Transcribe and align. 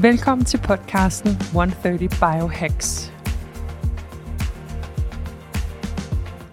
Velkommen 0.00 0.44
til 0.44 0.58
podcasten 0.58 1.30
130 1.30 2.08
Biohacks. 2.08 3.12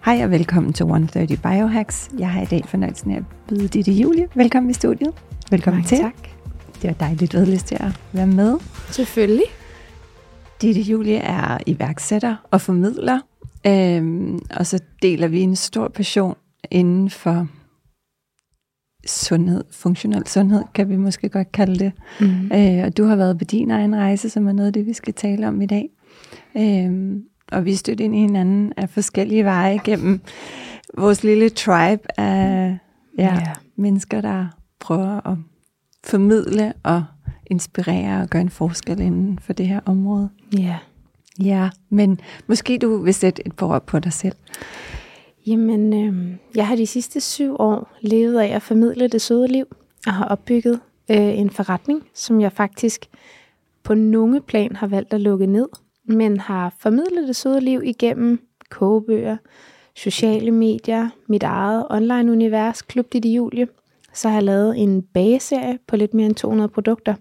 Hej 0.04 0.24
og 0.24 0.30
velkommen 0.30 0.72
til 0.72 0.84
130 0.84 1.36
Biohacks. 1.36 2.10
Jeg 2.18 2.30
har 2.30 2.42
i 2.42 2.44
dag 2.44 2.62
fornøjelsen 2.68 3.10
af 3.10 3.16
at 3.16 3.22
byde 3.48 3.68
Ditte 3.68 3.92
Julie. 3.92 4.28
Velkommen 4.34 4.70
i 4.70 4.72
studiet. 4.72 5.12
Velkommen 5.50 5.78
Mange 5.78 5.88
til. 5.88 5.98
tak. 5.98 6.28
Det 6.82 6.88
var 6.88 6.92
dejligt, 7.06 7.32
du 7.32 7.36
havde 7.36 7.50
lyst 7.52 7.66
til 7.66 7.74
at 7.80 8.00
være 8.12 8.26
med. 8.26 8.58
Selvfølgelig. 8.90 9.46
Ditte 10.62 10.80
Julie 10.80 11.16
er 11.16 11.58
iværksætter 11.66 12.36
og 12.50 12.60
formidler, 12.60 13.20
øhm, 13.66 14.38
og 14.56 14.66
så 14.66 14.78
deler 15.02 15.28
vi 15.28 15.40
en 15.40 15.56
stor 15.56 15.88
passion 15.88 16.34
inden 16.70 17.10
for 17.10 17.46
sundhed, 19.06 19.64
funktionel 19.70 20.26
sundhed, 20.26 20.62
kan 20.74 20.88
vi 20.88 20.96
måske 20.96 21.28
godt 21.28 21.52
kalde 21.52 21.78
det. 21.78 21.92
Mm. 22.20 22.50
Øh, 22.52 22.84
og 22.84 22.96
du 22.96 23.04
har 23.04 23.16
været 23.16 23.38
på 23.38 23.44
din 23.44 23.70
egen 23.70 23.96
rejse, 23.96 24.30
som 24.30 24.48
er 24.48 24.52
noget 24.52 24.66
af 24.66 24.72
det, 24.72 24.86
vi 24.86 24.92
skal 24.92 25.14
tale 25.14 25.48
om 25.48 25.62
i 25.62 25.66
dag. 25.66 25.88
Øhm, 26.56 27.22
og 27.52 27.64
vi 27.64 27.74
støtter 27.74 28.04
ind 28.04 28.16
i 28.16 28.18
hinanden 28.20 28.72
af 28.76 28.88
forskellige 28.90 29.44
veje 29.44 29.78
gennem 29.84 30.20
vores 30.98 31.24
lille 31.24 31.48
tribe 31.48 32.20
af 32.20 32.78
ja, 33.18 33.34
Ja. 33.34 33.42
mennesker, 33.76 34.20
der 34.20 34.46
prøver 34.80 35.26
at 35.30 35.36
formidle 36.04 36.72
og 36.82 37.04
inspirere 37.46 38.22
og 38.22 38.28
gøre 38.28 38.42
en 38.42 38.50
forskel 38.50 39.00
inden 39.00 39.38
for 39.38 39.52
det 39.52 39.68
her 39.68 39.80
område. 39.86 40.28
Ja. 40.58 40.76
Ja, 41.40 41.70
men 41.90 42.20
måske 42.46 42.78
du 42.78 43.02
vil 43.02 43.14
sætte 43.14 43.46
et 43.46 43.56
par 43.56 43.66
ord 43.66 43.86
på 43.86 43.98
dig 43.98 44.12
selv. 44.12 44.34
Jamen, 45.46 45.92
øh, 45.92 46.36
jeg 46.54 46.68
har 46.68 46.76
de 46.76 46.86
sidste 46.86 47.20
syv 47.20 47.56
år 47.58 47.92
levet 48.00 48.40
af 48.40 48.46
at 48.46 48.62
formidle 48.62 49.08
det 49.08 49.20
søde 49.20 49.48
liv, 49.48 49.66
og 50.06 50.12
har 50.12 50.24
opbygget 50.24 50.80
øh, 51.10 51.38
en 51.38 51.50
forretning, 51.50 52.06
som 52.14 52.40
jeg 52.40 52.52
faktisk 52.52 53.06
på 53.82 53.94
nogle 53.94 54.40
plan 54.40 54.76
har 54.76 54.86
valgt 54.86 55.14
at 55.14 55.20
lukke 55.20 55.46
ned, 55.46 55.68
men 56.04 56.40
har 56.40 56.74
formidlet 56.78 57.28
det 57.28 57.36
søde 57.36 57.60
liv 57.60 57.80
igennem 57.84 58.48
kogebøger, 58.70 59.36
sociale 59.96 60.50
medier, 60.50 61.08
mit 61.26 61.42
eget 61.42 61.86
online-univers, 61.90 62.82
Klub 62.82 63.12
Ditte 63.12 63.28
Julie. 63.28 63.68
Så 64.12 64.28
har 64.28 64.36
jeg 64.36 64.42
lavet 64.42 64.82
en 64.82 65.02
bageserie 65.02 65.78
på 65.86 65.96
lidt 65.96 66.14
mere 66.14 66.26
end 66.26 66.34
200 66.34 66.68
produkter. 66.68 67.14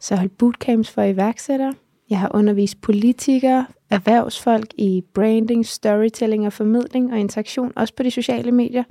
Så 0.00 0.14
jeg 0.14 0.18
har 0.18 0.22
holdt 0.22 0.38
bootcamps 0.38 0.90
for 0.90 1.02
iværksættere. 1.02 1.74
Jeg 2.10 2.18
har 2.18 2.30
undervist 2.34 2.80
politikere, 2.80 3.66
erhvervsfolk 3.90 4.74
i 4.78 5.04
branding, 5.14 5.66
storytelling 5.66 6.46
og 6.46 6.52
formidling 6.52 7.12
og 7.12 7.18
interaktion, 7.18 7.72
også 7.76 7.94
på 7.94 8.02
de 8.02 8.10
sociale 8.10 8.52
medier. 8.52 8.84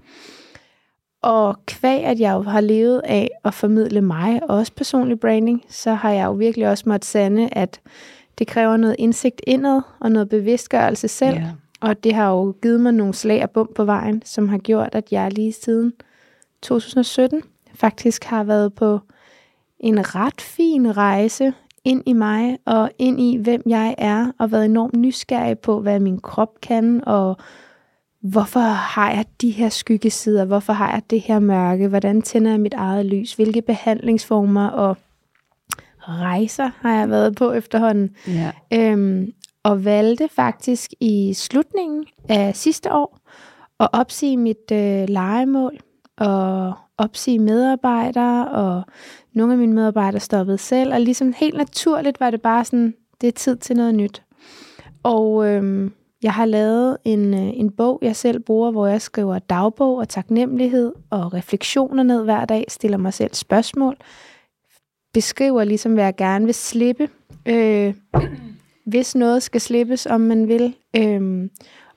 Og 1.22 1.66
kvæg, 1.66 2.04
at 2.04 2.20
jeg 2.20 2.34
jo 2.34 2.42
har 2.42 2.62
levet 2.62 3.02
af 3.04 3.30
at 3.44 3.54
formidle 3.54 4.02
mig, 4.02 4.44
og 4.44 4.58
også 4.58 4.72
personlig 4.76 5.20
branding, 5.20 5.64
så 5.70 5.94
har 5.94 6.12
jeg 6.12 6.26
jo 6.26 6.32
virkelig 6.32 6.70
også 6.70 6.84
måttet 6.88 7.06
sande, 7.06 7.50
at 7.52 7.82
det 8.38 8.48
kræver 8.48 8.78
noget 8.78 8.96
indsigt 9.00 9.42
indad 9.48 9.82
og 10.00 10.12
noget 10.12 10.30
bevidstgørelse 10.30 11.08
selv. 11.08 11.36
Ja. 11.36 11.50
Og 11.82 12.04
det 12.04 12.14
har 12.14 12.30
jo 12.30 12.56
givet 12.62 12.82
mig 12.82 12.92
nogle 12.92 13.14
slag 13.14 13.44
og 13.44 13.52
bump 13.52 13.76
på 13.76 13.86
vejen, 13.86 14.22
som 14.26 14.50
har 14.50 14.58
gjort, 14.58 14.96
at 14.96 15.12
jeg 15.12 15.34
lige 15.34 15.54
siden 15.54 15.94
2017 16.62 17.42
faktisk 17.74 18.24
har 18.24 18.44
været 18.44 18.74
på 18.74 19.00
en 19.80 20.16
ret 20.16 20.42
fin 20.42 20.98
rejse 20.98 21.54
ind 21.86 22.04
i 22.06 22.14
mig 22.14 22.58
og 22.66 22.92
ind 23.00 23.22
i, 23.22 23.38
hvem 23.38 23.62
jeg 23.66 23.96
er, 23.98 24.32
og 24.40 24.52
været 24.52 24.66
enormt 24.66 24.96
nysgerrig 24.96 25.60
på, 25.60 25.80
hvad 25.80 26.00
min 26.00 26.20
krop 26.20 26.62
kan, 26.62 27.04
og 27.08 27.38
hvorfor 28.22 28.60
har 28.60 29.12
jeg 29.12 29.26
de 29.42 29.50
her 29.50 29.70
skyggesider, 29.70 30.46
hvorfor 30.46 30.74
har 30.74 30.92
jeg 30.92 31.02
det 31.10 31.22
her 31.22 31.40
mørke, 31.40 31.88
hvordan 31.88 32.22
tænder 32.22 32.52
jeg 32.52 32.60
mit 32.60 32.74
eget 32.74 33.06
lys, 33.06 33.34
hvilke 33.34 33.62
behandlingsformer 33.62 34.68
og 34.68 34.98
rejser 36.00 36.70
har 36.80 36.94
jeg 37.00 37.10
været 37.10 37.36
på 37.36 37.52
efterhånden. 37.52 38.16
Ja. 38.28 38.52
Øhm, 38.74 39.34
og 39.64 39.86
valgte 39.86 40.30
faktisk 40.32 40.92
i 41.00 41.34
slutningen 41.34 42.06
af 42.30 42.56
sidste 42.56 42.94
år 42.94 43.20
at 43.80 43.90
opsige 43.94 44.38
mit 44.38 44.72
øh, 44.72 45.10
legemål 45.10 45.78
og 46.18 46.74
opsige 46.98 47.40
medarbejdere, 47.40 48.48
og 48.48 48.84
nogle 49.34 49.54
af 49.54 49.60
mine 49.60 49.74
medarbejdere 49.74 50.20
stoppede 50.20 50.58
selv, 50.58 50.94
og 50.94 51.02
ligesom 51.02 51.34
helt 51.38 51.58
naturligt 51.58 52.20
var 52.20 52.30
det 52.32 52.42
bare 52.42 52.66
sådan, 52.66 52.94
det 53.22 53.28
er 53.28 53.32
tid 53.32 53.56
til 53.56 53.76
noget 53.76 53.96
nyt. 53.96 54.24
Og 55.04 55.48
øhm, 55.48 55.94
jeg 56.24 56.34
har 56.34 56.46
lavet 56.46 56.98
en, 57.06 57.34
øh, 57.34 57.60
en 57.60 57.72
bog, 57.72 58.00
jeg 58.02 58.16
selv 58.16 58.40
bruger, 58.40 58.72
hvor 58.72 58.88
jeg 58.88 59.02
skriver 59.02 59.40
dagbog 59.40 59.98
og 59.98 60.10
taknemmelighed 60.10 60.94
og 61.10 61.34
refleksioner 61.34 62.04
ned 62.04 62.24
hver 62.24 62.46
dag, 62.46 62.66
stiller 62.68 62.98
mig 62.98 63.14
selv 63.14 63.34
spørgsmål, 63.34 63.98
beskriver 65.14 65.64
ligesom, 65.64 65.94
hvad 65.94 66.04
jeg 66.04 66.16
gerne 66.16 66.46
vil 66.46 66.54
slippe, 66.54 67.10
øh, 67.46 67.94
hvis 68.86 69.16
noget 69.16 69.44
skal 69.44 69.62
slippes, 69.62 70.06
om 70.06 70.22
man 70.22 70.48
vil. 70.48 70.76
Øh, 70.96 71.50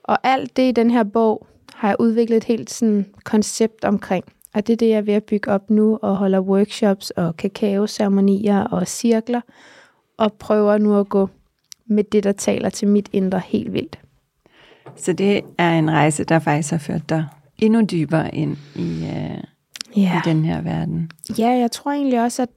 og 0.05 0.19
alt 0.23 0.57
det 0.57 0.69
i 0.69 0.73
den 0.73 0.91
her 0.91 1.05
bog 1.05 1.47
har 1.75 1.89
jeg 1.89 1.97
udviklet 2.01 2.37
et 2.37 2.45
helt 2.45 2.71
sådan, 2.71 3.07
koncept 3.25 3.85
omkring. 3.85 4.25
Og 4.57 4.67
det 4.67 4.73
er 4.73 4.77
det, 4.77 4.89
jeg 4.89 4.97
er 4.97 5.03
ved 5.03 5.15
at 5.15 5.25
bygge 5.25 5.51
op 5.51 5.71
nu, 5.71 5.99
og 6.03 6.17
holder 6.17 6.41
workshops 6.41 7.11
og 7.11 7.37
kakaoceremonier 7.37 8.61
og 8.65 8.87
cirkler, 8.89 9.41
og 10.19 10.33
prøver 10.33 10.79
nu 10.79 11.01
at 11.01 11.09
gå 11.09 11.29
med 11.87 12.05
det, 12.05 12.25
der 12.25 12.33
taler 12.33 12.69
til 12.71 12.89
mit 12.89 13.09
indre 13.13 13.41
helt 13.47 13.73
vildt. 13.73 13.99
Så 14.97 15.13
det 15.13 15.41
er 15.59 15.79
en 15.79 15.91
rejse, 15.91 16.25
der 16.25 16.39
faktisk 16.39 16.71
har 16.71 16.79
ført 16.79 17.09
dig 17.09 17.27
endnu 17.59 17.85
dybere 17.85 18.35
ind 18.35 18.57
i, 18.75 19.03
uh, 19.03 19.43
Ja. 19.97 20.21
i 20.25 20.29
den 20.29 20.45
her 20.45 20.61
verden. 20.61 21.11
Ja, 21.39 21.49
jeg 21.49 21.71
tror 21.71 21.93
egentlig 21.93 22.23
også, 22.23 22.43
at 22.43 22.49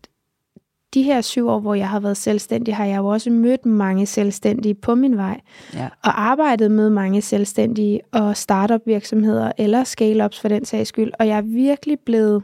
de 0.93 1.03
her 1.03 1.21
syv 1.21 1.47
år, 1.47 1.59
hvor 1.59 1.73
jeg 1.73 1.89
har 1.89 1.99
været 1.99 2.17
selvstændig, 2.17 2.75
har 2.75 2.85
jeg 2.85 2.97
jo 2.97 3.07
også 3.07 3.29
mødt 3.29 3.65
mange 3.65 4.05
selvstændige 4.05 4.73
på 4.73 4.95
min 4.95 5.17
vej, 5.17 5.41
Ja. 5.73 5.89
og 6.03 6.21
arbejdet 6.21 6.71
med 6.71 6.89
mange 6.89 7.21
selvstændige 7.21 7.99
og 8.11 8.37
startup 8.37 8.81
virksomheder 8.85 9.51
eller 9.57 9.83
scale-ups 9.83 10.39
for 10.41 10.47
den 10.47 10.65
sags 10.65 10.89
skyld. 10.89 11.11
Og 11.19 11.27
jeg 11.27 11.37
er 11.37 11.41
virkelig 11.41 11.99
blevet 12.05 12.43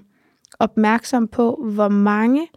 opmærksom 0.60 1.28
på, 1.28 1.70
hvor 1.74 1.90
mange 1.90 2.48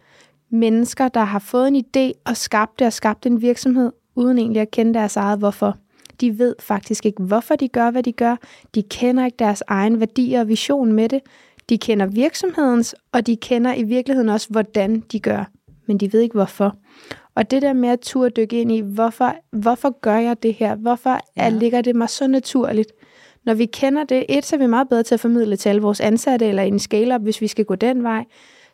mennesker, 0.51 1.07
der 1.07 1.23
har 1.23 1.39
fået 1.39 1.67
en 1.67 1.75
idé 1.85 2.21
og 2.25 2.37
skabt 2.37 2.79
det 2.79 2.87
og 2.87 2.93
skabt 2.93 3.25
en 3.25 3.41
virksomhed, 3.41 3.91
uden 4.15 4.37
egentlig 4.37 4.61
at 4.61 4.71
kende 4.71 4.93
deres 4.93 5.15
eget 5.15 5.39
hvorfor. 5.39 5.77
De 6.21 6.39
ved 6.39 6.55
faktisk 6.59 7.05
ikke, 7.05 7.23
hvorfor 7.23 7.55
de 7.55 7.67
gør, 7.67 7.91
hvad 7.91 8.03
de 8.03 8.11
gør. 8.11 8.35
De 8.75 8.83
kender 8.83 9.25
ikke 9.25 9.35
deres 9.39 9.63
egen 9.67 9.99
værdier 9.99 10.39
og 10.39 10.47
vision 10.47 10.93
med 10.93 11.09
det. 11.09 11.19
De 11.69 11.77
kender 11.77 12.05
virksomhedens, 12.05 12.95
og 13.11 13.27
de 13.27 13.35
kender 13.35 13.73
i 13.73 13.83
virkeligheden 13.83 14.29
også, 14.29 14.47
hvordan 14.49 15.03
de 15.11 15.19
gør. 15.19 15.51
Men 15.89 15.97
de 15.97 16.13
ved 16.13 16.19
ikke, 16.21 16.33
hvorfor. 16.33 16.75
Og 17.35 17.51
det 17.51 17.61
der 17.61 17.73
med 17.73 17.89
at 17.89 17.99
turde 17.99 18.29
dykke 18.29 18.61
ind 18.61 18.71
i, 18.71 18.79
hvorfor, 18.79 19.35
hvorfor 19.51 19.99
gør 20.01 20.15
jeg 20.17 20.43
det 20.43 20.53
her? 20.53 20.75
Hvorfor 20.75 21.19
Ja. 21.37 21.49
ligger 21.49 21.81
det 21.81 21.95
mig 21.95 22.09
så 22.09 22.27
naturligt? 22.27 22.91
Når 23.45 23.53
vi 23.53 23.65
kender 23.65 24.03
det, 24.03 24.25
et, 24.29 24.45
så 24.45 24.55
er 24.55 24.59
vi 24.59 24.67
meget 24.67 24.89
bedre 24.89 25.03
til 25.03 25.13
at 25.13 25.19
formidle 25.19 25.55
til 25.55 25.69
alle 25.69 25.81
vores 25.81 25.99
ansatte, 26.01 26.45
eller 26.45 26.63
en 26.63 26.79
scale-up, 26.79 27.21
hvis 27.21 27.41
vi 27.41 27.47
skal 27.47 27.65
gå 27.65 27.75
den 27.75 28.03
vej. 28.03 28.25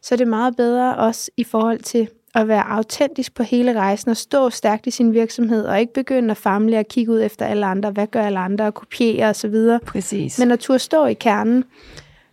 Så 0.01 0.15
er 0.15 0.17
det 0.17 0.27
meget 0.27 0.55
bedre 0.55 0.95
også 0.95 1.31
i 1.37 1.43
forhold 1.43 1.79
til 1.79 2.07
at 2.35 2.47
være 2.47 2.63
autentisk 2.69 3.35
på 3.35 3.43
hele 3.43 3.79
rejsen, 3.79 4.11
og 4.11 4.17
stå 4.17 4.49
stærkt 4.49 4.87
i 4.87 4.91
sin 4.91 5.13
virksomhed, 5.13 5.65
og 5.65 5.79
ikke 5.79 5.93
begynde 5.93 6.31
at 6.31 6.37
famle 6.37 6.79
og 6.79 6.85
kigge 6.85 7.11
ud 7.11 7.21
efter 7.21 7.45
alle 7.45 7.65
andre, 7.65 7.91
hvad 7.91 8.07
gør 8.07 8.21
alle 8.21 8.39
andre, 8.39 8.65
og 8.65 8.73
kopiere 8.73 9.29
osv. 9.29 9.55
Præcis. 9.85 10.39
Men 10.39 10.51
at 10.51 10.59
turde 10.59 10.79
stå 10.79 11.05
i 11.05 11.13
kernen. 11.13 11.63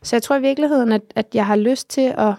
Så 0.02 0.16
jeg 0.16 0.22
tror 0.22 0.36
i 0.36 0.40
virkeligheden, 0.40 0.92
at, 0.92 1.02
at 1.16 1.26
jeg 1.34 1.46
har 1.46 1.56
lyst 1.56 1.90
til 1.90 2.14
at, 2.18 2.32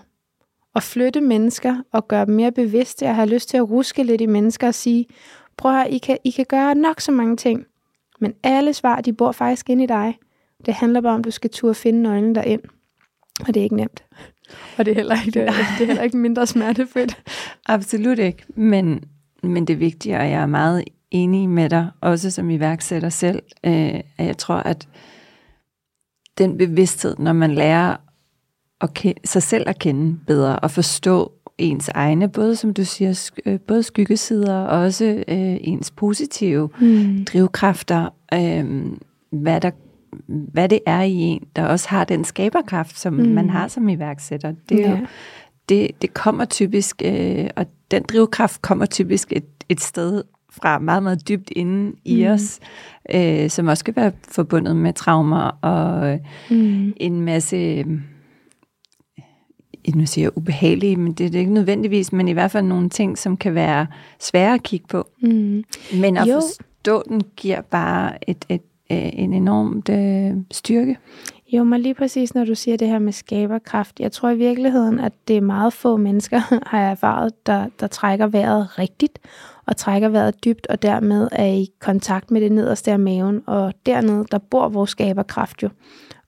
at 0.76 0.84
flytte 0.84 1.22
mennesker 1.22 1.76
og 1.92 2.08
gøre 2.08 2.26
dem 2.26 2.36
mere 2.36 2.52
bevidste. 2.52 3.06
Jeg 3.06 3.16
har 3.16 3.26
lyst 3.26 3.50
til 3.50 3.58
at 3.58 3.70
ruske 3.70 4.04
lidt 4.04 4.22
i 4.22 4.26
mennesker 4.26 4.68
og 4.68 4.74
sige, 4.74 5.06
prøv 5.58 5.80
at 5.80 5.88
I 5.90 5.98
kan, 5.98 6.18
I 6.24 6.30
kan 6.30 6.46
gøre 6.50 6.76
nok 6.76 7.02
så 7.02 7.12
mange 7.12 7.38
ting, 7.38 7.66
men 8.20 8.34
alle 8.44 8.74
svar, 8.74 9.02
de 9.02 9.14
bor 9.14 9.32
faktisk 9.32 9.70
inde 9.70 9.84
i 9.84 9.88
dig. 9.88 10.18
Det 10.66 10.74
handler 10.74 11.02
bare 11.02 11.14
om, 11.14 11.20
at 11.20 11.26
du 11.26 11.32
skal 11.32 11.50
turde 11.50 11.76
finde 11.76 12.02
nøglen 12.02 12.36
derind. 12.36 12.62
Og 13.40 13.48
det 13.48 13.58
er 13.58 13.64
ikke 13.64 13.76
nemt. 13.76 14.04
Og 14.78 14.86
det 14.86 14.92
er 14.92 14.96
heller 14.96 15.16
ikke, 15.26 15.40
det 15.40 15.82
er 15.82 15.86
heller 15.86 16.04
ikke 16.04 16.18
mindre 16.18 16.48
smertefrit. 16.48 17.24
Absolut 17.66 18.20
ikke, 18.20 18.44
men, 18.56 19.04
men 19.44 19.68
det 19.68 19.74
er 19.74 19.78
vigtigt, 19.78 20.16
og 20.16 20.30
jeg 20.30 20.42
er 20.42 20.46
meget 20.46 20.84
enig 21.12 21.50
med 21.50 21.70
dig, 21.70 21.90
også 22.02 22.32
som 22.32 22.50
iværksætter 22.50 23.10
selv, 23.10 23.42
øh, 23.66 23.96
at 24.18 24.26
jeg 24.26 24.38
tror, 24.38 24.56
at 24.56 24.88
den 26.38 26.58
bevidsthed, 26.58 27.16
når 27.20 27.34
man 27.34 27.52
lærer 27.52 27.96
at 28.84 28.94
kende, 28.94 29.20
sig 29.28 29.44
selv 29.44 29.64
at 29.70 29.80
kende 29.80 30.18
bedre, 30.28 30.60
og 30.60 30.72
forstå, 30.72 31.32
ens 31.58 31.90
egne, 31.90 32.30
både 32.30 32.56
som 32.56 32.74
du 32.74 32.84
siger, 32.84 33.12
sk- 33.14 33.42
øh, 33.46 33.60
både 33.60 33.84
skyggesider 33.84 34.56
og 34.56 34.80
også 34.80 35.06
øh, 35.28 35.58
ens 35.62 35.92
positive 35.92 36.70
Mm. 36.82 37.26
drivkræfter, 37.26 38.10
øh, 38.34 38.86
hvad, 39.32 39.62
der, 39.62 39.72
hvad 40.28 40.70
det 40.70 40.80
er 40.86 41.02
i 41.02 41.14
en, 41.14 41.44
der 41.56 41.66
også 41.66 41.90
har 41.90 42.04
den 42.04 42.24
skaberkraft, 42.26 43.00
som 43.00 43.14
Mm. 43.14 43.26
man 43.28 43.50
har 43.50 43.68
som 43.68 43.90
iværksætter. 43.90 44.54
Det, 44.70 44.80
Ja. 44.80 44.90
jo, 44.92 44.98
det, 45.70 45.92
det 46.02 46.14
kommer 46.14 46.46
typisk, 46.46 47.02
øh, 47.06 47.48
og 47.56 47.66
den 47.92 48.04
drivkraft 48.04 48.62
kommer 48.62 48.86
typisk 48.86 49.32
et, 49.36 49.46
et 49.70 49.82
sted 49.82 50.24
fra 50.52 50.80
meget, 50.80 51.04
meget 51.04 51.28
dybt 51.28 51.50
inde 51.56 51.92
i 52.06 52.26
Mm. 52.26 52.32
os, 52.32 52.60
øh, 53.16 53.50
som 53.50 53.68
også 53.68 53.84
kan 53.84 53.96
være 53.96 54.12
forbundet 54.32 54.76
med 54.76 54.94
traumer 54.94 55.58
og 55.62 56.08
øh, 56.14 56.20
Mm. 56.52 56.94
en 56.98 57.22
masse, 57.22 57.56
øh, 57.58 57.86
nu 59.96 60.06
siger 60.06 60.30
ubehagelige, 60.36 60.96
men 60.96 61.14
det 61.14 61.26
er 61.26 61.30
det 61.30 61.40
ikke 61.40 61.54
nødvendigvis, 61.54 62.14
men 62.14 62.28
i 62.28 62.32
hvert 62.32 62.52
fald 62.52 62.66
nogle 62.66 62.90
ting, 62.90 63.18
som 63.18 63.38
kan 63.38 63.56
være 63.56 63.88
svære 64.20 64.54
at 64.54 64.64
kigge 64.64 64.88
på. 64.88 65.08
Mm. 65.22 65.64
Men 66.02 66.18
at 66.18 66.28
Jo. 66.28 66.42
forstå 66.42 67.04
den 67.10 67.22
giver 67.36 67.62
bare 67.62 68.30
et, 68.30 68.46
et, 68.50 68.62
øh, 68.92 69.10
en 69.14 69.34
enormt 69.34 69.90
øh, 69.90 70.32
styrke. 70.52 70.98
Jo, 71.54 71.64
men 71.64 71.82
lige 71.82 71.94
præcis, 71.94 72.36
når 72.36 72.46
du 72.46 72.56
siger 72.56 72.78
det 72.78 72.88
her 72.88 73.00
med 73.00 73.14
skaberkraft. 73.14 74.00
Jeg 74.00 74.12
tror 74.12 74.30
i 74.30 74.38
virkeligheden, 74.38 75.00
at 75.00 75.14
det 75.28 75.38
er 75.38 75.42
meget 75.42 75.74
få 75.74 75.98
mennesker, 75.98 76.38
har 76.70 76.80
jeg 76.80 76.92
erfaret, 76.92 77.46
der, 77.46 77.68
der 77.80 77.88
trækker 77.88 78.28
vejret 78.28 78.80
rigtigt, 78.80 79.20
og 79.66 79.78
trækker 79.78 80.10
vejret 80.10 80.46
dybt, 80.46 80.68
og 80.68 80.82
dermed 80.82 81.28
er 81.32 81.46
i 81.46 81.68
kontakt 81.80 82.32
med 82.32 82.42
det 82.42 82.52
nederste 82.52 82.92
af 82.92 83.00
maven. 83.00 83.44
Og 83.46 83.74
dernede, 83.86 84.26
der 84.32 84.38
bor 84.38 84.70
vores 84.70 84.90
skaberkraft 84.90 85.64
jo. 85.64 85.70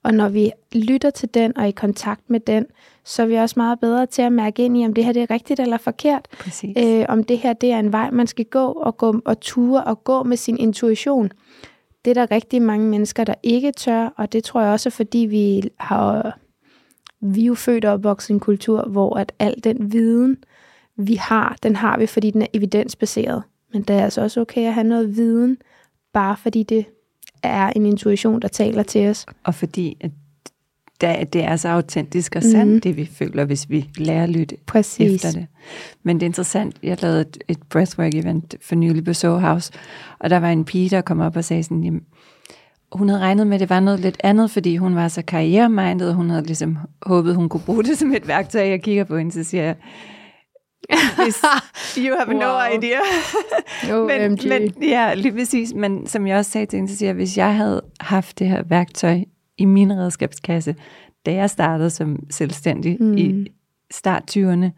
Og 0.04 0.14
når 0.14 0.30
vi 0.30 0.52
lytter 0.74 1.10
til 1.10 1.30
den 1.34 1.58
og 1.58 1.64
er 1.64 1.68
i 1.68 1.72
kontakt 1.72 2.30
med 2.30 2.40
den, 2.40 2.66
så 3.06 3.22
er 3.22 3.26
vi 3.26 3.36
også 3.36 3.54
meget 3.58 3.80
bedre 3.80 4.06
til 4.06 4.22
at 4.22 4.32
mærke 4.32 4.66
ind 4.66 4.78
i, 4.78 4.86
om 4.86 4.94
det 4.94 5.06
her 5.06 5.12
det 5.12 5.22
er 5.22 5.32
rigtigt 5.32 5.60
eller 5.60 5.78
forkert. 5.78 6.28
Præcis. 6.40 6.78
øh, 6.78 7.06
om 7.10 7.24
det 7.24 7.38
her 7.38 7.54
det 7.54 7.72
er 7.72 7.80
en 7.80 7.92
vej, 7.92 8.12
man 8.12 8.28
skal 8.28 8.46
gå 8.46 8.66
og 8.66 8.98
gå 8.98 9.22
og 9.26 9.40
ture 9.40 9.84
og 9.84 10.04
gå 10.04 10.24
med 10.24 10.38
sin 10.38 10.58
intuition. 10.58 11.32
Det 12.06 12.12
er 12.18 12.26
der 12.26 12.32
rigtig 12.32 12.62
mange 12.62 12.90
mennesker, 12.90 13.24
der 13.24 13.34
ikke 13.44 13.72
tør, 13.72 14.14
og 14.18 14.34
det 14.34 14.44
tror 14.44 14.62
jeg 14.62 14.72
også 14.72 14.90
fordi 14.90 15.18
vi 15.18 15.70
har 15.80 16.38
vi 17.22 17.42
er 17.42 17.46
jo 17.46 17.56
født 17.56 17.86
og 17.86 17.94
opvokset 17.94 18.30
i 18.30 18.34
en 18.34 18.40
kultur, 18.40 18.82
hvor 18.82 19.18
at 19.18 19.32
al 19.40 19.56
den 19.64 19.94
viden, 19.94 20.38
vi 20.98 21.16
har, 21.16 21.58
den 21.64 21.76
har 21.76 21.98
vi, 21.98 22.06
fordi 22.06 22.32
den 22.32 22.42
er 22.42 22.48
evidensbaseret. 22.54 23.44
Men 23.74 23.82
det 23.82 23.96
er 23.96 24.04
altså 24.04 24.22
også 24.22 24.42
okay 24.42 24.68
at 24.68 24.74
have 24.74 24.88
noget 24.88 25.16
viden, 25.16 25.58
bare 26.14 26.38
fordi 26.38 26.64
det 26.64 26.86
er 27.44 27.70
en 27.70 27.86
intuition, 27.86 28.42
der 28.42 28.48
taler 28.48 28.84
til 28.84 29.10
os. 29.10 29.26
Og 29.44 29.56
fordi 29.56 29.98
at 30.02 30.12
der, 31.02 31.24
det 31.24 31.44
er 31.44 31.56
så 31.56 31.70
autentisk 31.70 32.36
og 32.36 32.44
sandt, 32.44 32.74
mm. 32.74 32.82
det 32.82 32.98
vi 32.98 33.06
føler, 33.06 33.46
hvis 33.46 33.70
vi 33.70 33.90
lærer 33.98 34.24
at 34.24 34.30
lytte 34.30 34.58
Præcis. 34.66 35.26
efter 35.26 35.40
det. 35.40 35.48
Men 36.04 36.16
det 36.16 36.24
er 36.24 36.28
interessant, 36.28 36.76
jeg 36.84 37.02
lavede 37.02 37.22
et, 37.22 37.38
et 37.48 37.58
breathwork-event 37.76 38.54
for 38.62 38.76
nylig 38.76 39.06
på 39.06 39.14
Soho 39.14 39.40
House, 39.40 39.72
og 40.20 40.30
der 40.30 40.38
var 40.38 40.50
en 40.50 40.66
pige, 40.66 40.90
der 40.90 41.02
kom 41.02 41.20
op 41.20 41.36
og 41.36 41.44
sagde 41.44 41.64
sådan, 41.64 41.84
jamen, 41.84 42.02
hun 42.92 43.10
havde 43.10 43.22
regnet 43.22 43.48
med, 43.48 43.56
at 43.56 43.60
det 43.60 43.70
var 43.70 43.80
noget 43.80 44.00
lidt 44.00 44.18
andet, 44.24 44.52
fordi 44.52 44.78
hun 44.78 44.96
var 44.96 45.08
så 45.08 45.22
karrieremindet, 45.22 46.10
og 46.10 46.16
hun 46.16 46.30
havde 46.30 46.46
ligesom 46.46 46.78
håbet, 47.02 47.36
hun 47.36 47.50
kunne 47.50 47.64
bruge 47.66 47.84
det 47.84 47.98
som 47.98 48.14
et 48.14 48.28
værktøj. 48.28 48.68
Jeg 48.68 48.82
kigger 48.84 49.04
på 49.04 49.18
hende, 49.18 49.32
så 49.32 49.44
siger 49.44 49.64
jeg, 49.64 49.76
Hvis 51.24 51.44
you 51.98 52.16
have 52.20 52.28
wow. 52.28 52.40
no 52.40 52.78
idea. 52.78 53.00
men, 54.20 54.40
men, 54.50 54.74
ja, 54.82 55.14
lige 55.14 55.32
præcis. 55.34 55.74
Men 55.74 56.08
som 56.08 56.28
jeg 56.28 56.38
også 56.38 56.52
sagde 56.52 56.66
til 56.66 56.78
hende, 56.78 56.92
så 56.92 56.98
siger 56.98 57.10
jeg, 57.10 57.16
hvis 57.16 57.38
jeg 57.38 57.56
havde 57.56 57.82
haft 58.00 58.40
det 58.40 58.48
her 58.48 58.64
værktøj 58.64 59.20
i 59.58 59.66
min 59.66 59.94
redskabskasse, 59.98 60.76
da 61.26 61.34
jeg 61.34 61.50
startede 61.50 61.90
som 61.90 62.20
selvstændig 62.30 62.98
mm. 63.00 63.18
i 63.18 63.48
start 63.92 64.38
20'erne, 64.38 64.70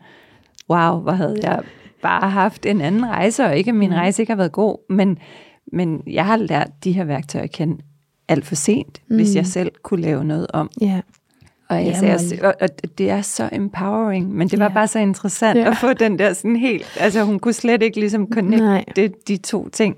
wow, 0.69 0.99
hvor 1.01 1.11
havde 1.11 1.39
jeg 1.43 1.61
bare 2.01 2.29
haft 2.29 2.65
en 2.65 2.81
anden 2.81 3.05
rejse, 3.05 3.45
og 3.45 3.57
ikke 3.57 3.69
at 3.69 3.75
min 3.75 3.89
mm. 3.89 3.95
rejse 3.95 4.21
ikke 4.21 4.31
har 4.31 4.37
været 4.37 4.51
god, 4.51 4.77
men, 4.93 5.17
men 5.73 6.03
jeg 6.07 6.25
har 6.25 6.37
lært 6.37 6.69
de 6.83 6.91
her 6.91 7.03
værktøjer 7.03 7.43
at 7.43 7.51
kende 7.51 7.77
alt 8.27 8.45
for 8.45 8.55
sent, 8.55 9.01
mm. 9.07 9.15
hvis 9.15 9.35
jeg 9.35 9.45
selv 9.45 9.71
kunne 9.83 10.01
lave 10.01 10.23
noget 10.23 10.47
om. 10.53 10.69
Ja. 10.81 11.01
Og, 11.69 11.75
jeg 11.85 11.85
Ja, 12.01 12.17
sagde, 12.17 12.41
og, 12.45 12.53
og 12.61 12.69
det 12.97 13.09
er 13.09 13.21
så 13.21 13.49
empowering, 13.51 14.35
men 14.35 14.47
det 14.47 14.59
var 14.59 14.65
Ja. 14.65 14.73
bare 14.73 14.87
så 14.87 14.99
interessant 14.99 15.59
Ja. 15.59 15.69
at 15.71 15.77
få 15.77 15.93
den 15.93 16.19
der 16.19 16.33
sådan 16.33 16.55
helt, 16.55 16.97
altså 16.99 17.23
hun 17.23 17.39
kunne 17.39 17.53
slet 17.53 17.83
ikke 17.83 17.99
ligesom 17.99 18.27
connecte 18.31 18.63
Nej. 19.01 19.09
de 19.27 19.37
to 19.37 19.69
ting. 19.69 19.95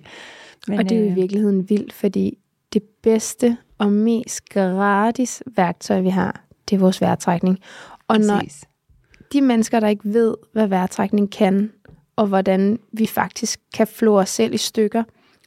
Men, 0.68 0.80
Og 0.80 0.90
det 0.90 0.98
er 0.98 1.00
jo 1.02 1.06
i 1.06 1.10
øh, 1.10 1.16
virkeligheden 1.16 1.70
vildt, 1.70 1.94
fordi 1.94 2.38
det 2.74 2.82
bedste 3.04 3.58
og 3.80 3.92
mest 3.92 4.50
gratis 4.50 5.44
værktøj, 5.56 6.02
vi 6.02 6.10
har, 6.10 6.44
det 6.70 6.76
er 6.76 6.80
vores 6.80 7.02
vejrtrækning. 7.02 7.60
Og 8.08 8.20
når 8.20 8.36
præcis. 8.36 8.64
de 9.34 9.42
mennesker, 9.42 9.80
der 9.80 9.88
ikke 9.88 10.14
ved, 10.14 10.36
hvad 10.54 10.68
vejrtrækning 10.68 11.32
kan, 11.32 11.72
og 12.16 12.28
hvordan 12.28 12.80
vi 12.92 13.06
faktisk 13.06 13.60
kan 13.74 13.88
flå 13.88 14.20
os 14.20 14.30
selv 14.30 14.54
i 14.54 14.58
stykker, 14.58 15.04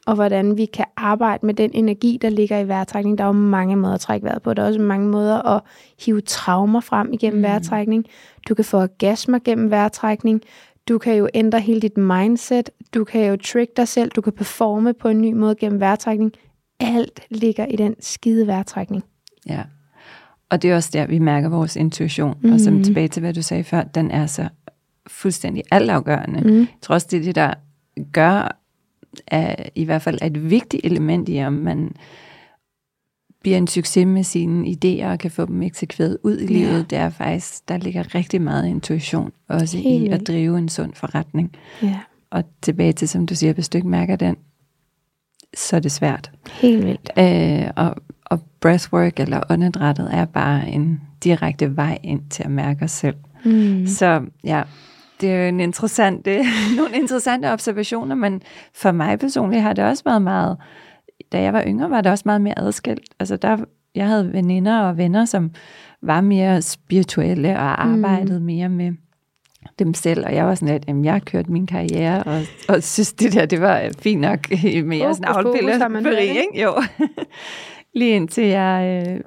og 0.07 0.15
hvordan 0.15 0.57
vi 0.57 0.67
kan 0.67 0.85
arbejde 0.97 1.47
med 1.47 1.55
den 1.55 1.71
energi, 1.75 2.19
der 2.23 2.29
ligger 2.29 2.59
i 2.59 2.69
vejrtrækning. 2.69 3.19
Der 3.19 3.25
er 3.25 3.29
jo 3.29 3.33
mange 3.33 3.77
måder 3.77 3.95
at 3.95 4.01
trække 4.01 4.25
vejret 4.25 4.43
på. 4.43 4.55
Der 4.55 4.63
er 4.63 4.67
også 4.67 4.81
mange 4.81 5.09
måder 5.09 5.57
at 5.57 5.63
hive 6.05 6.21
traumer 6.21 6.81
frem 6.81 7.13
igennem 7.13 7.39
mm. 7.39 7.43
vejrtrækning. 7.43 8.05
Du 8.49 8.55
kan 8.55 8.65
få 8.65 8.83
orgasmer 8.83 9.39
gennem 9.39 9.71
vejrtrækning. 9.71 10.43
Du 10.89 10.99
kan 10.99 11.15
jo 11.15 11.29
ændre 11.35 11.61
hele 11.61 11.81
dit 11.81 11.97
mindset. 11.97 12.71
Du 12.95 13.05
kan 13.05 13.27
jo 13.27 13.37
trick 13.37 13.77
dig 13.77 13.89
selv. 13.89 14.11
Du 14.11 14.21
kan 14.21 14.33
performe 14.33 14.95
på 14.95 15.09
en 15.09 15.21
ny 15.21 15.33
måde 15.33 15.55
gennem 15.55 15.81
vejrtrækning. 15.81 16.33
Alt 16.83 17.21
ligger 17.31 17.67
i 17.67 17.77
den 17.77 17.95
skide 18.01 18.47
vejrtrækning. 18.47 19.05
Ja. 19.49 19.63
Og 20.51 20.63
det 20.63 20.71
er 20.71 20.75
også 20.77 20.91
der, 20.93 21.07
vi 21.07 21.19
mærker 21.19 21.49
vores 21.49 21.77
intuition. 21.77 22.39
Mm. 22.41 22.53
Og 22.53 22.61
som 22.61 22.85
tilbage 22.85 23.09
til, 23.09 23.21
hvad 23.21 23.35
du 23.35 23.43
sagde 23.43 23.65
før, 23.65 23.83
den 23.83 24.11
er 24.11 24.27
så 24.27 24.49
fuldstændig 25.07 25.63
altafgørende. 25.71 26.41
Mm. 26.41 26.59
Jeg 26.59 26.67
tror 26.83 26.95
også, 26.95 27.07
det 27.11 27.19
er 27.19 27.23
det, 27.23 27.35
der 27.35 27.55
gør, 28.13 28.59
er, 29.27 29.55
i 29.75 29.85
hvert 29.85 30.03
fald 30.03 30.19
er 30.23 30.27
et 30.27 30.51
vigtigt 30.51 30.87
element 30.87 31.29
i, 31.29 31.39
om 31.39 31.53
man 31.53 31.93
bliver 33.43 33.59
en 33.59 33.67
succes 33.67 34.07
med 34.07 34.23
sine 34.25 34.67
idéer 34.69 35.07
og 35.07 35.19
kan 35.19 35.31
få 35.31 35.47
dem 35.47 35.63
eksekveret 35.63 36.19
ud 36.23 36.39
i 36.39 36.47
Ja. 36.47 36.53
livet. 36.53 36.91
Det 36.91 36.99
er 36.99 37.11
faktisk, 37.11 37.69
der 37.69 37.77
ligger 37.77 38.15
rigtig 38.15 38.43
meget 38.43 38.69
intuition 38.69 39.33
også 39.49 39.79
Helt 39.79 40.05
i 40.05 40.09
at 40.09 40.27
drive 40.27 40.59
en 40.59 40.69
sund 40.69 40.95
forretning. 40.95 41.53
Ja, 41.83 41.99
Og 42.31 42.45
tilbage 42.63 42.93
til, 42.93 43.09
som 43.09 43.27
du 43.27 43.35
siger, 43.35 43.53
hvis 43.53 43.69
du 43.69 43.79
ikke 43.79 43.89
mærker 43.89 44.17
den, 44.17 44.37
så 45.57 45.77
er 45.77 45.81
det 45.81 45.93
svært. 45.93 46.31
helt 46.51 46.87
vildt. 46.87 47.11
Øh, 47.19 47.71
og, 47.77 47.97
og 48.25 48.41
breathwork 48.61 49.21
eller 49.21 49.41
åndedrættet 49.51 50.09
er 50.13 50.25
bare 50.25 50.69
en 50.69 51.01
direkte 51.25 51.77
vej 51.77 51.99
ind 52.03 52.21
til 52.31 52.43
at 52.43 52.51
mærke 52.51 52.85
os 52.85 52.91
selv. 52.91 53.17
Mm. 53.45 53.87
Så 53.87 54.21
ja, 54.45 54.63
det 55.21 55.31
er 55.31 55.43
jo 55.43 55.49
en 55.49 55.61
interessant, 55.61 56.25
det, 56.25 56.41
nogle 56.77 56.97
interessante 56.97 57.53
observationer, 57.53 58.15
men 58.15 58.43
for 58.75 58.93
mig 58.93 59.19
personligt 59.19 59.63
har 59.63 59.73
det 59.73 59.85
også 59.85 60.05
været 60.05 60.23
meget, 60.23 60.57
da 61.33 61.43
jeg 61.43 61.53
var 61.53 61.65
yngre, 61.67 61.91
var 61.91 62.01
det 62.01 62.13
også 62.13 62.23
meget 62.27 62.41
mere 62.41 62.59
adskilt. 62.59 63.15
Altså 63.21 63.37
der, 63.37 63.59
jeg 63.95 64.07
havde 64.07 64.33
veninder 64.33 64.81
og 64.81 64.97
venner, 64.97 65.25
som 65.25 65.51
var 66.03 66.21
mere 66.21 66.63
spirituelle 66.63 67.59
og 67.59 67.83
arbejdede 67.83 68.41
mm. 68.41 68.47
mere 68.47 68.69
med 68.69 68.93
dem 69.79 69.95
selv, 69.95 70.27
og 70.27 70.35
jeg 70.35 70.47
var 70.47 70.55
sådan 70.55 70.75
lidt, 70.75 70.85
jamen 70.89 71.05
jeg 71.05 71.13
har 71.13 71.21
kørt 71.21 71.49
min 71.49 71.67
karriere, 71.67 72.23
og, 72.23 72.41
og 72.69 72.83
synes 72.83 73.13
det 73.13 73.33
der, 73.33 73.47
det 73.47 73.61
var 73.61 73.91
fint 73.99 74.21
nok 74.21 74.39
har 75.83 75.89
man 75.89 76.05
hørt, 76.05 76.15
afpilleri, 76.15 76.29
ikke? 76.29 76.63
Jo. 76.63 76.75
Lige 77.95 78.17
indtil 78.17 78.45
jeg 78.45 79.05
øh, 79.09 79.21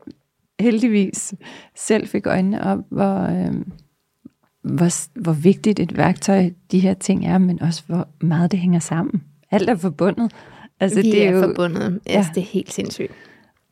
heldigvis 0.60 1.34
selv 1.76 2.08
fik 2.08 2.28
øjnene 2.28 2.64
op, 2.64 2.80
hvor, 2.92 3.22
øh, 3.22 3.54
hvor, 4.64 5.20
hvor 5.22 5.34
vigtigt 5.34 5.80
et 5.80 5.98
værktøj 5.98 6.50
de 6.72 6.80
her 6.80 6.94
ting 6.94 7.26
er, 7.26 7.38
men 7.38 7.62
også 7.62 7.84
hvor 7.88 8.08
meget 8.22 8.52
det 8.52 8.60
hænger 8.60 8.80
sammen. 8.80 9.24
Alt 9.52 9.70
er 9.70 9.76
forbundet. 9.76 10.32
Altså, 10.80 11.02
vi 11.02 11.12
det 11.12 11.24
er, 11.26 11.30
er 11.30 11.34
jo, 11.36 11.42
forbundet. 11.42 12.00
Altså, 12.06 12.32
Ja. 12.32 12.36
det 12.36 12.42
er 12.42 12.52
helt 12.54 12.74
sindssygt. 12.74 13.12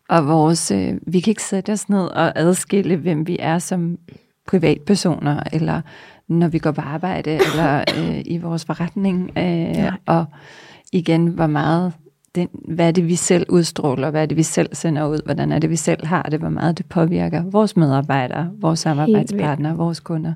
og 0.09 0.27
vores, 0.27 0.71
øh, 0.71 0.93
vi 1.07 1.19
kan 1.19 1.31
ikke 1.31 1.43
sætte 1.43 1.71
os 1.71 1.89
ned 1.89 2.05
og 2.05 2.39
adskille, 2.39 2.95
hvem 2.97 3.27
vi 3.27 3.37
er 3.39 3.59
som 3.59 3.97
privatpersoner, 4.47 5.43
eller 5.53 5.81
når 6.27 6.47
vi 6.47 6.59
går 6.59 6.71
på 6.71 6.81
arbejde, 6.81 7.31
eller 7.51 7.83
øh, 7.97 8.21
i 8.25 8.37
vores 8.37 8.65
forretning. 8.65 9.31
Øh, 9.37 9.43
Nej. 9.43 9.91
og 10.05 10.25
igen, 10.91 11.27
hvor 11.27 11.47
meget, 11.47 11.93
den, 12.35 12.49
hvad 12.67 12.87
er 12.87 12.91
det, 12.91 13.07
vi 13.07 13.15
selv 13.15 13.45
udstråler, 13.49 14.09
hvad 14.09 14.21
er 14.21 14.25
det, 14.25 14.37
vi 14.37 14.43
selv 14.43 14.75
sender 14.75 15.07
ud, 15.07 15.19
hvordan 15.25 15.51
er 15.51 15.59
det, 15.59 15.69
vi 15.69 15.75
selv 15.75 16.05
har 16.05 16.23
det, 16.23 16.39
hvor 16.39 16.49
meget 16.49 16.77
det 16.77 16.85
påvirker 16.85 17.43
vores 17.43 17.77
medarbejdere, 17.77 18.51
vores 18.57 18.79
samarbejdspartnere, 18.79 19.77
vores 19.77 19.99
kunder, 19.99 20.33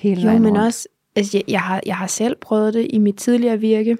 hele 0.00 0.22
Jo, 0.22 0.38
men 0.38 0.46
rundt. 0.46 0.58
også, 0.58 0.88
altså, 1.16 1.36
jeg, 1.36 1.44
jeg, 1.48 1.60
har, 1.60 1.80
jeg 1.86 1.96
har 1.96 2.06
selv 2.06 2.36
prøvet 2.40 2.74
det 2.74 2.86
i 2.90 2.98
mit 2.98 3.16
tidligere 3.16 3.60
virke 3.60 3.96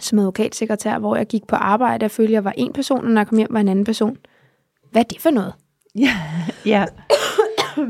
som 0.00 0.18
advokatsekretær, 0.18 0.98
hvor 0.98 1.16
jeg 1.16 1.26
gik 1.26 1.46
på 1.46 1.56
arbejde 1.56 2.04
og 2.04 2.10
følte, 2.10 2.30
at 2.30 2.34
jeg 2.34 2.44
var 2.44 2.54
en 2.56 2.72
person, 2.72 3.04
og 3.04 3.10
når 3.10 3.20
jeg 3.20 3.26
kom 3.26 3.38
hjem, 3.38 3.48
var 3.50 3.60
en 3.60 3.68
anden 3.68 3.84
person. 3.84 4.16
Hvad 4.90 5.02
er 5.02 5.06
det 5.08 5.20
for 5.20 5.30
noget? 5.30 5.52
Ja, 5.94 6.16
ja. 6.66 6.84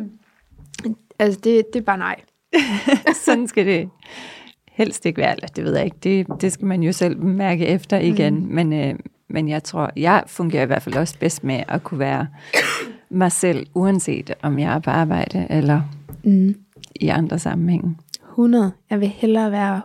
Altså, 1.19 1.41
det, 1.45 1.65
det 1.73 1.81
er 1.81 1.85
bare 1.85 1.99
nej. 1.99 2.21
sådan 3.25 3.49
skal 3.49 3.67
det 3.67 3.89
helst 4.73 5.07
ikke 5.07 5.19
være. 5.21 5.33
Eller 5.33 5.47
det 5.47 5.65
ved 5.65 5.77
jeg 5.77 5.85
ikke. 5.85 5.97
Det, 6.03 6.27
det 6.41 6.53
skal 6.53 6.67
man 6.67 6.83
jo 6.83 6.93
selv 6.93 7.19
mærke 7.23 7.67
efter 7.67 7.99
igen. 7.99 8.35
Mm. 8.35 8.55
Men, 8.55 8.73
øh, 8.73 8.95
men 9.29 9.49
jeg 9.49 9.63
tror, 9.65 9.91
jeg 9.97 10.25
fungerer 10.27 10.63
i 10.63 10.67
hvert 10.67 10.83
fald 10.83 10.97
også 10.97 11.19
bedst 11.19 11.45
med 11.45 11.63
at 11.69 11.83
kunne 11.85 11.99
være 11.99 12.27
mig 13.11 13.33
selv, 13.33 13.67
uanset 13.75 14.35
om 14.43 14.59
jeg 14.59 14.75
er 14.75 14.79
på 14.79 14.91
arbejde 14.91 15.47
eller 15.51 15.83
Mm. 16.25 16.55
i 17.01 17.09
andre 17.09 17.39
sammenhænge. 17.39 17.97
100. 18.31 18.73
Jeg 18.91 19.01
vil 19.01 19.09
hellere 19.09 19.51
være 19.51 19.83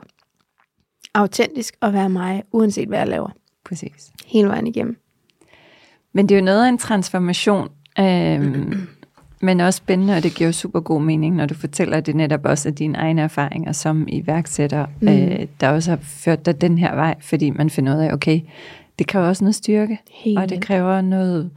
autentisk 1.14 1.76
og 1.82 1.94
være 1.94 2.10
mig, 2.10 2.44
uanset 2.52 2.88
hvad 2.88 3.00
jeg 3.00 3.08
laver. 3.08 3.30
Præcis. 3.66 4.12
Hele 4.26 4.48
vejen 4.48 4.68
igennem. 4.68 4.98
Men 6.14 6.30
det 6.30 6.36
er 6.36 6.40
jo 6.40 6.46
noget 6.46 6.66
af 6.66 6.70
en 6.70 6.78
transformation, 6.78 7.70
øhm, 8.00 8.74
men 9.42 9.60
også 9.60 9.78
spændende, 9.78 10.16
og 10.16 10.24
det 10.24 10.36
giver 10.36 10.48
jo 10.48 10.52
super 10.52 10.80
god 10.80 11.02
mening, 11.02 11.36
når 11.36 11.46
du 11.46 11.54
fortæller, 11.54 11.98
at 11.98 12.06
det 12.06 12.16
netop 12.16 12.46
også 12.46 12.70
er 12.70 12.74
dine 12.74 12.98
egne 12.98 13.22
erfaringer 13.22 13.72
som 13.72 14.08
iværksætter, 14.08 14.86
mm. 15.02 15.08
øh, 15.08 15.48
der 15.62 15.70
også 15.70 15.92
har 15.92 16.00
ført 16.02 16.46
dig 16.46 16.62
den 16.62 16.78
her 16.78 16.96
vej, 16.96 17.16
fordi 17.22 17.50
man 17.50 17.70
finder 17.70 17.96
ud 17.96 18.02
af, 18.02 18.14
okay, 18.14 18.42
det 19.00 19.08
kræver 19.08 19.28
også 19.28 19.44
noget 19.44 19.56
styrke, 19.56 20.00
Helt 20.12 20.40
og 20.40 20.50
det 20.50 20.62
kræver 20.62 21.02
noget 21.02 21.52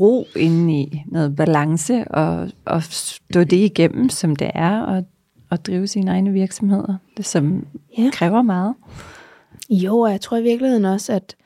ro 0.00 0.26
indeni, 0.36 1.02
noget 1.06 1.36
balance, 1.36 2.04
og, 2.08 2.48
og 2.64 2.82
stå 2.82 3.44
det 3.44 3.56
igennem, 3.56 4.08
som 4.08 4.36
det 4.36 4.50
er, 4.54 4.80
og, 4.80 5.04
og 5.50 5.66
drive 5.66 5.86
sine 5.86 6.10
egne 6.10 6.32
virksomheder, 6.32 6.96
det 7.16 7.26
som 7.26 7.66
Ja. 7.98 8.10
kræver 8.12 8.42
meget. 8.42 8.74
Jo, 9.70 9.98
og 9.98 10.10
jeg 10.10 10.20
tror 10.20 10.36
i 10.36 10.42
virkeligheden 10.42 10.84
også, 10.84 11.12
at 11.12 11.36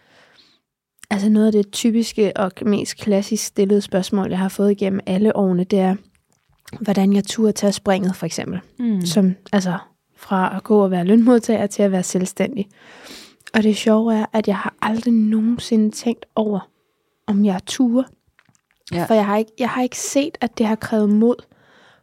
altså 1.10 1.28
noget 1.28 1.46
af 1.46 1.52
det 1.52 1.72
typiske 1.72 2.32
og 2.36 2.52
mest 2.62 2.96
klassisk 2.96 3.44
stillede 3.44 3.80
spørgsmål, 3.80 4.30
jeg 4.30 4.38
har 4.38 4.48
fået 4.48 4.70
igennem 4.70 5.00
alle 5.06 5.36
årene, 5.36 5.64
det 5.64 5.78
er, 5.78 5.96
hvordan 6.80 7.12
jeg 7.12 7.24
turde 7.24 7.52
tage 7.52 7.72
springet, 7.72 8.16
for 8.16 8.26
eksempel. 8.26 8.60
Mm. 8.78 9.00
Som, 9.00 9.34
altså, 9.52 9.78
fra 10.16 10.56
at 10.56 10.62
gå 10.62 10.84
og 10.84 10.90
være 10.90 11.04
lønmodtager 11.04 11.66
til 11.66 11.82
at 11.82 11.92
være 11.92 12.02
selvstændig. 12.02 12.68
Og 13.54 13.62
det 13.62 13.76
sjove 13.76 14.14
er, 14.14 14.26
at 14.32 14.48
jeg 14.48 14.56
har 14.56 14.74
aldrig 14.82 15.14
nogensinde 15.14 15.90
tænkt 15.90 16.26
over, 16.34 16.70
om 17.26 17.44
jeg 17.44 17.60
turde. 17.66 18.08
Ja. 18.92 19.04
For 19.04 19.14
jeg 19.14 19.26
har, 19.26 19.36
ikke, 19.36 19.52
jeg 19.58 19.68
har 19.68 19.82
ikke 19.82 19.98
set, 19.98 20.38
at 20.40 20.58
det 20.58 20.66
har 20.66 20.74
krævet 20.74 21.08
mod. 21.08 21.34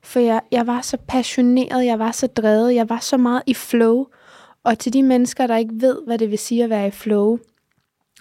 For 0.04 0.20
jeg, 0.20 0.42
jeg 0.52 0.68
var 0.68 0.82
så 0.82 0.98
passioneret, 1.08 1.86
jeg 1.86 2.00
var 2.00 2.12
så 2.12 2.28
drevet, 2.28 2.76
jeg 2.76 2.90
var 2.90 3.00
så 3.00 3.18
meget 3.18 3.42
i 3.46 3.54
flow. 3.54 4.06
Og 4.64 4.80
til 4.80 4.94
de 4.94 5.04
mennesker, 5.04 5.48
der 5.48 5.58
ikke 5.58 5.74
ved, 5.74 5.98
hvad 6.08 6.18
det 6.18 6.32
vil 6.32 6.40
sige 6.40 6.64
at 6.64 6.70
være 6.70 6.88
i 6.88 6.92
flow, 6.92 7.38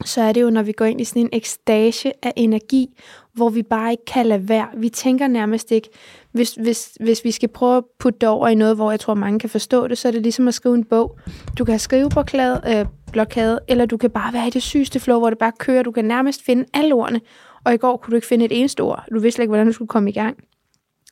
så 0.05 0.21
er 0.23 0.33
det 0.33 0.43
jo, 0.43 0.51
når 0.51 0.63
vi 0.63 0.73
går 0.73 0.85
ind 0.85 1.01
i 1.01 1.05
sådan 1.05 1.23
en 1.23 1.29
ekstase 1.33 2.13
af 2.23 2.33
energi, 2.37 3.01
hvor 3.35 3.49
vi 3.49 3.63
bare 3.63 3.91
ikke 3.91 4.05
kan 4.05 4.27
lade 4.27 4.49
være. 4.49 4.69
Vi 4.77 4.89
tænker 4.89 5.27
nærmest 5.29 5.73
ikke, 5.73 5.89
hvis, 6.33 6.55
hvis, 6.55 6.97
hvis 7.01 7.25
vi 7.25 7.31
skal 7.31 7.49
prøve 7.49 7.77
at 7.77 7.85
putte 7.99 8.19
det 8.19 8.29
over 8.29 8.49
i 8.49 8.55
noget, 8.55 8.77
hvor 8.77 8.91
jeg 8.91 9.01
tror, 9.01 9.15
mange 9.15 9.39
kan 9.39 9.51
forstå 9.51 9.87
det, 9.89 9.99
så 9.99 10.09
er 10.09 10.13
det 10.13 10.23
ligesom 10.23 10.49
at 10.49 10.55
skrive 10.55 10.75
en 10.75 10.85
bog. 10.85 11.19
Du 11.59 11.65
kan 11.65 11.79
skrive 11.79 12.09
blokade, 12.11 12.61
øh, 12.69 12.87
blokade 13.13 13.61
eller 13.69 13.87
du 13.87 13.97
kan 13.97 14.11
bare 14.11 14.33
være 14.33 14.47
i 14.47 14.51
det 14.51 14.63
sygeste 14.63 15.01
flow, 15.01 15.19
hvor 15.19 15.31
det 15.31 15.39
bare 15.39 15.53
kører. 15.59 15.83
Du 15.83 15.91
kan 15.91 16.05
nærmest 16.05 16.43
finde 16.45 16.65
alle 16.75 16.95
ordene. 16.95 17.21
Og 17.65 17.75
i 17.75 17.77
går 17.77 17.97
kunne 17.97 18.11
du 18.11 18.17
ikke 18.17 18.27
finde 18.27 18.45
et 18.45 18.61
eneste 18.61 18.81
ord. 18.81 19.05
Du 19.15 19.19
vidste 19.21 19.37
slet 19.37 19.43
ikke, 19.43 19.51
hvordan 19.51 19.67
du 19.67 19.73
skulle 19.73 19.89
komme 19.89 20.11
i 20.11 20.13
gang. 20.13 20.37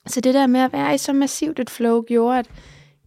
Så 0.07 0.21
det 0.21 0.35
der 0.35 0.47
med 0.47 0.61
at 0.61 0.73
være 0.73 0.95
i 0.95 0.99
så 0.99 1.12
massivt 1.12 1.61
et 1.61 1.71
flow, 1.71 2.03
gjorde, 2.03 2.38
at 2.38 2.47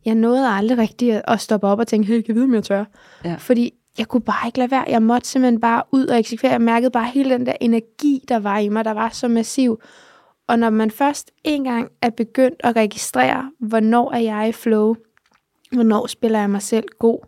jeg 0.05 0.15
nåede 0.15 0.47
aldrig 0.49 0.77
rigtigt 0.77 1.15
at- 1.15 1.21
at 1.27 1.41
stoppe 1.41 1.67
op 1.67 1.79
og 1.79 1.87
tænke, 1.87 2.07
hey, 2.07 2.15
kan 2.21 2.23
jeg 2.27 2.35
vide, 2.35 2.43
om 2.45 2.53
jeg 2.53 2.63
tør? 2.63 2.85
Ja. 3.25 3.35
Fordi 3.39 3.73
jeg 3.97 4.07
kunne 4.07 4.21
bare 4.21 4.47
ikke 4.47 4.57
lade 4.57 4.71
være. 4.71 4.85
Jeg 4.87 5.03
måtte 5.03 5.27
simpelthen 5.27 5.61
bare 5.61 5.83
ud 5.91 6.05
og 6.05 6.19
eksekvere. 6.19 6.51
Jeg 6.51 6.61
mærkede 6.61 6.91
bare 6.91 7.07
hele 7.13 7.29
den 7.29 7.45
der 7.45 7.53
energi, 7.61 8.23
der 8.27 8.39
var 8.39 8.57
i 8.57 8.69
mig, 8.69 8.85
der 8.85 8.91
var 8.91 9.09
så 9.09 9.27
massiv. 9.27 9.81
Og 10.47 10.59
når 10.59 10.69
man 10.69 10.91
først 10.91 11.31
en 11.43 11.63
gang 11.63 11.89
er 12.01 12.09
begyndt 12.09 12.55
at 12.59 12.75
registrere, 12.75 13.51
hvornår 13.59 14.11
er 14.13 14.19
jeg 14.19 14.49
i 14.49 14.51
flow, 14.51 14.95
hvornår 15.71 16.07
spiller 16.07 16.39
jeg 16.39 16.49
mig 16.49 16.61
selv 16.61 16.85
god, 16.99 17.19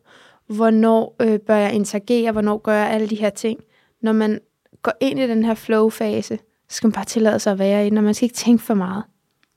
hvornår 0.47 1.15
øh, 1.21 1.39
bør 1.39 1.55
jeg 1.55 1.73
interagere, 1.73 2.31
hvornår 2.31 2.57
gør 2.57 2.73
jeg 2.73 2.89
alle 2.89 3.07
de 3.07 3.15
her 3.15 3.29
ting. 3.29 3.59
Når 4.01 4.13
man 4.13 4.39
går 4.81 4.93
ind 4.99 5.19
i 5.19 5.27
den 5.27 5.43
her 5.43 5.53
flow-fase, 5.53 6.37
så 6.69 6.75
skal 6.75 6.87
man 6.87 6.91
bare 6.91 7.05
tillade 7.05 7.39
sig 7.39 7.53
at 7.53 7.59
være 7.59 7.87
i 7.87 7.89
den, 7.89 7.97
og 7.97 8.03
man 8.03 8.13
skal 8.13 8.25
ikke 8.25 8.35
tænke 8.35 8.63
for 8.63 8.73
meget. 8.73 9.03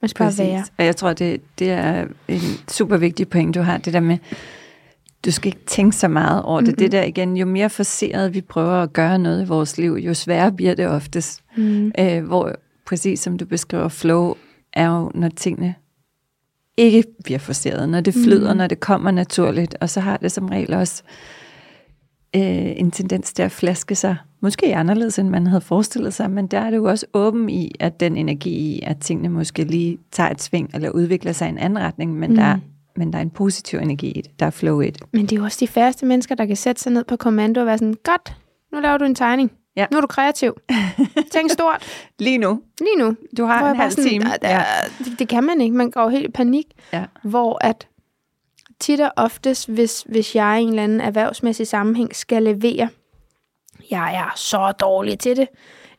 Man 0.00 0.08
skal 0.08 0.24
bare 0.24 0.38
være. 0.38 0.64
Og 0.78 0.84
jeg 0.84 0.96
tror, 0.96 1.12
det, 1.12 1.40
det 1.58 1.70
er 1.70 2.06
en 2.28 2.40
super 2.68 2.96
vigtig 2.96 3.28
point, 3.28 3.54
du 3.54 3.60
har. 3.60 3.78
Det 3.78 3.92
der 3.92 4.00
med, 4.00 4.18
du 5.24 5.30
skal 5.30 5.48
ikke 5.48 5.64
tænke 5.66 5.96
så 5.96 6.08
meget 6.08 6.42
over 6.42 6.60
det. 6.60 6.68
Mm-hmm. 6.68 6.78
Det 6.78 6.92
der 6.92 7.02
igen, 7.02 7.36
jo 7.36 7.46
mere 7.46 7.70
forseret 7.70 8.34
vi 8.34 8.40
prøver 8.40 8.82
at 8.82 8.92
gøre 8.92 9.18
noget 9.18 9.42
i 9.42 9.48
vores 9.48 9.78
liv, 9.78 9.92
jo 9.92 10.14
sværere 10.14 10.52
bliver 10.52 10.74
det 10.74 10.88
oftest. 10.88 11.42
Mm. 11.56 11.92
Øh, 11.98 12.24
hvor 12.24 12.52
præcis 12.86 13.20
som 13.20 13.38
du 13.38 13.44
beskriver, 13.44 13.88
flow 13.88 14.34
er 14.72 14.86
jo, 14.86 15.10
når 15.14 15.28
tingene 15.28 15.74
ikke 16.76 17.04
bliver 17.24 17.38
forseret, 17.38 17.88
når 17.88 18.00
det 18.00 18.14
flyder, 18.14 18.52
mm. 18.52 18.58
når 18.58 18.66
det 18.66 18.80
kommer 18.80 19.10
naturligt, 19.10 19.76
og 19.80 19.90
så 19.90 20.00
har 20.00 20.16
det 20.16 20.32
som 20.32 20.46
regel 20.46 20.74
også 20.74 21.02
øh, 22.36 22.72
en 22.76 22.90
tendens 22.90 23.32
til 23.32 23.42
at 23.42 23.52
flaske 23.52 23.94
sig, 23.94 24.16
måske 24.40 24.76
anderledes, 24.76 25.18
end 25.18 25.28
man 25.28 25.46
havde 25.46 25.60
forestillet 25.60 26.14
sig, 26.14 26.30
men 26.30 26.46
der 26.46 26.58
er 26.58 26.70
det 26.70 26.76
jo 26.76 26.84
også 26.84 27.06
åben 27.14 27.50
i, 27.50 27.72
at 27.80 28.00
den 28.00 28.16
energi 28.16 28.50
i, 28.50 28.80
at 28.82 28.98
tingene 28.98 29.28
måske 29.28 29.64
lige 29.64 29.98
tager 30.12 30.30
et 30.30 30.42
sving, 30.42 30.70
eller 30.74 30.90
udvikler 30.90 31.32
sig 31.32 31.46
i 31.46 31.48
en 31.48 31.58
anden 31.58 31.78
retning, 31.78 32.14
men, 32.14 32.30
mm. 32.30 32.36
der, 32.36 32.58
men 32.96 33.12
der 33.12 33.18
er 33.18 33.22
en 33.22 33.30
positiv 33.30 33.78
energi 33.78 34.10
i 34.10 34.20
det, 34.20 34.40
der 34.40 34.46
er 34.46 34.50
flow 34.50 34.80
i 34.80 34.90
det. 34.90 35.02
Men 35.12 35.22
det 35.22 35.32
er 35.32 35.36
jo 35.36 35.44
også 35.44 35.56
de 35.60 35.68
færreste 35.68 36.06
mennesker, 36.06 36.34
der 36.34 36.46
kan 36.46 36.56
sætte 36.56 36.82
sig 36.82 36.92
ned 36.92 37.04
på 37.04 37.16
kommando 37.16 37.60
og 37.60 37.66
være 37.66 37.78
sådan, 37.78 37.94
godt, 38.04 38.36
nu 38.72 38.80
laver 38.80 38.98
du 38.98 39.04
en 39.04 39.14
tegning. 39.14 39.52
Ja. 39.76 39.86
Nu 39.90 39.96
er 39.96 40.00
du 40.00 40.06
kreativ. 40.06 40.54
Tænk 41.32 41.50
stort. 41.50 41.84
Lige 42.18 42.38
nu, 42.38 42.60
Lige 42.80 42.96
nu. 42.98 43.16
du 43.36 43.44
har 43.44 43.70
en 43.70 43.76
halv 43.76 43.90
sådan, 43.90 44.10
time. 44.10 44.24
"Ah, 44.26 44.38
der, 44.42 44.62
det, 44.98 45.18
det 45.18 45.28
kan 45.28 45.44
man 45.44 45.60
ikke. 45.60 45.76
Man 45.76 45.90
går 45.90 46.08
helt 46.08 46.24
i 46.24 46.30
panik. 46.30 46.66
Ja. 46.92 47.04
Hvor 47.22 47.58
at 47.66 47.88
tit 48.80 49.00
og 49.00 49.12
oftest, 49.16 49.68
hvis, 49.68 50.04
hvis 50.08 50.34
jeg 50.34 50.58
i 50.60 50.62
en 50.62 50.68
eller 50.68 50.84
anden 50.84 51.00
erhvervsmæssig 51.00 51.66
sammenhæng 51.66 52.16
skal 52.16 52.42
levere, 52.42 52.88
jeg 53.90 54.14
er 54.14 54.32
så 54.36 54.72
dårlig 54.80 55.18
til 55.18 55.36
det. 55.36 55.48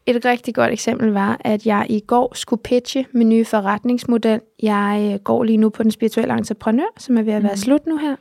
Et 0.06 0.26
rigtig 0.26 0.56
godt 0.56 0.72
eksempel 0.72 1.12
var, 1.12 1.38
at 1.40 1.66
jeg 1.66 1.86
i 1.90 2.00
går 2.00 2.32
skulle 2.36 2.62
pitche 2.64 3.06
min 3.12 3.30
nye 3.30 3.46
forretningsmodel. 3.46 4.42
Jeg 4.64 5.10
øh, 5.14 5.20
går 5.20 5.44
lige 5.44 5.58
nu 5.58 5.70
på 5.70 5.84
den 5.84 5.92
spirituelle 5.92 6.34
entreprenør, 6.34 6.86
som 6.98 7.18
er 7.18 7.22
ved 7.22 7.34
at 7.34 7.44
være 7.44 7.52
Mhm. 7.52 7.58
slut 7.58 7.86
nu 7.88 7.98
her. 7.98 8.16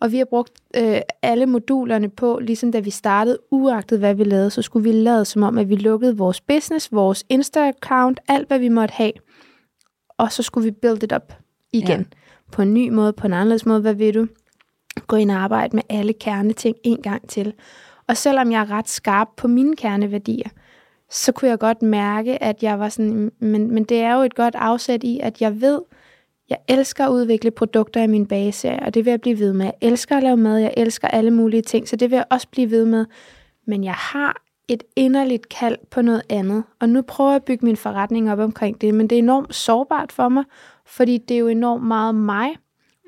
Og 0.00 0.12
vi 0.12 0.18
har 0.18 0.24
brugt 0.24 0.52
øh, 0.76 1.00
alle 1.22 1.46
modulerne 1.46 2.08
på, 2.08 2.38
ligesom 2.42 2.72
da 2.72 2.78
vi 2.80 2.90
startede, 2.90 3.38
uagtet 3.50 3.98
hvad 3.98 4.14
vi 4.14 4.24
lavede, 4.24 4.50
så 4.50 4.62
skulle 4.62 4.82
vi 4.82 4.92
lade 4.92 5.24
som 5.24 5.42
om, 5.42 5.58
at 5.58 5.68
vi 5.68 5.76
lukkede 5.76 6.16
vores 6.16 6.40
business, 6.40 6.92
vores 6.92 7.24
Insta-account, 7.32 8.14
alt 8.28 8.48
hvad 8.48 8.58
vi 8.58 8.68
måtte 8.68 8.92
have. 8.94 9.12
Og 10.18 10.32
så 10.32 10.42
skulle 10.42 10.64
vi 10.64 10.70
build 10.70 11.02
it 11.02 11.12
up 11.12 11.32
igen. 11.72 12.00
Ja. 12.00 12.04
På 12.52 12.62
en 12.62 12.74
ny 12.74 12.88
måde, 12.88 13.12
på 13.12 13.26
en 13.26 13.32
anderledes 13.32 13.66
måde, 13.66 13.80
hvad 13.80 13.94
ved 13.94 14.12
du? 14.12 14.26
Gå 15.06 15.16
ind 15.16 15.30
og 15.30 15.36
arbejde 15.36 15.76
med 15.76 15.82
alle 15.88 16.12
kerneting 16.12 16.76
en 16.84 17.02
gang 17.02 17.28
til. 17.28 17.52
Og 18.08 18.16
selvom 18.16 18.52
jeg 18.52 18.60
er 18.60 18.70
ret 18.70 18.88
skarp 18.88 19.28
på 19.36 19.48
mine 19.48 19.76
kerneværdier, 19.76 20.48
så 21.10 21.32
kunne 21.32 21.50
jeg 21.50 21.58
godt 21.58 21.82
mærke, 21.82 22.42
at 22.42 22.62
jeg 22.62 22.78
var 22.78 22.88
sådan, 22.88 23.32
men, 23.38 23.74
men 23.74 23.84
det 23.84 24.00
er 24.00 24.14
jo 24.14 24.20
et 24.20 24.34
godt 24.34 24.54
afsæt 24.54 25.04
i, 25.04 25.20
at 25.22 25.40
jeg 25.40 25.60
ved, 25.60 25.80
jeg 26.50 26.58
elsker 26.68 27.04
at 27.06 27.10
udvikle 27.10 27.50
produkter 27.50 28.02
i 28.02 28.06
min 28.06 28.26
bageserie, 28.26 28.82
og 28.86 28.94
det 28.94 29.04
vil 29.04 29.10
jeg 29.10 29.20
blive 29.20 29.38
ved 29.38 29.52
med. 29.52 29.64
Jeg 29.64 29.74
elsker 29.80 30.16
at 30.16 30.22
lave 30.22 30.36
mad, 30.36 30.58
jeg 30.58 30.74
elsker 30.76 31.08
alle 31.08 31.30
mulige 31.30 31.62
ting, 31.62 31.88
så 31.88 31.96
det 31.96 32.10
vil 32.10 32.16
jeg 32.16 32.24
også 32.30 32.48
blive 32.48 32.70
ved 32.70 32.84
med. 32.84 33.06
Men 33.66 33.84
jeg 33.84 33.94
har 33.94 34.42
et 34.68 34.82
inderligt 34.96 35.48
kald 35.48 35.78
på 35.90 36.02
noget 36.02 36.22
andet, 36.28 36.64
og 36.80 36.88
nu 36.88 37.02
prøver 37.02 37.30
jeg 37.30 37.36
at 37.36 37.44
bygge 37.44 37.66
min 37.66 37.76
forretning 37.76 38.32
op 38.32 38.38
omkring 38.38 38.80
det, 38.80 38.94
men 38.94 39.06
det 39.06 39.16
er 39.16 39.22
enormt 39.22 39.54
sårbart 39.54 40.12
for 40.12 40.28
mig, 40.28 40.44
fordi 40.86 41.18
det 41.18 41.34
er 41.34 41.38
jo 41.38 41.48
enormt 41.48 41.84
meget 41.84 42.14
mig, 42.14 42.56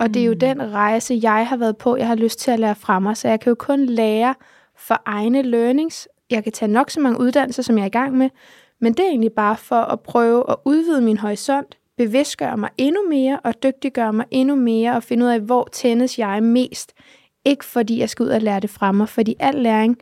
og 0.01 0.15
det 0.15 0.23
er 0.23 0.27
jo 0.27 0.33
den 0.33 0.73
rejse, 0.73 1.21
jeg 1.23 1.47
har 1.49 1.57
været 1.57 1.77
på, 1.77 1.97
jeg 1.97 2.07
har 2.07 2.15
lyst 2.15 2.39
til 2.39 2.51
at 2.51 2.61
lære 2.61 2.75
fra 2.75 2.99
mig, 2.99 3.17
så 3.17 3.29
jeg 3.29 3.41
kan 3.41 3.51
jo 3.51 3.55
kun 3.55 3.87
lære 3.87 4.35
for 4.79 5.03
egne 5.07 5.43
learnings. 5.43 6.09
Jeg 6.31 6.45
kan 6.45 6.53
tage 6.53 6.73
nok 6.73 6.91
så 6.91 7.01
mange 7.01 7.21
uddannelser, 7.21 7.63
som 7.63 7.77
jeg 7.79 7.83
er 7.83 7.87
i 7.87 7.91
gang 7.91 8.17
med, 8.17 8.31
men 8.81 8.93
det 8.93 9.01
er 9.01 9.09
egentlig 9.09 9.33
bare 9.33 9.57
for 9.57 9.77
at 9.81 10.01
prøve 10.01 10.45
at 10.51 10.57
udvide 10.65 11.01
min 11.01 11.17
horisont, 11.19 11.79
bevidstgøre 11.97 12.57
mig 12.57 12.71
endnu 12.79 13.09
mere 13.09 13.41
og 13.45 13.63
dygtiggøre 13.63 14.13
mig 14.13 14.27
endnu 14.31 14.55
mere 14.55 14.97
og 14.97 15.03
finde 15.03 15.27
ud 15.27 15.31
af, 15.31 15.41
hvor 15.41 15.69
tændes 15.73 16.19
jeg 16.19 16.43
mest. 16.43 16.93
Ikke 17.45 17.65
fordi 17.65 17.99
jeg 17.99 18.11
skal 18.11 18.23
ud 18.25 18.29
og 18.29 18.41
lære 18.43 18.61
det 18.61 18.71
fra 18.71 18.93
mig, 18.93 19.09
fordi 19.09 19.35
al 19.41 19.55
læring, 19.55 19.97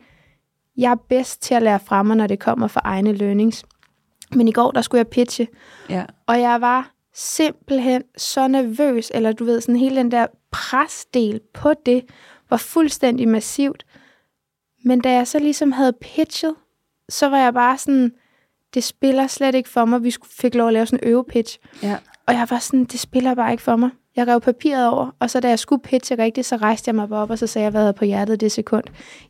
jeg 0.77 0.91
er 0.91 0.95
bedst 1.09 1.41
til 1.41 1.55
at 1.55 1.61
lære 1.61 1.79
fra 1.79 2.03
mig, 2.03 2.17
når 2.17 2.27
det 2.27 2.39
kommer 2.39 2.67
fra 2.67 2.81
egne 2.83 3.13
learnings. 3.13 3.63
Men 4.35 4.47
i 4.47 4.51
går, 4.51 4.71
der 4.71 4.81
skulle 4.81 4.99
jeg 4.99 5.07
pitche, 5.07 5.47
Ja. 5.89 6.05
og 6.27 6.39
jeg 6.41 6.61
var 6.61 6.91
simpelthen 7.13 8.03
så 8.17 8.47
nervøs, 8.47 9.11
eller 9.13 9.31
du 9.31 9.43
ved, 9.45 9.61
sådan 9.61 9.75
hele 9.75 9.95
den 9.95 10.11
der 10.11 10.27
presdel 10.51 11.39
på 11.53 11.73
det, 11.85 12.05
var 12.49 12.57
fuldstændig 12.57 13.27
massivt. 13.27 13.85
Men 14.83 15.01
da 15.01 15.11
jeg 15.13 15.27
så 15.27 15.39
ligesom 15.39 15.71
havde 15.71 15.93
pitchet, 16.01 16.55
så 17.09 17.29
var 17.29 17.37
jeg 17.37 17.53
bare 17.53 17.77
sådan, 17.77 18.11
det 18.73 18.83
spiller 18.83 19.27
slet 19.27 19.55
ikke 19.55 19.69
for 19.69 19.85
mig. 19.85 20.03
Vi 20.03 20.11
skulle- 20.11 20.31
fik 20.39 20.55
lov 20.55 20.67
at 20.67 20.73
lave 20.73 20.85
sådan 20.85 21.07
en 21.07 21.09
øvepitch. 21.13 21.59
Ja. 21.83 21.97
Og 22.27 22.33
jeg 22.33 22.47
var 22.49 22.59
sådan, 22.59 22.83
det 22.85 22.99
spiller 22.99 23.35
bare 23.35 23.51
ikke 23.51 23.63
for 23.63 23.75
mig. 23.75 23.89
Jeg 24.15 24.27
rev 24.27 24.41
papiret 24.41 24.87
over, 24.87 25.09
og 25.19 25.29
så 25.29 25.39
da 25.39 25.49
jeg 25.49 25.59
skulle 25.59 25.81
pitche 25.81 26.17
rigtigt, 26.17 26.47
så 26.47 26.55
rejste 26.55 26.89
jeg 26.89 26.95
mig 26.95 27.09
bare 27.09 27.21
op, 27.21 27.29
og 27.29 27.39
så 27.39 27.47
sagde 27.47 27.63
jeg, 27.63 27.71
hvad 27.71 27.81
jeg 27.81 27.85
havde 27.85 27.93
på 27.93 28.05
hjertet 28.05 28.41
det 28.41 28.51
sekund. 28.51 28.83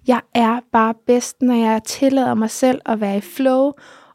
Jeg 0.07 0.21
er 0.35 0.59
bare 0.71 0.93
bedst, 1.07 1.41
når 1.41 1.55
jeg 1.55 1.81
tillader 1.83 2.33
mig 2.33 2.49
selv 2.49 2.81
at 2.85 3.01
være 3.01 3.17
i 3.17 3.21
flow, 3.21 3.71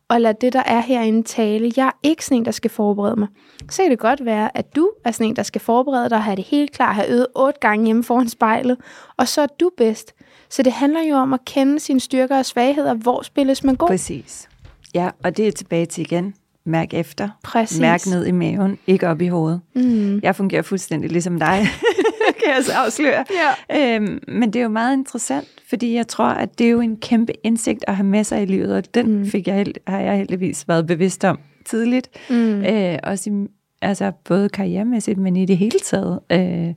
og 0.08 0.20
lade 0.20 0.36
det, 0.40 0.52
der 0.52 0.62
er 0.66 0.80
herinde, 0.80 1.22
tale. 1.22 1.72
Jeg 1.76 1.86
er 1.86 1.90
ikke 2.02 2.24
sådan 2.24 2.36
en, 2.36 2.44
der 2.44 2.50
skal 2.50 2.70
forberede 2.70 3.16
mig. 3.16 3.28
Så 3.70 3.82
kan 3.82 3.90
det 3.90 3.98
godt 3.98 4.24
være, 4.24 4.56
at 4.56 4.76
du 4.76 4.90
er 5.04 5.10
sådan 5.10 5.26
en, 5.26 5.36
der 5.36 5.42
skal 5.42 5.60
forberede 5.60 6.10
dig, 6.10 6.18
og 6.18 6.24
have 6.24 6.36
det 6.36 6.44
helt 6.44 6.72
klar, 6.72 6.92
have 6.92 7.08
øvet 7.10 7.26
otte 7.34 7.60
gange 7.60 7.84
hjemme 7.86 8.04
foran 8.04 8.28
spejlet, 8.28 8.76
og 9.16 9.28
så 9.28 9.40
er 9.42 9.46
du 9.46 9.70
bedst. 9.76 10.14
Så 10.50 10.62
det 10.62 10.72
handler 10.72 11.00
jo 11.10 11.14
om 11.14 11.32
at 11.34 11.40
kende 11.46 11.80
sine 11.80 12.00
styrker 12.00 12.38
og 12.38 12.46
svagheder. 12.46 12.94
Hvor 12.94 13.22
spilles 13.22 13.64
man 13.64 13.74
god? 13.74 13.88
Præcis. 13.88 14.48
Ja, 14.94 15.10
og 15.24 15.36
det 15.36 15.48
er 15.48 15.52
tilbage 15.52 15.86
til 15.86 16.00
igen. 16.00 16.34
Mærk 16.64 16.94
efter. 16.94 17.28
Præcis. 17.44 17.80
Mærk 17.80 18.06
ned 18.06 18.26
i 18.26 18.30
maven, 18.30 18.78
ikke 18.86 19.08
op 19.08 19.20
i 19.22 19.26
hovedet. 19.26 19.60
Mm. 19.74 20.20
Jeg 20.22 20.36
fungerer 20.36 20.62
fuldstændig 20.62 21.10
ligesom 21.10 21.38
dig. 21.38 21.66
jeg 22.46 22.64
så 22.64 22.72
afsløre. 22.72 23.24
Ja. 23.70 23.94
Øhm, 23.96 24.18
men 24.28 24.52
det 24.52 24.58
er 24.58 24.62
jo 24.62 24.68
meget 24.68 24.96
interessant, 24.96 25.48
fordi 25.68 25.94
jeg 25.94 26.08
tror, 26.08 26.24
at 26.24 26.58
det 26.58 26.66
er 26.66 26.70
jo 26.70 26.80
en 26.80 26.96
kæmpe 26.96 27.32
indsigt 27.46 27.84
at 27.86 27.96
have 27.96 28.06
med 28.06 28.24
sig 28.24 28.42
i 28.42 28.46
livet, 28.46 28.72
og 28.76 28.94
den 28.94 29.18
Mm. 29.18 29.26
fik 29.26 29.48
jeg, 29.48 29.66
har 29.86 30.00
jeg 30.00 30.16
heldigvis 30.16 30.68
været 30.68 30.86
bevidst 30.86 31.24
om 31.24 31.38
tidligt. 31.64 32.08
Mm. 32.30 32.64
Øh, 32.64 32.98
også 33.02 33.30
i, 33.30 33.46
altså 33.82 34.12
både 34.24 34.48
karrieremæssigt, 34.48 35.18
men 35.18 35.36
i 35.36 35.46
det 35.46 35.56
hele 35.58 35.78
taget. 35.84 36.20
Øh, 36.32 36.74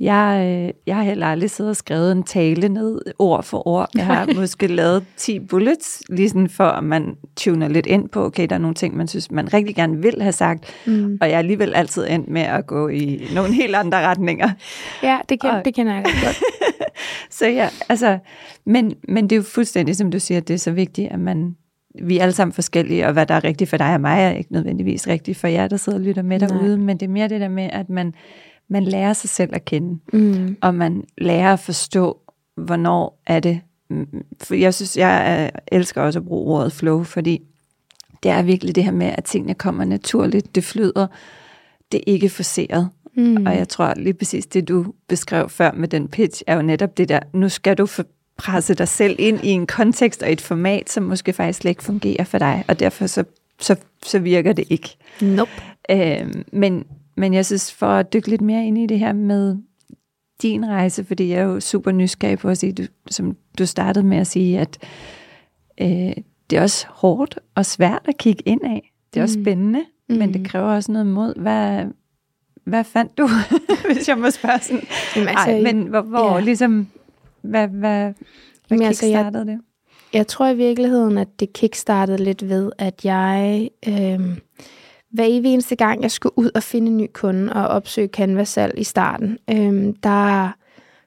jeg, 0.00 0.46
øh, 0.66 0.70
jeg 0.86 0.96
har 0.96 1.02
heller 1.02 1.26
aldrig 1.26 1.50
siddet 1.50 1.70
og 1.70 1.76
skrevet 1.76 2.12
en 2.12 2.22
tale 2.22 2.68
ned, 2.68 3.00
ord 3.18 3.42
for 3.42 3.68
ord. 3.68 3.88
Jeg 3.94 4.06
har 4.06 4.28
måske 4.36 4.66
lavet 4.66 5.04
10 5.16 5.38
bullets, 5.38 6.02
lige 6.08 6.28
sådan 6.28 6.48
for 6.48 6.64
at 6.64 6.84
man 6.84 7.16
tuner 7.36 7.68
lidt 7.68 7.86
ind 7.86 8.08
på, 8.08 8.24
okay, 8.24 8.46
der 8.48 8.54
er 8.54 8.58
nogle 8.58 8.74
ting, 8.74 8.96
man 8.96 9.08
synes, 9.08 9.30
man 9.30 9.54
rigtig 9.54 9.74
gerne 9.76 10.02
vil 10.02 10.22
have 10.22 10.32
sagt, 10.32 10.64
Mm. 10.86 11.18
og 11.20 11.28
jeg 11.28 11.34
er 11.34 11.38
alligevel 11.38 11.74
altid 11.74 12.06
endt 12.10 12.28
med 12.28 12.42
at 12.42 12.66
gå 12.66 12.88
i 12.88 13.26
nogle 13.34 13.52
helt 13.54 13.74
andre 13.74 14.06
retninger. 14.06 14.50
Ja, 15.02 15.18
det, 15.28 15.40
kender, 15.40 15.58
Og- 15.58 15.64
det 15.64 15.74
kender 15.74 15.94
jeg 15.94 16.04
godt. 16.04 16.36
Så 17.30 17.46
ja, 17.48 17.68
altså, 17.88 18.18
men, 18.66 18.94
men 19.08 19.24
det 19.24 19.32
er 19.32 19.36
jo 19.36 19.42
fuldstændig, 19.42 19.96
som 19.96 20.10
du 20.10 20.18
siger, 20.18 20.40
det 20.40 20.54
er 20.54 20.58
så 20.58 20.70
vigtigt, 20.70 21.12
at 21.12 21.20
man, 21.20 21.56
vi 22.04 22.18
er 22.18 22.22
alle 22.22 22.32
sammen 22.32 22.52
forskellige, 22.52 23.06
og 23.06 23.12
hvad 23.12 23.26
der 23.26 23.34
er 23.34 23.44
rigtigt 23.44 23.70
for 23.70 23.76
dig 23.76 23.94
og 23.94 24.00
mig, 24.00 24.18
er 24.22 24.30
ikke 24.30 24.52
nødvendigvis 24.52 25.08
rigtigt 25.08 25.38
for 25.38 25.48
jer, 25.48 25.68
der 25.68 25.76
sidder 25.76 25.98
og 25.98 26.04
lytter 26.04 26.22
med 26.22 26.38
Nej. 26.38 26.48
derude, 26.48 26.78
men 26.78 26.96
det 26.96 27.06
er 27.06 27.10
mere 27.10 27.28
det 27.28 27.40
der 27.40 27.48
med, 27.48 27.68
at 27.72 27.88
man, 27.90 28.14
man 28.68 28.84
lærer 28.84 29.12
sig 29.12 29.30
selv 29.30 29.50
at 29.52 29.64
kende, 29.64 29.98
Mm. 30.12 30.56
og 30.62 30.74
man 30.74 31.04
lærer 31.18 31.52
at 31.52 31.60
forstå, 31.60 32.18
hvornår 32.56 33.22
er 33.26 33.40
det. 33.40 33.60
mm, 33.90 34.06
For 34.42 34.54
jeg 34.54 34.74
synes, 34.74 34.96
jeg 34.96 35.44
er- 35.44 35.50
elsker 35.72 36.00
også 36.02 36.18
at 36.18 36.24
bruge 36.26 36.54
ordet 36.58 36.72
flow, 36.72 37.02
fordi 37.02 37.40
det 38.22 38.30
er 38.30 38.42
virkelig 38.42 38.74
det 38.74 38.84
her 38.84 38.92
med, 38.92 39.06
at 39.06 39.24
tingene 39.24 39.54
kommer 39.54 39.84
naturligt, 39.84 40.54
det 40.54 40.64
flyder, 40.64 41.06
det 41.92 41.98
er 41.98 42.04
ikke 42.12 42.28
forceret. 42.28 42.88
Mm. 43.16 43.46
Og 43.46 43.56
jeg 43.56 43.68
tror 43.68 43.94
lige 43.96 44.14
præcis 44.14 44.46
det, 44.46 44.68
du 44.68 44.86
beskrev 45.08 45.48
før 45.48 45.72
med 45.72 45.88
den 45.88 46.08
pitch, 46.08 46.42
er 46.46 46.56
jo 46.56 46.62
netop 46.62 46.96
det 46.96 47.08
der, 47.08 47.20
nu 47.32 47.48
skal 47.48 47.78
du 47.78 47.86
for- 47.86 48.04
presse 48.36 48.74
dig 48.74 48.88
selv 48.88 49.16
ind 49.18 49.40
i 49.44 49.48
en 49.48 49.66
kontekst 49.66 50.22
og 50.22 50.32
et 50.32 50.40
format, 50.40 50.90
som 50.90 51.02
måske 51.02 51.32
faktisk 51.32 51.58
slet 51.58 51.70
ikke 51.70 51.84
fungerer 51.84 52.24
for 52.24 52.38
dig, 52.38 52.64
og 52.68 52.80
derfor 52.80 53.06
så, 53.06 53.24
så, 53.60 53.76
så 54.02 54.18
virker 54.18 54.52
det 54.52 54.64
ikke. 54.70 54.96
Nope. 55.22 55.50
Øh, 55.90 56.34
men, 56.52 56.84
men 57.16 57.34
jeg 57.34 57.46
synes, 57.46 57.72
for 57.72 57.86
at 57.86 58.12
dykke 58.12 58.28
lidt 58.28 58.40
mere 58.40 58.66
ind 58.66 58.78
i 58.78 58.86
det 58.86 58.98
her 58.98 59.12
med 59.12 59.56
din 60.42 60.66
rejse, 60.68 61.04
fordi 61.04 61.28
jeg 61.28 61.38
er 61.38 61.42
jo 61.44 61.60
super 61.60 61.90
nysgerrig 61.92 62.38
på 62.38 62.48
at 62.48 62.58
sige, 62.58 62.72
du, 62.72 62.82
som 63.10 63.36
du 63.58 63.66
startede 63.66 64.06
med 64.06 64.16
at 64.18 64.26
sige, 64.26 64.58
at 64.60 64.78
øh, 65.80 66.12
det 66.50 66.58
er 66.58 66.62
også 66.62 66.86
hårdt 66.88 67.38
og 67.54 67.66
svært 67.66 68.02
at 68.04 68.18
kigge 68.18 68.42
ind 68.46 68.60
af. 68.64 68.92
Det 69.14 69.20
er 69.20 69.24
også 69.24 69.38
Mm. 69.38 69.44
spændende, 69.44 69.80
mm. 70.08 70.16
men 70.16 70.26
Mm. 70.26 70.32
det 70.32 70.46
kræver 70.46 70.74
også 70.74 70.92
noget 70.92 71.06
mod. 71.06 71.40
Hvad, 71.40 71.84
hvad 72.64 72.84
fandt 72.84 73.18
du, 73.18 73.28
hvis 73.94 74.08
jeg 74.08 74.18
må 74.18 74.30
spørge 74.30 74.58
sådan? 74.60 74.82
Jamen, 75.16 75.28
altså, 75.28 75.50
Ej, 75.50 75.60
men 75.72 75.82
hvor, 75.86 76.00
hvor 76.00 76.34
ja. 76.34 76.40
ligesom, 76.40 76.88
hvad, 77.42 77.68
hvad, 77.68 78.00
hvad 78.00 78.12
Jamen, 78.70 78.86
altså, 78.86 79.06
jeg- 79.06 79.14
kickstartede 79.24 79.46
det? 79.52 79.60
Jeg 80.12 80.26
tror 80.26 80.48
i 80.48 80.56
virkeligheden, 80.56 81.18
at 81.18 81.40
det 81.40 81.52
kickstartede 81.52 82.24
lidt 82.24 82.48
ved, 82.48 82.72
at 82.78 83.04
jeg 83.04 83.68
øh, 83.88 84.20
hver 85.14 85.24
evig 85.28 85.52
eneste 85.52 85.76
gang, 85.76 86.02
jeg 86.02 86.10
skulle 86.10 86.38
ud 86.38 86.50
og 86.54 86.62
finde 86.62 86.90
en 86.90 86.96
ny 86.96 87.06
kunde 87.12 87.52
og 87.52 87.68
opsøge 87.68 88.08
Canvas-salg 88.08 88.78
i 88.78 88.84
starten, 88.84 89.38
øhm, 89.50 89.94
der 89.94 90.50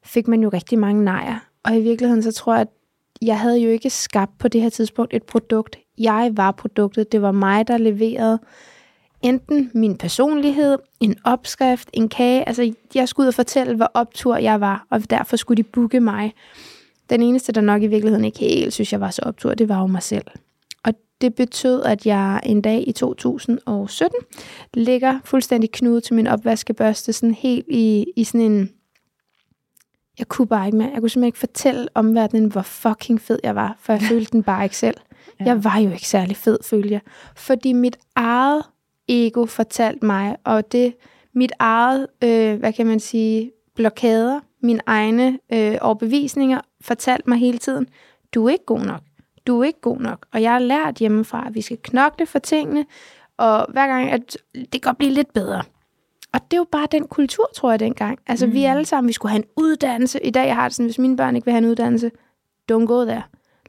fik 0.04 0.28
man 0.28 0.42
jo 0.42 0.50
rigtig 0.50 0.80
mange 0.80 1.04
nejer. 1.04 1.40
Og 1.64 1.78
i 1.78 1.82
virkeligheden, 1.82 2.24
så 2.24 2.32
tror 2.32 2.54
jeg, 2.54 2.62
at 2.62 2.68
jeg 3.22 3.40
havde 3.40 3.60
jo 3.60 3.70
ikke 3.70 3.90
skabt 3.90 4.38
på 4.40 4.48
det 4.48 4.62
her 4.62 4.70
tidspunkt 4.70 5.14
et 5.14 5.24
produkt. 5.24 5.78
Jeg 5.98 6.32
var 6.34 6.52
produktet. 6.52 7.12
Det 7.12 7.22
var 7.22 7.32
mig, 7.32 7.68
der 7.68 7.78
leverede 7.78 8.40
enten 9.22 9.72
min 9.74 9.98
personlighed, 9.98 10.78
en 11.00 11.16
opskrift, 11.24 11.90
en 11.94 12.10
kage. 12.10 12.48
Altså, 12.48 12.74
jeg 12.96 13.10
skulle 13.10 13.26
ud 13.26 13.28
og 13.28 13.34
fortælle, 13.34 13.76
hvor 13.76 13.92
optur 13.94 14.38
jeg 14.38 14.62
var, 14.62 14.88
og 14.90 15.10
derfor 15.10 15.36
skulle 15.36 15.64
de 15.64 15.70
booke 15.70 16.00
mig. 16.00 16.34
Den 17.10 17.22
eneste, 17.22 17.52
der 17.52 17.62
nok 17.62 17.84
i 17.84 17.88
virkeligheden 17.88 18.26
ikke 18.26 18.40
helt 18.40 18.74
synes, 18.74 18.92
jeg 18.92 19.02
var 19.02 19.10
så 19.10 19.22
optur, 19.26 19.54
det 19.54 19.70
var 19.70 19.80
jo 19.80 19.88
mig 19.88 20.04
selv. 20.04 20.26
Det 21.22 21.36
betød, 21.36 21.84
at 21.84 22.06
jeg 22.06 22.40
en 22.44 22.62
dag 22.62 22.84
i 22.88 22.92
2017 22.92 24.20
ligger 24.74 25.20
fuldstændig 25.26 25.72
knudet 25.72 26.04
til 26.04 26.16
min 26.16 26.28
opvaskebørste, 26.28 27.14
sådan 27.14 27.34
helt 27.34 27.66
i, 27.70 28.06
i 28.16 28.24
sådan 28.24 28.42
en... 28.42 28.70
Jeg 30.20 30.28
kunne 30.28 30.48
bare 30.48 30.66
ikke 30.66 30.78
mere. 30.78 30.90
Jeg 30.94 31.00
kunne 31.00 31.10
simpelthen 31.10 31.28
ikke 31.28 31.38
fortælle 31.38 31.88
omverdenen, 31.94 32.52
hvor 32.52 32.62
fucking 32.62 33.22
fed 33.22 33.40
jeg 33.44 33.56
var, 33.56 33.78
for 33.80 33.94
jeg 33.94 34.02
følte 34.12 34.32
den 34.32 34.44
bare 34.44 34.64
ikke 34.64 34.78
selv. 34.78 34.98
Ja. 35.40 35.46
Jeg 35.46 35.64
var 35.64 35.78
jo 35.78 35.92
ikke 35.92 36.08
særlig 36.08 36.38
fed, 36.38 36.58
følte 36.64 36.90
jeg. 36.92 37.02
Fordi 37.36 37.74
mit 37.74 37.98
eget 38.16 38.64
ego 39.08 39.46
fortalte 39.46 40.06
mig, 40.06 40.38
og 40.44 40.72
det 40.72 40.94
mit 41.34 41.52
eget, 41.60 42.08
øh, 42.24 42.60
hvad 42.60 42.74
kan 42.74 42.88
man 42.88 43.00
sige, 43.00 43.52
blokader, 43.76 44.40
mine 44.62 44.80
egne 44.86 45.40
øh, 45.54 45.78
overbevisninger, 45.82 46.62
fortalte 46.82 47.30
mig 47.30 47.38
hele 47.38 47.58
tiden, 47.58 47.88
du 48.36 48.46
er 48.46 48.52
ikke 48.52 48.66
god 48.66 48.80
nok. 48.80 49.02
Du 49.48 49.62
er 49.62 49.66
ikke 49.66 49.82
god 49.82 50.00
nok. 50.00 50.26
Og 50.34 50.42
jeg 50.42 50.52
har 50.52 50.60
lært 50.60 50.96
hjemmefra, 50.96 51.48
at 51.48 51.56
vi 51.56 51.62
skal 51.62 51.78
knokle 51.84 52.26
for 52.26 52.40
tingene, 52.40 52.86
og 53.38 53.66
hver 53.70 53.88
gang, 53.88 54.12
at 54.12 54.38
det 54.54 54.72
kan 54.72 54.82
godt 54.82 54.98
blive 54.98 55.12
lidt 55.12 55.34
bedre. 55.34 55.64
Og 56.34 56.40
det 56.52 56.54
er 56.54 56.58
jo 56.58 56.66
bare 56.72 56.88
den 56.92 57.08
kultur, 57.08 57.50
tror 57.56 57.72
jeg, 57.72 57.80
dengang. 57.80 58.20
Altså, 58.28 58.48
mm. 58.48 58.54
vi 58.54 58.64
alle 58.64 58.86
sammen, 58.86 59.08
vi 59.08 59.14
skulle 59.14 59.32
have 59.32 59.44
en 59.44 59.50
uddannelse. 59.58 60.26
I 60.26 60.30
dag 60.30 60.48
jeg 60.48 60.56
har 60.56 60.68
det 60.68 60.76
sådan, 60.76 60.86
hvis 60.86 61.00
mine 61.00 61.18
børn 61.18 61.36
ikke 61.36 61.46
vil 61.46 61.52
have 61.52 61.64
en 61.64 61.70
uddannelse, 61.70 62.12
don't 62.72 62.86
go 62.86 63.06
there. 63.06 63.24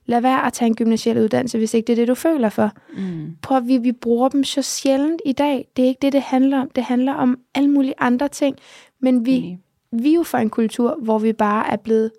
Lad 0.07 0.21
være 0.21 0.47
at 0.47 0.53
tage 0.53 0.67
en 0.67 0.77
gymnasiel 0.77 1.19
uddannelse, 1.19 1.59
hvis 1.59 1.75
ikke 1.75 1.87
det 1.87 1.93
er 1.93 1.97
det, 1.97 2.09
du 2.09 2.14
føler 2.14 2.49
for. 2.49 2.71
Mm. 2.97 3.37
Prøv 3.43 3.57
at 3.57 3.67
vi, 3.69 3.79
vi 3.79 3.93
bruger 3.93 4.29
dem 4.29 4.45
så 4.45 4.62
sjældent 4.62 5.23
i 5.25 5.33
dag. 5.33 5.69
Det 5.77 5.85
er 5.85 5.88
ikke 5.88 5.99
det, 6.03 6.12
det 6.12 6.23
handler 6.23 6.61
om. 6.61 6.71
Det 6.71 6.85
handler 6.85 7.14
om 7.14 7.38
alle 7.55 7.71
mulige 7.71 7.95
andre 7.99 8.29
ting. 8.29 8.57
Men 9.01 9.27
vi, 9.27 9.37
Enig. 9.37 9.61
vi 9.93 10.11
er 10.11 10.14
jo 10.14 10.23
fra 10.23 10.41
en 10.41 10.51
kultur, 10.51 10.99
hvor 11.03 11.19
vi 11.19 11.33
bare 11.33 11.73
er 11.73 11.77
blevet 11.77 12.11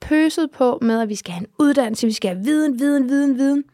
pøset 0.00 0.50
på 0.50 0.78
med, 0.82 1.00
at 1.00 1.08
vi 1.08 1.14
skal 1.14 1.32
have 1.32 1.40
en 1.40 1.52
uddannelse, 1.58 2.06
vi 2.06 2.12
skal 2.12 2.30
have 2.30 2.44
viden, 2.44 2.78
viden, 2.78 3.08
viden, 3.08 3.38
viden. 3.38 3.64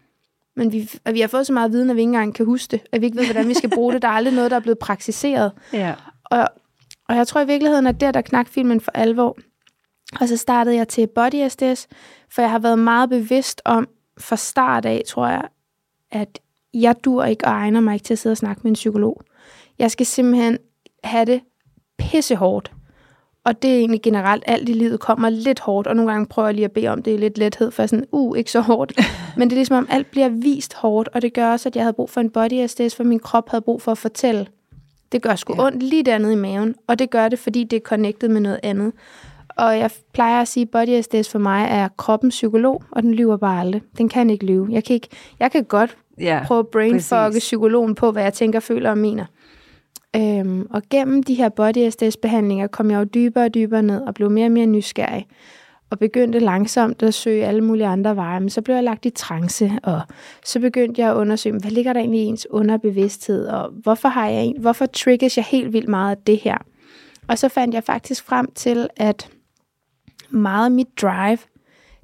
Men 0.56 0.72
vi, 0.72 0.90
at 1.04 1.14
vi 1.14 1.20
har 1.20 1.28
fået 1.28 1.46
så 1.46 1.52
meget 1.52 1.72
viden, 1.72 1.90
at 1.90 1.96
vi 1.96 2.00
ikke 2.00 2.08
engang 2.08 2.34
kan 2.34 2.46
huske 2.46 2.70
det. 2.70 2.80
At 2.92 3.00
vi 3.00 3.06
ikke 3.06 3.18
ved, 3.18 3.24
hvordan 3.24 3.48
vi 3.48 3.54
skal 3.54 3.70
bruge 3.70 3.92
det. 3.92 4.02
Der 4.02 4.08
er 4.08 4.12
aldrig 4.12 4.34
noget, 4.34 4.50
der 4.50 4.56
er 4.56 4.60
blevet 4.60 4.78
praktiseret. 4.78 5.52
Ja. 5.72 5.94
Og, 6.24 6.48
og 7.08 7.16
jeg 7.16 7.26
tror 7.26 7.40
i 7.40 7.46
virkeligheden, 7.46 7.86
at 7.86 8.00
der, 8.00 8.10
der 8.10 8.20
knak 8.20 8.48
filmen 8.48 8.80
for 8.80 8.90
alvor. 8.94 9.36
Og 10.20 10.28
så 10.28 10.36
startede 10.36 10.76
jeg 10.76 10.88
til 10.88 11.06
Body 11.06 11.48
SDS, 11.48 11.88
for 12.30 12.42
jeg 12.42 12.50
har 12.50 12.58
været 12.58 12.78
meget 12.78 13.10
bevidst 13.10 13.62
om, 13.64 13.88
fra 14.18 14.36
start 14.36 14.84
af, 14.84 15.02
tror 15.08 15.28
jeg, 15.28 15.42
at 16.10 16.38
jeg 16.74 16.96
dur 17.04 17.24
ikke 17.24 17.44
og 17.44 17.52
egner 17.52 17.80
mig 17.80 17.94
ikke 17.94 18.04
til 18.04 18.14
at 18.14 18.18
sidde 18.18 18.32
og 18.32 18.36
snakke 18.36 18.60
med 18.64 18.70
en 18.70 18.74
psykolog. 18.74 19.22
Jeg 19.78 19.90
skal 19.90 20.06
simpelthen 20.06 20.58
have 21.04 21.24
det 21.24 21.40
pissehårdt. 21.98 22.72
Og 23.46 23.62
det 23.62 23.70
er 23.70 23.78
egentlig 23.78 24.02
generelt, 24.02 24.42
alt 24.46 24.68
i 24.68 24.72
livet 24.72 25.00
kommer 25.00 25.28
lidt 25.30 25.60
hårdt, 25.60 25.86
og 25.86 25.96
nogle 25.96 26.12
gange 26.12 26.26
prøver 26.26 26.48
jeg 26.48 26.54
lige 26.54 26.64
at 26.64 26.72
bede 26.72 26.88
om 26.88 27.02
det 27.02 27.14
i 27.14 27.16
lidt 27.16 27.38
lethed, 27.38 27.70
for 27.70 27.86
sådan, 27.86 28.04
uh, 28.12 28.38
ikke 28.38 28.50
så 28.50 28.60
hårdt. 28.60 28.92
Men 29.38 29.50
det 29.50 29.54
er 29.54 29.58
ligesom 29.58 29.76
om, 29.76 29.86
alt 29.90 30.10
bliver 30.10 30.28
vist 30.28 30.74
hårdt, 30.74 31.08
og 31.14 31.22
det 31.22 31.32
gør 31.32 31.52
også, 31.52 31.68
at 31.68 31.76
jeg 31.76 31.84
havde 31.84 31.92
brug 31.92 32.10
for 32.10 32.20
en 32.20 32.30
body 32.30 32.66
SDS, 32.66 32.94
for 32.96 33.04
min 33.04 33.18
krop 33.18 33.50
havde 33.50 33.62
brug 33.62 33.82
for 33.82 33.92
at 33.92 33.98
fortælle. 33.98 34.46
Det 35.12 35.22
gør 35.22 35.34
sgu 35.34 35.54
Ja. 35.54 35.66
ondt 35.66 35.82
lige 35.82 36.02
dernede 36.02 36.32
i 36.32 36.36
maven, 36.36 36.74
og 36.86 36.98
det 36.98 37.10
gør 37.10 37.28
det, 37.28 37.38
fordi 37.38 37.64
det 37.64 37.76
er 37.76 37.80
connected 37.80 38.28
med 38.28 38.40
noget 38.40 38.60
andet. 38.62 38.92
Og 39.48 39.78
jeg 39.78 39.90
plejer 40.12 40.40
at 40.40 40.48
sige, 40.48 40.62
at 40.62 40.70
body 40.70 41.00
SDS 41.00 41.30
for 41.30 41.38
mig 41.38 41.66
er 41.70 41.88
kroppens 41.96 42.34
psykolog, 42.34 42.82
og 42.90 43.02
den 43.02 43.14
lyver 43.14 43.36
bare 43.36 43.60
aldrig. 43.60 43.82
Den 43.98 44.08
kan 44.08 44.30
ikke 44.30 44.46
lyve. 44.46 44.68
Jeg 44.70 44.84
kan, 44.84 44.94
ikke, 44.94 45.08
jeg 45.40 45.52
kan 45.52 45.64
godt 45.64 45.96
ja. 46.20 46.42
prøve 46.46 46.60
at 46.60 46.68
præcis. 46.68 47.38
psykologen 47.38 47.94
på, 47.94 48.10
hvad 48.10 48.22
jeg 48.22 48.32
tænker, 48.32 48.60
føler 48.60 48.90
og 48.90 48.98
mener. 48.98 49.24
Øhm, 50.16 50.66
og 50.70 50.82
gennem 50.90 51.22
de 51.22 51.34
her 51.34 51.48
body 51.48 51.90
SDS 51.90 52.16
behandlinger 52.16 52.66
kom 52.66 52.90
jeg 52.90 52.98
jo 52.98 53.04
dybere 53.04 53.44
og 53.44 53.54
dybere 53.54 53.82
ned 53.82 54.02
og 54.02 54.14
blev 54.14 54.30
mere 54.30 54.46
og 54.46 54.52
mere 54.52 54.66
nysgerrig. 54.66 55.26
Og 55.90 55.98
begyndte 55.98 56.38
langsomt 56.38 57.02
at 57.02 57.14
søge 57.14 57.46
alle 57.46 57.60
mulige 57.60 57.86
andre 57.86 58.16
veje. 58.16 58.40
Men 58.40 58.50
så 58.50 58.62
blev 58.62 58.74
jeg 58.74 58.84
lagt 58.84 59.06
i 59.06 59.10
trance, 59.10 59.70
og 59.82 60.00
så 60.44 60.60
begyndte 60.60 61.00
jeg 61.00 61.10
at 61.10 61.16
undersøge, 61.16 61.58
hvad 61.58 61.70
ligger 61.70 61.92
der 61.92 62.00
egentlig 62.00 62.20
i 62.20 62.24
ens 62.24 62.46
underbevidsthed, 62.50 63.46
og 63.46 63.70
hvorfor 63.70 64.08
har 64.08 64.28
jeg 64.28 64.54
hvorfor 64.58 64.86
triggers 64.86 65.36
jeg 65.36 65.44
helt 65.44 65.72
vildt 65.72 65.88
meget 65.88 66.16
af 66.16 66.22
det 66.26 66.38
her? 66.38 66.58
Og 67.28 67.38
så 67.38 67.48
fandt 67.48 67.74
jeg 67.74 67.84
faktisk 67.84 68.24
frem 68.24 68.52
til, 68.54 68.88
at 68.96 69.30
meget 70.30 70.64
af 70.64 70.70
mit 70.70 71.02
drive, 71.02 71.38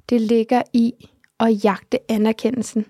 det 0.09 0.21
ligger 0.21 0.61
i 0.73 0.93
at 1.39 1.65
jagte 1.65 2.11
anerkendelsen. 2.11 2.85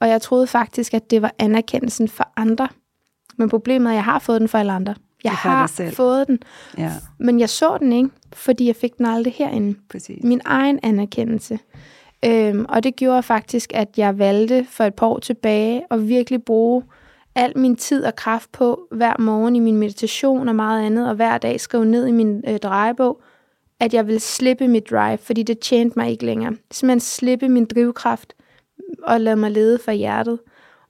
Og 0.00 0.08
jeg 0.08 0.22
troede 0.22 0.46
faktisk, 0.46 0.94
at 0.94 1.10
det 1.10 1.22
var 1.22 1.34
anerkendelsen 1.38 2.08
for 2.08 2.32
andre. 2.36 2.68
Men 3.36 3.48
problemet 3.48 3.86
er, 3.86 3.90
at 3.90 3.96
jeg 3.96 4.04
har 4.04 4.18
fået 4.18 4.40
den 4.40 4.48
for 4.48 4.58
alle 4.58 4.72
andre. 4.72 4.94
Jeg 5.24 5.32
har 5.32 5.72
fået 5.94 6.28
den, 6.28 6.38
Ja, 6.78 6.92
men 7.18 7.40
jeg 7.40 7.48
så 7.48 7.78
den 7.78 7.92
ikke, 7.92 8.10
fordi 8.32 8.66
jeg 8.66 8.76
fik 8.76 8.98
den 8.98 9.06
aldrig 9.06 9.34
herinde. 9.36 9.78
præcis. 9.90 10.24
Min 10.24 10.40
egen 10.44 10.80
anerkendelse. 10.82 11.58
Øhm, 12.24 12.66
og 12.68 12.82
det 12.84 12.96
gjorde 12.96 13.22
faktisk, 13.22 13.72
at 13.74 13.88
jeg 13.96 14.18
valgte 14.18 14.66
for 14.70 14.84
et 14.84 14.94
par 14.94 15.06
år 15.06 15.18
tilbage 15.18 15.82
at 15.90 16.08
virkelig 16.08 16.42
bruge 16.42 16.82
al 17.34 17.58
min 17.58 17.76
tid 17.76 18.04
og 18.04 18.16
kraft 18.16 18.52
på 18.52 18.80
hver 18.90 19.14
morgen 19.18 19.56
i 19.56 19.58
min 19.58 19.76
meditation 19.76 20.48
og 20.48 20.54
meget 20.56 20.86
andet, 20.86 21.08
og 21.08 21.14
hver 21.14 21.38
dag 21.38 21.60
skrive 21.60 21.84
ned 21.86 22.06
i 22.06 22.10
min 22.12 22.42
øh, 22.48 22.58
drejebog, 22.58 23.20
at 23.80 23.94
jeg 23.94 24.06
vil 24.06 24.20
slippe 24.20 24.68
mit 24.68 24.90
drive, 24.90 25.18
fordi 25.18 25.42
det 25.42 25.58
tjente 25.58 25.98
mig 25.98 26.10
ikke 26.10 26.26
længere. 26.26 26.52
Simpelthen 26.70 27.00
slippe 27.00 27.48
min 27.48 27.64
drivkraft 27.64 28.32
og 29.02 29.20
lade 29.20 29.36
mig 29.36 29.50
lede 29.50 29.78
fra 29.84 29.92
hjertet. 29.92 30.38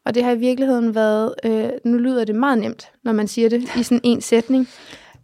Og 0.04 0.14
det 0.14 0.24
har 0.24 0.32
i 0.32 0.38
virkeligheden 0.38 0.94
været, 0.94 1.34
øh, 1.44 1.68
nu 1.84 1.98
lyder 1.98 2.24
det 2.24 2.34
meget 2.34 2.58
nemt, 2.58 2.88
når 3.04 3.12
man 3.12 3.28
siger 3.28 3.48
det 3.48 3.76
i 3.76 3.82
sådan 3.82 4.00
en 4.04 4.20
sætning, 4.20 4.68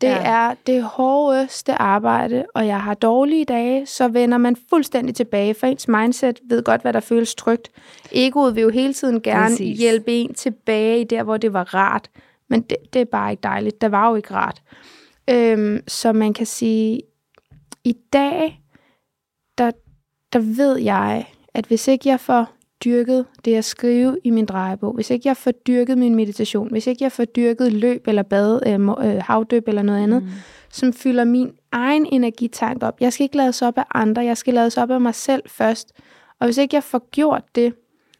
Det 0.01 0.07
Ja. 0.09 0.23
er 0.25 0.55
det 0.67 0.83
hårdeste 0.83 1.73
arbejde, 1.75 2.45
og 2.55 2.67
jeg 2.67 2.81
har 2.83 2.95
dårlige 2.95 3.45
dage, 3.45 3.87
så 3.87 4.09
vender 4.09 4.39
man 4.39 4.57
fuldstændig 4.71 5.15
tilbage, 5.15 5.55
for 5.55 5.67
ens 5.67 5.89
mindset 5.89 6.41
ved 6.49 6.63
godt, 6.63 6.83
hvad 6.83 6.93
der 6.93 7.01
føles 7.01 7.35
trygt. 7.35 7.71
Egoet 8.13 8.55
vil 8.55 8.63
jo 8.63 8.69
hele 8.71 8.95
tiden 8.95 9.21
gerne 9.21 9.49
Præcis. 9.49 9.79
Hjælpe 9.79 10.13
en 10.13 10.35
tilbage 10.35 11.01
i 11.01 11.05
der, 11.05 11.23
hvor 11.23 11.37
det 11.37 11.53
var 11.53 11.75
rart, 11.75 12.11
men 12.51 12.63
det, 12.63 12.77
det 12.93 13.01
er 13.01 13.05
bare 13.05 13.31
ikke 13.31 13.41
dejligt. 13.43 13.81
Det 13.81 13.91
var 13.93 14.09
jo 14.11 14.15
ikke 14.17 14.35
rart. 14.35 14.63
Øhm, 15.31 15.81
så 15.89 16.13
man 16.13 16.33
kan 16.35 16.47
sige, 16.47 17.01
i 17.85 17.97
dag, 18.13 18.61
der, 19.59 19.71
der 20.33 20.39
ved 20.39 20.77
jeg, 20.77 21.27
at 21.55 21.67
hvis 21.67 21.89
ikke 21.89 22.09
jeg 22.09 22.21
får 22.21 22.49
dyrket 22.85 23.27
det 23.45 23.55
at 23.55 23.65
skrive 23.65 24.19
i 24.25 24.31
min 24.31 24.47
drejebog, 24.47 24.93
hvis 24.93 25.11
ikke 25.11 25.29
jeg 25.29 25.37
får 25.37 25.51
dyrket 25.51 25.99
min 25.99 26.15
meditation, 26.15 26.71
hvis 26.71 26.87
ikke 26.87 27.05
jeg 27.05 27.13
får 27.13 27.25
dyrket 27.25 27.73
løb 27.73 28.09
eller 28.09 28.23
bad, 28.23 28.61
øh, 28.67 28.75
øh, 28.75 29.23
havdøb 29.23 29.69
eller 29.69 29.83
noget 29.83 30.03
andet, 30.03 30.23
mm. 30.23 30.29
som 30.71 30.93
fylder 30.93 31.25
min 31.25 31.53
egen 31.73 32.07
energitank 32.13 32.83
op. 32.83 33.01
Jeg 33.01 33.13
skal 33.13 33.25
ikke 33.25 33.37
lades 33.37 33.63
op 33.63 33.79
af 33.79 33.85
andre, 33.95 34.25
jeg 34.25 34.37
skal 34.37 34.55
lades 34.55 34.77
op 34.77 34.91
af 34.91 35.01
mig 35.01 35.15
selv 35.15 35.43
først. 35.47 35.93
Og 36.41 36.47
hvis 36.47 36.59
ikke 36.59 36.75
jeg 36.75 36.85
får 36.85 37.11
gjort 37.11 37.43
det, 37.55 37.75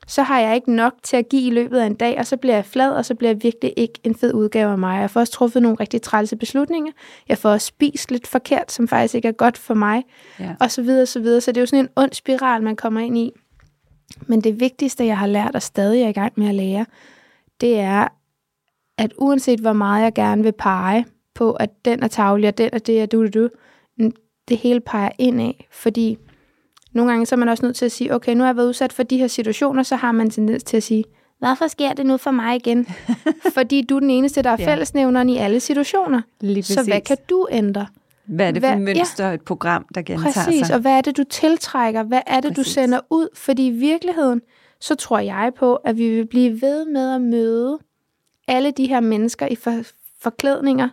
så 0.09 0.23
har 0.23 0.41
jeg 0.41 0.55
ikke 0.55 0.73
nok 0.73 0.93
til 1.03 1.17
at 1.17 1.29
give 1.29 1.47
i 1.47 1.51
løbet 1.51 1.79
af 1.79 1.87
en 1.87 1.95
dag, 1.95 2.19
og 2.19 2.27
så 2.27 2.37
bliver 2.37 2.55
jeg 2.55 2.65
flad, 2.65 2.91
og 2.91 3.05
så 3.05 3.15
bliver 3.15 3.31
jeg 3.31 3.43
virkelig 3.43 3.73
ikke 3.77 4.01
en 4.05 4.15
fed 4.15 4.35
udgave 4.35 4.73
af 4.73 4.79
mig. 4.79 5.01
Jeg 5.01 5.11
får 5.11 5.21
også 5.21 5.33
truffet 5.33 5.63
nogle 5.63 5.77
rigtig 5.81 6.03
trælse 6.03 6.37
beslutninger. 6.37 6.93
Jeg 7.29 7.39
får 7.39 7.51
også 7.51 7.67
spist 7.67 8.11
lidt 8.11 8.27
forkert, 8.27 8.73
som 8.73 8.89
faktisk 8.89 9.15
ikke 9.15 9.29
er 9.29 9.33
godt 9.33 9.59
for 9.59 9.75
mig, 9.75 10.05
Ja. 10.41 10.55
og 10.61 10.71
så 10.71 10.83
videre, 10.83 11.07
så 11.07 11.21
videre. 11.21 11.41
Så 11.41 11.53
det 11.53 11.57
er 11.57 11.63
jo 11.63 11.67
sådan 11.67 11.85
en 11.85 11.89
ond 11.97 12.13
spiral, 12.13 12.63
man 12.63 12.77
kommer 12.77 13.01
ind 13.01 13.19
i. 13.19 13.33
Men 14.27 14.41
det 14.41 14.61
vigtigste, 14.61 15.07
jeg 15.07 15.19
har 15.19 15.27
lært, 15.27 15.55
og 15.55 15.63
stadig 15.63 16.03
er 16.03 16.09
i 16.09 16.13
gang 16.13 16.33
med 16.37 16.49
at 16.49 16.55
lære, 16.55 16.87
det 17.61 17.81
er, 17.81 18.09
at 18.99 19.13
uanset 19.19 19.61
hvor 19.61 19.73
meget 19.73 20.03
jeg 20.03 20.15
gerne 20.15 20.43
vil 20.43 20.53
pege 20.53 21.07
på, 21.35 21.53
at 21.53 21.85
den 21.85 22.03
er 22.03 22.09
tavlig, 22.09 22.49
og 22.49 22.59
den 22.59 22.71
er 22.73 22.79
det, 22.79 23.03
og 23.03 23.13
du, 23.13 23.27
du, 23.27 23.49
du, 24.01 24.11
det 24.49 24.57
hele 24.57 24.81
peger 24.81 25.11
ind 25.19 25.41
af, 25.41 25.69
fordi 25.71 26.19
nogle 26.93 27.11
gange 27.11 27.27
så 27.27 27.35
er 27.35 27.39
man 27.39 27.49
også 27.49 27.65
nødt 27.65 27.77
til 27.77 27.85
at 27.85 27.93
sige, 27.93 28.15
okay, 28.15 28.35
nu 28.35 28.41
har 28.41 28.49
jeg 28.49 28.57
været 28.57 28.69
udsat 28.69 28.93
for 28.93 29.03
de 29.03 29.19
her 29.19 29.27
situationer, 29.27 29.83
så 29.83 29.97
har 29.97 30.13
man 30.13 30.31
tendens 30.31 30.65
til 30.65 30.77
at 30.77 30.83
sige, 30.83 31.05
hvorfor 31.39 31.67
sker 31.67 31.93
det 31.93 32.07
nu 32.07 32.17
for 32.17 32.31
mig 32.31 32.57
igen? 32.57 32.87
fordi 33.57 33.83
du 33.83 33.97
er 33.97 34.01
den 34.01 34.11
eneste, 34.11 34.43
der 34.43 34.51
er 34.51 34.57
fællesnævneren 34.57 35.29
i 35.29 35.37
alle 35.37 35.61
situationer. 35.61 36.21
Så 36.85 36.91
hvad 36.91 37.01
kan 37.01 37.17
du 37.31 37.49
ændre? 37.51 37.87
Hvad 38.29 38.47
er 38.47 38.51
det 38.51 38.63
for 38.63 38.69
hvad- 38.69 38.77
et 38.77 38.83
mønster, 38.97 39.31
et 39.33 39.43
program, 39.43 39.87
der 39.95 40.03
gentager 40.03 40.33
Præcis, 40.45 40.67
sig? 40.67 40.75
og 40.75 40.81
hvad 40.81 40.93
er 40.93 41.01
det, 41.01 41.17
du 41.17 41.25
tiltrækker? 41.25 42.03
Hvad 42.03 42.21
er 42.27 42.41
det, 42.41 42.55
Præcis. 42.55 42.75
du 42.75 42.81
sender 42.81 43.01
ud? 43.11 43.29
Fordi 43.35 43.67
i 43.67 43.71
virkeligheden, 43.71 44.41
så 44.81 44.95
tror 44.95 45.19
jeg 45.19 45.53
på, 45.59 45.75
at 45.75 45.97
vi 45.97 46.09
vil 46.11 46.27
blive 46.27 46.61
ved 46.63 46.85
med 46.85 47.15
at 47.15 47.21
møde 47.21 47.79
alle 48.49 48.71
de 48.71 48.87
her 48.89 49.01
mennesker 49.01 49.47
i 49.47 49.55
for, 49.55 49.75
forklædninger, 50.23 50.89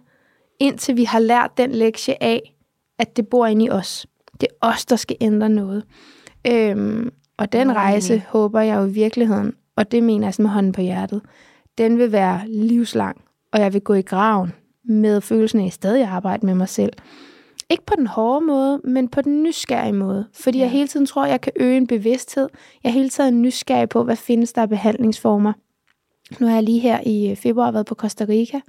indtil 0.60 0.98
vi 0.98 1.04
har 1.04 1.20
lært 1.20 1.52
den 1.58 1.72
lektie 1.72 2.24
af, 2.24 2.56
at 3.00 3.18
det 3.18 3.28
bor 3.28 3.46
inde 3.46 3.66
i 3.66 3.70
os. 3.70 4.06
Det 4.42 4.48
er 4.52 4.68
os, 4.68 4.86
der 4.86 4.96
skal 4.96 5.16
ændre 5.22 5.50
noget. 5.50 5.84
Øhm, 6.48 7.10
og 7.38 7.54
den 7.54 7.68
Meget 7.68 7.78
rejse 7.78 8.24
håber 8.28 8.62
jeg 8.62 8.76
jo 8.78 8.86
i 8.86 8.90
virkeligheden, 8.92 9.54
og 9.76 9.92
det 9.92 10.04
mener 10.04 10.28
jeg 10.28 10.34
sådan 10.34 10.44
med 10.44 10.52
hånden 10.52 10.72
på 10.72 10.82
hjertet, 10.82 11.22
den 11.78 11.98
vil 11.98 12.12
være 12.12 12.42
livslang, 12.48 13.22
og 13.52 13.60
jeg 13.60 13.74
vil 13.74 13.82
gå 13.82 13.94
i 13.94 14.02
graven 14.02 14.54
med 14.86 15.22
følelsen 15.22 15.60
af 15.60 15.66
at 15.66 15.74
stadig 15.74 16.06
arbejde 16.06 16.46
med 16.46 16.56
mig 16.56 16.70
selv. 16.70 16.94
Ikke 17.70 17.86
på 17.86 17.94
den 17.98 18.08
hårde 18.08 18.46
måde, 18.46 18.82
men 18.84 19.08
på 19.08 19.22
den 19.22 19.44
nysgerrige 19.44 19.94
måde. 19.94 20.26
Fordi 20.34 20.58
ja. 20.58 20.64
jeg 20.64 20.72
hele 20.72 20.88
tiden 20.88 21.06
tror, 21.06 21.26
jeg 21.26 21.42
kan 21.42 21.52
øge 21.56 21.78
en 21.78 21.88
bevidsthed. 21.88 22.50
Jeg 22.84 22.90
er 22.90 22.94
hele 22.94 23.10
tiden 23.10 23.42
nysgerrig 23.42 23.90
på, 23.90 24.04
hvad 24.04 24.16
findes 24.16 24.54
der 24.54 24.62
af 24.62 24.70
behandlingsformer. 24.70 25.54
Nu 26.40 26.48
har 26.48 26.54
jeg 26.54 26.64
lige 26.64 26.80
her 26.80 27.00
i 27.06 27.30
øh, 27.30 27.38
februar 27.38 27.72
været 27.72 27.86
på 27.86 27.96
Costa 27.96 28.26
Rica, 28.30 28.62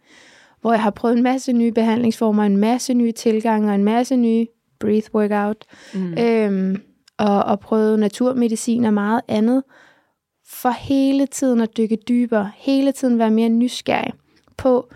hvor 0.61 0.72
jeg 0.72 0.83
har 0.83 0.90
prøvet 0.90 1.16
en 1.16 1.22
masse 1.22 1.53
nye 1.53 1.72
behandlingsformer, 1.72 2.42
en 2.42 2.57
masse 2.57 2.94
nye 2.94 3.12
tilgange 3.12 3.68
og 3.68 3.74
en 3.74 3.85
masse 3.85 4.16
nye 4.16 4.46
breath 4.81 5.14
workout. 5.14 5.64
Mm. 5.94 6.14
Øhm, 6.18 6.83
og, 7.18 7.44
og 7.44 7.61
prøvet 7.61 7.98
naturmedicin 7.98 8.85
og 8.85 8.94
meget 8.94 9.20
andet. 9.29 9.62
For 10.46 10.70
hele 10.70 11.27
tiden 11.27 11.61
at 11.61 11.77
dykke 11.77 11.98
dybere. 12.09 12.50
Hele 12.57 12.92
tiden 12.92 13.18
være 13.18 13.31
mere 13.31 13.48
nysgerrig 13.48 14.12
på, 14.57 14.88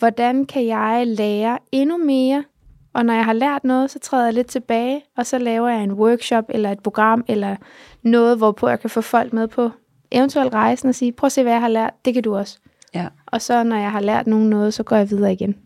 hvordan 0.00 0.44
kan 0.46 0.66
jeg 0.66 1.04
lære 1.06 1.58
endnu 1.72 1.96
mere. 1.96 2.44
Og 2.92 3.04
når 3.06 3.14
jeg 3.14 3.24
har 3.24 3.32
lært 3.32 3.64
noget, 3.64 3.90
så 3.90 3.98
træder 3.98 4.24
jeg 4.24 4.34
lidt 4.34 4.46
tilbage, 4.46 5.02
og 5.16 5.26
så 5.26 5.38
laver 5.38 5.68
jeg 5.68 5.82
en 5.84 5.92
workshop 5.92 6.44
eller 6.48 6.72
et 6.72 6.80
program, 6.80 7.24
eller 7.28 7.56
noget, 8.02 8.36
hvorpå 8.38 8.68
jeg 8.68 8.80
kan 8.80 8.90
få 8.90 9.00
folk 9.00 9.32
med 9.32 9.48
på 9.48 9.70
eventuelt 10.10 10.54
rejsen 10.54 10.88
og 10.88 10.94
sige, 10.94 11.12
prøv 11.12 11.26
at 11.26 11.32
se, 11.32 11.42
hvad 11.42 11.52
jeg 11.52 11.60
har 11.60 11.68
lært, 11.68 11.92
det 12.04 12.14
kan 12.14 12.22
du 12.22 12.36
også. 12.36 12.58
Ja. 12.94 13.06
Og 13.26 13.42
så 13.42 13.62
når 13.62 13.76
jeg 13.76 13.90
har 13.92 14.00
lært 14.00 14.26
nogen 14.26 14.50
noget, 14.50 14.74
så 14.74 14.82
går 14.82 14.96
jeg 14.96 15.10
videre 15.10 15.32
igen. 15.32 15.56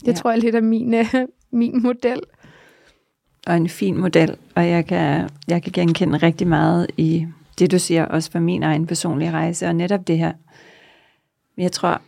Det 0.00 0.06
Ja. 0.08 0.12
tror 0.12 0.30
jeg 0.30 0.38
lidt 0.40 0.54
er 0.54 0.60
min, 0.60 0.94
øh, 0.94 1.14
min 1.52 1.82
model. 1.82 2.20
og 3.46 3.56
en 3.56 3.68
fin 3.68 3.96
model, 4.00 4.36
og 4.54 4.68
jeg 4.68 4.86
kan, 4.86 5.28
jeg 5.48 5.62
kan 5.62 5.72
genkende 5.72 6.18
rigtig 6.18 6.46
meget 6.46 6.86
i 6.96 7.26
det, 7.58 7.70
du 7.70 7.78
siger, 7.78 8.04
også 8.06 8.30
for 8.30 8.38
min 8.38 8.62
egen 8.62 8.86
personlige 8.86 9.30
rejse, 9.30 9.66
og 9.66 9.74
netop 9.76 10.06
det 10.06 10.18
her. 10.18 10.32
Jeg 11.56 11.72
tror, 11.72 12.00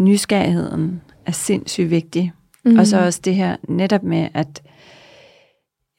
nysgerrigheden 0.00 1.00
er 1.26 1.32
sindssygt 1.32 1.90
vigtig, 1.90 2.32
mm. 2.64 2.78
og 2.78 2.86
så 2.86 3.04
også 3.04 3.20
det 3.24 3.34
her 3.34 3.56
netop 3.68 4.02
med, 4.02 4.28
at 4.34 4.62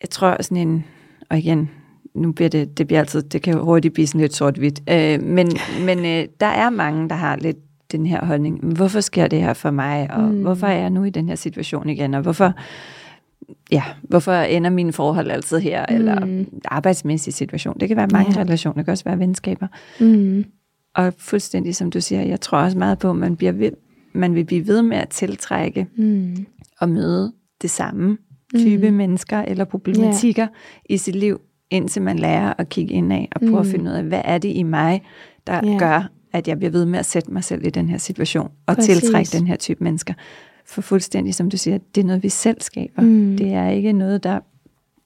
jeg 0.02 0.10
tror 0.10 0.42
sådan 0.42 0.68
en, 0.68 0.86
og 1.30 1.38
igen, 1.38 1.70
nu 2.16 2.32
bliver 2.32 2.50
det, 2.50 2.78
det 2.78 2.88
bliver 2.88 3.00
altid, 3.00 3.22
det 3.22 3.42
kan 3.42 3.54
hurtigt 3.58 3.94
blive 3.94 4.08
sådan 4.08 4.22
lidt 4.22 4.36
sort-hvidt, 4.36 4.82
øh, 4.90 5.24
men, 5.24 5.50
men 5.88 6.00
øh, 6.00 6.28
der 6.40 6.46
er 6.46 6.70
mange, 6.70 7.10
der 7.10 7.16
har 7.16 7.36
lidt 7.36 7.58
den 7.92 8.06
her 8.06 8.26
holdning, 8.26 8.66
"Men 8.66 8.76
hvorfor 8.76 9.02
sker 9.02 9.28
det 9.28 9.42
her 9.42 9.54
for 9.54 9.72
mig, 9.72 10.12
og 10.12 10.22
mm. 10.22 10.42
hvorfor 10.42 10.68
er 10.68 10.78
jeg 10.80 10.90
nu 10.90 11.04
i 11.04 11.10
den 11.10 11.30
her 11.30 11.36
situation 11.36 11.90
igen, 11.90 12.14
og 12.14 12.22
hvorfor, 12.22 12.54
ja, 13.72 13.84
hvorfor 14.02 14.34
ender 14.34 14.70
mine 14.70 14.94
forhold 14.94 15.32
altid 15.32 15.60
her, 15.60 15.86
mm. 15.90 15.96
eller 15.96 16.46
arbejdsmæssig 16.66 17.34
situation. 17.34 17.78
Det 17.80 17.88
kan 17.88 17.98
være 17.98 18.08
mange. 18.08 18.34
Ja. 18.36 18.42
relationer, 18.42 18.76
det 18.76 18.86
kan 18.86 18.92
også 18.92 19.04
være 19.04 19.20
venskaber. 19.20 19.68
Mm. 20.00 20.46
Og 20.96 21.14
fuldstændig 21.18 21.76
som 21.76 21.92
du 21.92 22.02
siger, 22.02 22.22
jeg 22.22 22.42
tror 22.42 22.58
også 22.58 22.78
meget 22.78 23.00
på, 23.00 23.10
at 23.10 23.16
man, 23.16 23.36
bliver 23.36 23.52
ved, 23.52 23.72
man 24.14 24.36
vil 24.36 24.46
blive 24.46 24.68
ved 24.68 24.82
med 24.82 24.98
at 24.98 25.10
tiltrække 25.10 25.88
Mm. 25.96 26.46
og 26.80 26.90
møde 26.90 27.34
det 27.62 27.70
samme 27.70 28.18
type 28.58 28.90
mm. 28.90 28.98
mennesker 28.98 29.40
eller 29.40 29.66
problematikker 29.66 30.48
i 30.90 30.98
sit 30.98 31.16
liv, 31.16 31.42
indtil 31.70 32.02
man 32.02 32.20
lærer 32.20 32.54
at 32.58 32.70
kigge 32.70 32.94
indad 32.94 33.26
og 33.32 33.42
prøve 33.42 33.52
mm. 33.52 33.58
at 33.58 33.66
finde 33.68 33.92
ud 33.92 33.96
af, 33.96 34.04
hvad 34.04 34.22
er 34.26 34.38
det 34.38 34.50
i 34.56 34.64
mig, 34.64 35.02
der 35.48 35.62
Ja. 35.72 35.78
gør, 35.78 36.10
at 36.34 36.48
jeg 36.48 36.58
bliver 36.58 36.72
ved 36.72 36.86
med 36.86 37.00
at 37.00 37.06
sætte 37.06 37.32
mig 37.34 37.44
selv 37.44 37.66
i 37.66 37.70
den 37.70 37.90
her 37.90 37.98
situation 37.98 38.50
og 38.68 38.76
Præcis. 38.76 38.98
tiltrække 38.98 39.38
den 39.38 39.48
her 39.48 39.56
type 39.56 39.84
mennesker. 39.84 40.14
For 40.66 40.82
fuldstændig 40.82 41.36
som 41.36 41.50
du 41.50 41.58
siger, 41.58 41.78
det 41.96 42.02
er 42.02 42.06
noget, 42.06 42.24
vi 42.24 42.30
selv 42.30 42.62
skaber. 42.62 43.02
Mm. 43.02 43.38
Det 43.38 43.54
er 43.54 43.70
ikke 43.70 43.94
noget, 43.94 44.24
der 44.24 44.40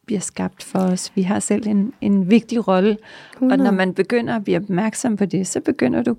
bliver 0.08 0.20
skabt 0.20 0.64
for 0.64 0.80
os. 0.80 1.12
Vi 1.16 1.22
har 1.22 1.40
selv 1.40 1.68
en, 1.68 1.94
en 2.02 2.30
vigtig 2.30 2.68
rolle, 2.68 2.92
og 3.30 3.34
100. 3.36 3.64
når 3.64 3.72
man 3.72 3.94
begynder 3.94 4.36
at 4.36 4.44
blive 4.44 4.58
opmærksom 4.58 5.18
på 5.18 5.26
det, 5.26 5.48
så 5.48 5.60
begynder 5.62 6.04
du 6.04 6.16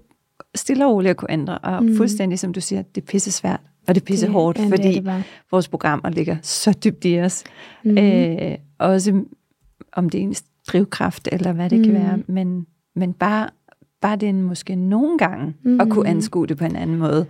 stille 0.55 0.87
og 0.87 0.93
roligt 0.93 1.11
at 1.11 1.17
kunne 1.17 1.31
ændre. 1.31 1.59
Og 1.59 1.85
mm. 1.85 1.97
fuldstændig 1.97 2.39
som 2.39 2.53
du 2.53 2.61
siger, 2.61 2.83
det 2.83 3.01
er 3.03 3.07
pisse 3.07 3.33
svært, 3.33 3.61
og 3.89 3.95
det 3.95 4.01
er 4.01 4.05
pisse 4.05 4.29
hårdt, 4.29 4.59
ja, 4.59 4.63
det 4.63 4.71
fordi 4.71 4.93
det 4.95 5.05
bare. 5.05 5.23
vores 5.51 5.69
programmer 5.69 6.11
ligger 6.11 6.37
så 6.43 6.73
dybt 6.85 7.05
i 7.05 7.21
os. 7.21 7.45
Mhm. 7.85 7.95
Mm. 7.95 7.99
Øh, 7.99 8.55
også 8.79 9.23
om 9.93 10.11
det 10.11 10.19
er 10.21 10.23
en 10.25 10.35
drivkraft, 10.69 11.29
eller 11.33 11.53
hvad 11.53 11.71
det 11.71 11.79
mm. 11.79 11.85
kan 11.85 11.95
være. 11.95 12.19
Men, 12.27 12.67
men 12.97 13.13
bare, 13.13 13.49
bare 14.01 14.17
det 14.17 14.35
måske 14.35 14.75
nogle 14.77 15.19
gange, 15.19 15.55
mm. 15.63 15.81
at 15.81 15.89
kunne 15.91 16.09
anskue 16.09 16.47
det 16.47 16.57
på 16.59 16.65
en 16.65 16.77
anden 16.77 16.97
måde. 16.97 17.27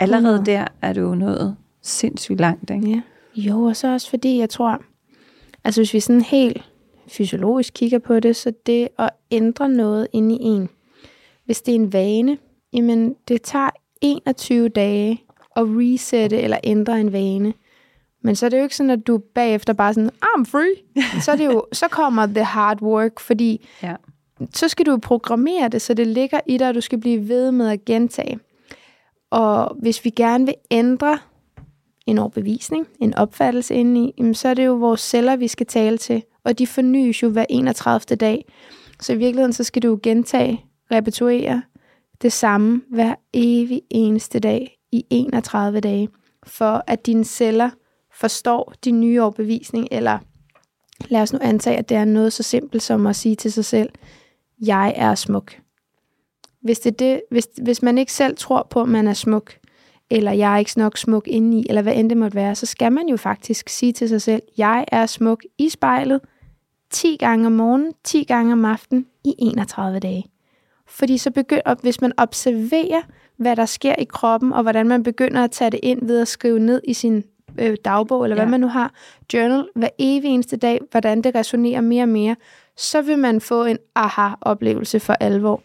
Allerede 0.00 0.36
Mhm. 0.36 0.44
der 0.44 0.64
er 0.82 0.92
du 0.92 1.14
nået 1.14 1.56
sindssygt 1.82 2.40
langt. 2.40 2.70
Ikke? 2.70 2.90
Ja. 2.90 3.00
Jo, 3.36 3.62
og 3.62 3.76
så 3.76 3.92
også 3.92 4.10
fordi, 4.10 4.38
jeg 4.38 4.48
tror, 4.50 4.80
altså 5.64 5.80
hvis 5.80 5.94
vi 5.94 6.00
sådan 6.00 6.22
helt 6.22 6.62
fysiologisk 7.08 7.72
kigger 7.74 7.98
på 7.98 8.20
det, 8.20 8.36
så 8.36 8.52
det 8.66 8.88
at 8.98 9.10
ændre 9.30 9.68
noget 9.68 10.08
inde 10.12 10.34
i 10.34 10.38
en, 10.42 10.68
hvis 11.44 11.62
det 11.62 11.72
er 11.72 11.76
en 11.76 11.92
vane, 11.92 12.38
jamen 12.72 13.14
det 13.28 13.42
tager 13.42 13.70
21 14.00 14.68
dage 14.68 15.22
at 15.56 15.62
resette 15.66 16.40
eller 16.40 16.56
ændre 16.64 17.00
en 17.00 17.12
vane. 17.12 17.54
Men 18.24 18.36
så 18.36 18.46
er 18.46 18.50
det 18.50 18.58
jo 18.58 18.62
ikke 18.62 18.76
sådan, 18.76 18.90
at 18.90 19.06
du 19.06 19.18
bagefter 19.18 19.72
bare 19.72 19.94
sådan, 19.94 20.10
I'm 20.24 20.44
free. 20.44 20.74
Så, 21.22 21.32
er 21.32 21.36
det 21.36 21.44
jo, 21.46 21.64
så 21.72 21.88
kommer 21.88 22.26
the 22.26 22.44
hard 22.44 22.82
work, 22.82 23.20
fordi 23.20 23.68
Ja. 23.82 23.94
så 24.54 24.68
skal 24.68 24.86
du 24.86 24.98
programmere 24.98 25.68
det, 25.68 25.82
så 25.82 25.94
det 25.94 26.06
ligger 26.06 26.40
i 26.46 26.56
dig, 26.58 26.68
og 26.68 26.74
du 26.74 26.80
skal 26.80 27.00
blive 27.00 27.28
ved 27.28 27.52
med 27.52 27.68
at 27.68 27.84
gentage. 27.84 28.38
Og 29.30 29.76
hvis 29.80 30.04
vi 30.04 30.10
gerne 30.10 30.46
vil 30.46 30.54
ændre 30.70 31.18
en 32.06 32.18
overbevisning, 32.18 32.86
en 33.00 33.14
opfattelse 33.14 33.74
indeni, 33.74 34.14
jamen 34.18 34.34
så 34.34 34.48
er 34.48 34.54
det 34.54 34.66
jo 34.66 34.72
vores 34.74 35.00
celler, 35.00 35.36
vi 35.36 35.48
skal 35.48 35.66
tale 35.66 35.98
til, 35.98 36.22
og 36.44 36.58
de 36.58 36.66
fornyes 36.66 37.22
jo 37.22 37.28
hver 37.28 37.46
31. 37.48 38.16
dag. 38.16 38.44
Så 39.00 39.12
i 39.12 39.16
virkeligheden, 39.16 39.52
så 39.52 39.64
skal 39.64 39.82
du 39.82 39.88
jo 39.88 39.98
gentage, 40.02 40.64
repetuere 40.90 41.62
det 42.22 42.32
samme 42.32 42.82
hver 42.90 43.14
evig 43.32 43.82
eneste 43.90 44.38
dag 44.38 44.78
i 44.92 45.04
31 45.10 45.80
dage, 45.80 46.08
for 46.46 46.84
at 46.86 47.06
dine 47.06 47.24
celler 47.24 47.70
forstår 48.14 48.72
din 48.84 49.00
nye 49.00 49.22
overbevisning, 49.22 49.88
eller 49.90 50.18
lad 51.08 51.22
os 51.22 51.32
nu 51.32 51.38
antage, 51.42 51.76
at 51.76 51.88
det 51.88 51.96
er 51.96 52.04
noget 52.04 52.32
så 52.32 52.42
simpelt 52.42 52.82
som 52.82 53.06
at 53.06 53.16
sige 53.16 53.36
til 53.36 53.52
sig 53.52 53.64
selv, 53.64 53.88
jeg 54.66 54.92
er 54.96 55.14
smuk. 55.14 55.56
Hvis, 56.60 56.78
det 56.78 56.92
er 56.92 56.96
det, 56.96 57.22
hvis, 57.30 57.48
hvis 57.62 57.82
man 57.82 57.98
ikke 57.98 58.12
selv 58.12 58.36
tror 58.36 58.66
på, 58.70 58.82
at 58.82 58.88
man 58.88 59.08
er 59.08 59.12
smuk, 59.12 59.56
eller 60.12 60.32
jeg 60.32 60.54
er 60.54 60.58
ikke 60.58 60.72
nok 60.76 60.98
smuk 60.98 61.28
indeni, 61.28 61.66
eller 61.68 61.82
hvad 61.82 61.96
end 61.96 62.10
det 62.10 62.16
måtte 62.16 62.34
være, 62.34 62.54
så 62.54 62.66
skal 62.66 62.92
man 62.92 63.08
jo 63.08 63.16
faktisk 63.16 63.68
sige 63.68 63.92
til 63.92 64.08
sig 64.08 64.22
selv, 64.22 64.42
jeg 64.58 64.84
er 64.88 65.06
smuk 65.06 65.42
i 65.58 65.68
spejlet 65.68 66.20
10 66.90 67.16
gange 67.16 67.46
om 67.46 67.52
morgenen, 67.52 67.92
10 68.04 68.24
gange 68.24 68.52
om 68.52 68.64
aftenen 68.64 69.06
i 69.24 69.34
31 69.38 69.98
dage. 69.98 70.24
Fordi 70.86 71.18
så 71.18 71.30
begynder, 71.30 71.74
hvis 71.82 72.00
man 72.00 72.12
observerer, 72.16 73.02
hvad 73.36 73.56
der 73.56 73.66
sker 73.66 73.94
i 73.94 74.04
kroppen, 74.04 74.52
og 74.52 74.62
hvordan 74.62 74.88
man 74.88 75.02
begynder 75.02 75.44
at 75.44 75.50
tage 75.50 75.70
det 75.70 75.80
ind 75.82 76.06
ved 76.06 76.20
at 76.20 76.28
skrive 76.28 76.58
ned 76.58 76.80
i 76.84 76.94
sin 76.94 77.24
øh, 77.58 77.76
dagbog, 77.84 78.24
eller 78.24 78.36
ja. 78.36 78.42
hvad 78.42 78.50
man 78.50 78.60
nu 78.60 78.68
har, 78.68 78.94
journal, 79.32 79.68
hver 79.74 79.88
evig 79.98 80.30
eneste 80.30 80.56
dag, 80.56 80.80
hvordan 80.90 81.22
det 81.22 81.34
resonerer 81.34 81.80
mere 81.80 82.02
og 82.02 82.08
mere, 82.08 82.36
så 82.76 83.02
vil 83.02 83.18
man 83.18 83.40
få 83.40 83.64
en 83.64 83.78
aha-oplevelse 83.94 85.00
for 85.00 85.12
alvor. 85.12 85.62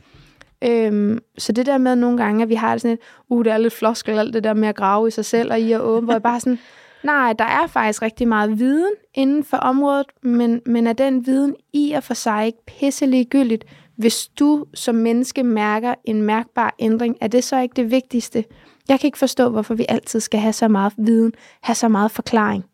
Øhm, 0.64 1.20
så 1.38 1.52
det 1.52 1.66
der 1.66 1.78
med 1.78 1.96
nogle 1.96 2.18
gange, 2.18 2.44
at 2.44 2.50
vi 2.50 2.56
har 2.56 2.72
det 2.72 2.82
sådan 2.82 2.94
et, 2.94 3.00
uh, 3.30 3.46
det 3.46 3.54
er 3.54 3.58
lidt 3.58 3.74
floskel, 3.74 4.20
alt 4.20 4.34
det 4.34 4.44
der 4.44 4.54
med 4.54 4.68
at 4.68 4.76
grave 4.76 5.08
i 5.08 5.12
sig 5.12 5.26
selv 5.26 5.52
og 5.52 5.60
i 5.60 5.72
at 5.72 5.82
åbne, 5.82 6.06
hvor 6.06 6.14
jeg 6.14 6.24
bare 6.24 6.40
sådan, 6.40 6.60
nej, 7.04 7.34
der 7.34 7.46
er 7.46 7.68
faktisk 7.68 8.02
rigtig 8.02 8.28
meget 8.28 8.60
viden 8.60 8.94
inden 9.14 9.44
for 9.44 9.58
området, 9.58 10.06
men, 10.22 10.62
men 10.66 10.88
er 10.88 10.94
den 10.94 11.26
viden 11.26 11.56
i 11.74 11.92
og 11.92 12.04
for 12.04 12.14
sig 12.14 12.46
ikke 12.46 12.66
pisselig 12.66 13.12
ligegyldigt, 13.12 13.66
hvis 13.96 14.28
du 14.28 14.66
som 14.74 14.96
menneske 14.96 15.44
mærker 15.44 15.94
en 16.06 16.22
mærkbar 16.22 16.76
ændring, 16.80 17.18
er 17.22 17.28
det 17.28 17.44
så 17.44 17.60
ikke 17.60 17.74
det 17.76 17.92
vigtigste? 17.92 18.44
Jeg 18.90 19.00
kan 19.00 19.08
ikke 19.08 19.18
forstå, 19.18 19.50
hvorfor 19.50 19.76
vi 19.76 19.86
altid 19.90 20.20
skal 20.20 20.40
have 20.40 20.54
så 20.54 20.68
meget 20.68 20.94
viden, 20.98 21.34
have 21.62 21.76
så 21.76 21.88
meget 21.88 22.12
forklaring. 22.12 22.66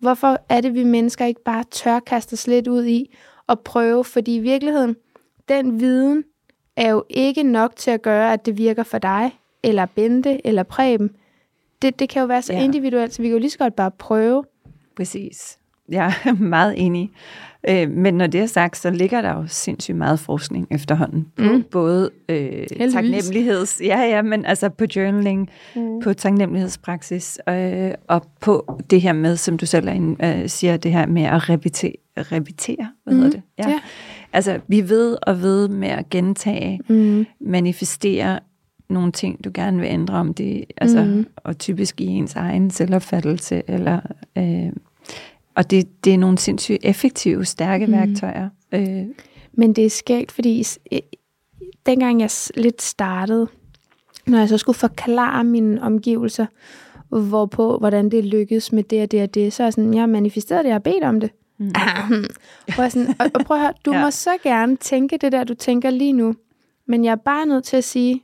Hvorfor 0.00 0.38
er 0.48 0.60
det, 0.60 0.74
vi 0.74 0.84
mennesker 0.84 1.24
ikke 1.24 1.44
bare 1.44 1.64
tør 1.70 2.00
kaste 2.00 2.34
os 2.34 2.46
lidt 2.46 2.68
ud 2.68 2.84
i 2.84 3.16
og 3.46 3.60
prøve? 3.60 4.04
Fordi 4.04 4.36
i 4.36 4.38
virkeligheden, 4.38 4.96
den 5.48 5.80
viden 5.80 6.24
er 6.76 6.90
jo 6.90 7.04
ikke 7.10 7.42
nok 7.42 7.76
til 7.76 7.90
at 7.90 8.02
gøre, 8.02 8.32
at 8.32 8.46
det 8.46 8.58
virker 8.58 8.82
for 8.82 8.98
dig, 8.98 9.30
eller 9.62 9.86
Bente, 9.86 10.46
eller 10.46 10.62
Preben. 10.62 11.10
Det, 11.82 11.98
det 11.98 12.08
kan 12.08 12.20
jo 12.20 12.26
være 12.26 12.42
så 12.42 12.52
ja. 12.52 12.64
individuelt, 12.64 13.14
så 13.14 13.22
vi 13.22 13.28
kan 13.28 13.32
jo 13.32 13.38
lige 13.38 13.50
så 13.50 13.58
godt 13.58 13.76
bare 13.76 13.90
prøve. 13.90 14.44
Præcis. 14.96 15.58
Jeg 15.88 16.14
er 16.24 16.32
meget 16.56 16.74
enig. 16.76 17.10
Øh, 17.68 17.90
men 17.90 18.14
når 18.14 18.26
det 18.26 18.40
er 18.40 18.46
sagt, 18.46 18.76
så 18.76 18.90
ligger 18.90 19.22
der 19.22 19.34
jo 19.34 19.44
sindssygt 19.46 19.96
meget 19.96 20.20
forskning 20.20 20.66
efterhånden 20.70 21.26
på 21.36 21.42
mm. 21.42 21.62
både 21.70 22.10
øh, 22.28 22.66
taknemmeligheds, 22.92 23.80
ja 23.84 24.00
ja, 24.00 24.22
men 24.22 24.44
altså 24.44 24.68
på 24.68 24.84
journaling, 24.96 25.50
mm. 25.76 26.00
på 26.00 26.14
taknemmelighedspraksis 26.14 27.38
øh, 27.48 27.90
og 28.08 28.22
på 28.40 28.80
det 28.90 29.00
her 29.00 29.12
med, 29.12 29.36
som 29.36 29.58
du 29.58 29.66
selv 29.66 29.88
er, 29.88 30.14
øh, 30.22 30.48
siger, 30.48 30.76
det 30.76 30.92
her 30.92 31.06
med 31.06 31.22
at 31.22 31.48
repetere, 31.48 31.92
repetere 32.16 32.88
hvad 33.04 33.14
mm. 33.14 33.20
hedder 33.20 33.36
det? 33.36 33.42
Ja. 33.58 33.68
ja. 33.68 33.80
Altså 34.32 34.60
vi 34.68 34.88
ved 34.88 35.16
og 35.22 35.42
ved 35.42 35.68
med 35.68 35.88
at 35.88 36.10
gentage, 36.10 36.80
mm. 36.88 37.26
manifestere 37.40 38.40
nogle 38.88 39.12
ting, 39.12 39.44
du 39.44 39.50
gerne 39.54 39.78
vil 39.78 39.86
ændre 39.86 40.14
om 40.14 40.34
det, 40.34 40.64
altså, 40.76 41.04
mm. 41.04 41.26
og 41.36 41.58
typisk 41.58 42.00
i 42.00 42.06
ens 42.06 42.34
egen 42.34 42.70
selvopfattelse 42.70 43.62
eller 43.68 44.00
øh, 44.38 44.72
og 45.54 45.70
det, 45.70 46.04
det 46.04 46.14
er 46.14 46.18
nogle 46.18 46.38
sindssygt 46.38 46.78
effektive, 46.82 47.44
stærke 47.44 47.86
mm. 47.86 47.92
værktøjer. 47.92 48.48
Øh. 48.72 49.04
Men 49.52 49.72
det 49.72 49.86
er 49.86 49.90
skægt, 49.90 50.32
fordi 50.32 50.64
dengang 51.86 52.20
jeg 52.20 52.30
lidt 52.56 52.82
startede, 52.82 53.48
når 54.26 54.38
jeg 54.38 54.48
så 54.48 54.58
skulle 54.58 54.78
forklare 54.78 55.44
mine 55.44 55.82
omgivelser, 55.82 56.46
hvorpå, 57.08 57.78
hvordan 57.78 58.10
det 58.10 58.24
lykkedes 58.24 58.72
med 58.72 58.82
det 58.82 59.02
og 59.02 59.10
det 59.10 59.22
og 59.22 59.34
det, 59.34 59.52
så 59.52 59.62
er 59.62 59.66
jeg 59.66 59.72
sådan, 59.72 59.94
jeg 59.94 60.08
manifesterede 60.08 60.62
det, 60.62 60.68
jeg 60.68 60.74
har 60.74 60.78
bedt 60.78 61.04
om 61.04 61.20
det. 61.20 61.30
Mm. 61.58 61.72
prøv 62.68 62.90
sådan, 62.90 63.14
og, 63.18 63.30
og 63.34 63.44
prøv 63.44 63.56
at 63.56 63.62
høre, 63.62 63.72
du 63.84 63.92
ja. 63.96 64.00
må 64.00 64.10
så 64.10 64.38
gerne 64.42 64.76
tænke 64.76 65.18
det 65.18 65.32
der, 65.32 65.44
du 65.44 65.54
tænker 65.54 65.90
lige 65.90 66.12
nu, 66.12 66.34
men 66.86 67.04
jeg 67.04 67.12
er 67.12 67.16
bare 67.16 67.46
nødt 67.46 67.64
til 67.64 67.76
at 67.76 67.84
sige, 67.84 68.22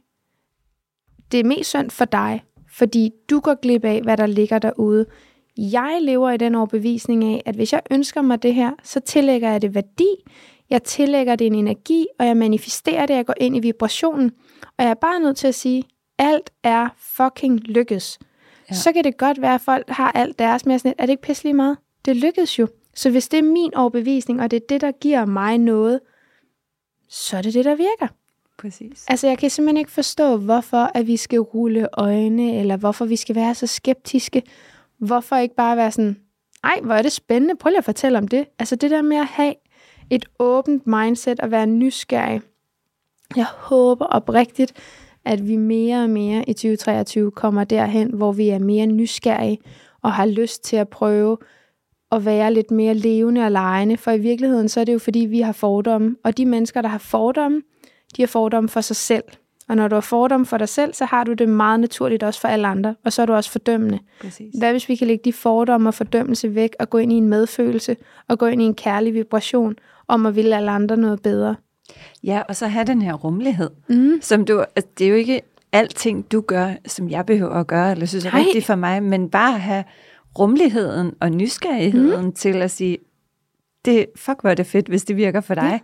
det 1.33 1.41
er 1.41 1.45
mest 1.45 1.71
synd 1.71 1.91
for 1.91 2.05
dig, 2.05 2.45
fordi 2.71 3.11
du 3.31 3.41
går 3.41 3.55
glip 3.55 3.85
af, 3.85 4.03
hvad 4.03 4.17
der 4.17 4.27
ligger 4.27 4.59
derude. 4.59 5.07
Jeg 5.57 5.99
lever 6.03 6.31
i 6.31 6.37
den 6.37 6.55
overbevisning 6.55 7.25
af, 7.25 7.43
at 7.47 7.55
hvis 7.55 7.73
jeg 7.73 7.81
ønsker 7.91 8.23
mig 8.23 8.43
det 8.43 8.55
her, 8.55 8.71
så 8.83 9.01
tillægger 9.01 9.51
jeg 9.51 9.63
det 9.63 9.75
værdi, 9.75 10.09
jeg 10.71 10.83
tillægger 10.83 11.37
det 11.37 11.47
en 11.47 11.55
energi, 11.55 12.07
og 12.19 12.27
jeg 12.27 12.37
manifesterer 12.37 13.07
det, 13.07 13.15
jeg 13.15 13.27
går 13.27 13.35
ind 13.41 13.57
i 13.57 13.61
vibrationen. 13.61 14.31
Og 14.79 14.85
jeg 14.85 14.91
er 14.91 14.95
bare 14.95 15.21
nødt 15.21 15.37
til 15.37 15.49
at 15.49 15.55
sige, 15.55 15.85
alt 16.19 16.51
er 16.63 16.89
fucking 16.99 17.61
lykkes. 17.61 18.19
Ja. 18.71 18.75
Så 18.75 18.93
kan 18.93 19.05
det 19.05 19.17
godt 19.17 19.41
være, 19.41 19.55
at 19.55 19.61
folk 19.61 19.89
har 19.89 20.13
alt 20.13 20.39
deres, 20.39 20.67
men 20.67 20.79
sådan, 20.79 20.95
er 20.99 21.07
det 21.07 21.11
ikke 21.11 21.23
pisselig 21.23 21.57
meget? 21.57 21.79
Det 22.05 22.17
lykkes 22.17 22.59
jo. 22.59 22.69
Så 22.99 23.11
hvis 23.11 23.29
det 23.29 23.39
er 23.39 23.43
min 23.43 23.75
overbevisning, 23.75 24.41
og 24.41 24.51
det 24.51 24.57
er 24.57 24.67
det, 24.69 24.81
der 24.81 24.93
giver 24.93 25.25
mig 25.25 25.59
noget, 25.59 26.01
så 27.09 27.37
er 27.37 27.43
det 27.43 27.55
det, 27.55 27.65
der 27.65 27.75
virker. 27.75 28.15
Præcis. 28.59 29.05
Altså, 29.09 29.27
jeg 29.27 29.39
kan 29.39 29.51
simpelthen 29.51 29.77
ikke 29.77 29.91
forstå, 29.91 30.37
hvorfor 30.37 30.91
at 30.95 31.07
vi 31.07 31.17
skal 31.17 31.39
rulle 31.39 31.89
øjne, 31.93 32.59
eller 32.61 32.77
hvorfor 32.77 33.05
vi 33.05 33.17
skal 33.17 33.35
være 33.35 33.55
så 33.55 33.67
skeptiske, 33.67 34.43
Hvorfor 34.99 35.37
ikke 35.37 35.55
bare 35.55 35.77
være 35.77 35.93
sådan, 35.93 36.17
ej, 36.65 36.81
hvor 36.83 36.95
er 36.95 37.03
det 37.03 37.13
spændende, 37.13 37.57
prøv 37.57 37.71
lige 37.71 37.79
at 37.79 37.85
fortælle 37.85 38.19
om 38.19 38.29
det. 38.29 38.47
Altså 38.59 38.77
det 38.77 38.91
der 38.91 39.03
med 39.03 39.17
at 39.17 39.27
have 39.27 39.55
et 40.11 40.25
åbent 40.39 40.87
mindset 40.87 41.41
og 41.41 41.51
være 41.51 41.67
nysgerrig. 41.67 42.41
Jeg 43.37 43.45
håber 43.45 44.07
oprigtigt, 44.07 44.73
at 45.25 45.49
vi 45.49 45.57
mere 45.57 46.03
og 46.03 46.11
mere 46.11 46.49
i 46.49 46.53
2023 46.53 47.31
kommer 47.31 47.65
derhen, 47.65 48.15
hvor 48.15 48.33
vi 48.33 48.49
er 48.49 48.59
mere 48.59 48.87
nysgerrige 48.87 49.59
og 50.03 50.13
har 50.13 50.27
lyst 50.27 50.65
til 50.65 50.77
at 50.77 50.89
prøve 50.89 51.39
at 52.13 52.25
være 52.25 52.55
lidt 52.55 52.71
mere 52.71 52.95
levende 52.95 53.45
og 53.45 53.53
lejende, 53.53 53.97
for 53.97 54.11
i 54.11 54.19
virkeligheden 54.19 54.69
så 54.69 54.81
er 54.81 54.85
det 54.85 54.93
jo 54.93 54.99
fordi, 54.99 55.19
vi 55.19 55.41
har 55.41 55.53
fordomme, 55.53 56.17
og 56.25 56.37
de 56.37 56.47
mennesker, 56.47 56.83
der 56.83 56.89
har 56.89 56.99
fordomme, 56.99 57.63
de 58.17 58.23
har 58.23 58.27
fordomme 58.27 58.69
for 58.69 58.81
sig 58.81 58.97
selv. 58.97 59.25
Og 59.69 59.77
når 59.77 59.89
du 59.89 59.97
har 59.97 60.01
fordom 60.01 60.47
for 60.47 60.59
dig 60.59 60.69
selv, 60.69 60.95
så 60.95 61.05
har 61.05 61.25
du 61.25 61.33
det 61.33 61.49
meget 61.49 61.81
naturligt 61.81 62.23
også 62.23 62.41
for 62.41 62.49
alle 62.49 62.69
andre, 62.69 62.95
og 63.05 63.13
så 63.13 63.23
er 63.23 63.27
du 63.27 63.33
også 63.33 63.51
fordømmende. 63.51 63.99
Præcis. 64.21 64.55
Hvad 64.59 64.71
hvis 64.71 64.89
vi 64.89 64.97
kan 64.97 65.07
lægge 65.07 65.23
de 65.25 65.33
fordomme 65.33 65.89
og 65.89 65.95
fordømmelse 65.95 66.55
væk, 66.55 66.77
og 66.79 66.91
gå 66.91 66.99
ind 66.99 67.13
i 67.13 67.15
en 67.15 67.29
medfølelse, 67.29 67.97
og 68.29 68.39
gå 68.39 68.47
ind 68.47 68.63
i 68.63 68.65
en 68.65 68.75
kærlig 68.75 69.15
vibration, 69.15 69.75
om 70.09 70.27
at 70.27 70.37
ville 70.37 70.57
alle 70.57 70.71
andre 70.71 70.97
noget 70.97 71.23
bedre? 71.23 71.57
Ja, 72.25 72.43
og 72.49 72.57
så 72.57 72.67
have 72.67 72.85
den 72.85 73.03
her 73.03 73.15
rummelighed, 73.15 73.71
mm. 73.89 74.19
som 74.21 74.45
du, 74.45 74.61
altså, 74.61 74.91
det 74.99 75.05
er 75.05 75.09
jo 75.09 75.17
ikke 75.17 75.41
alting, 75.73 76.33
du 76.33 76.41
gør, 76.41 76.71
som 76.87 77.11
jeg 77.11 77.27
behøver 77.27 77.55
at 77.55 77.67
gøre, 77.67 77.91
eller 77.93 78.07
synes 78.07 78.25
er 78.25 78.31
Hej. 78.31 78.41
rigtigt 78.41 78.65
for 78.65 78.75
mig, 78.75 79.03
men 79.03 79.29
bare 79.29 79.59
have 79.59 79.85
rummeligheden 80.39 81.15
og 81.21 81.31
nysgerrigheden 81.31 82.25
mm. 82.25 82.33
til 82.33 82.63
at 82.63 82.71
sige, 82.71 82.99
det, 83.85 84.07
fuck 84.17 84.41
hvor 84.41 84.51
er 84.51 84.55
det 84.55 84.67
fedt, 84.67 84.87
hvis 84.89 85.05
det 85.05 85.17
virker 85.17 85.41
for 85.41 85.55
dig. 85.55 85.63
Ja. 85.63 85.79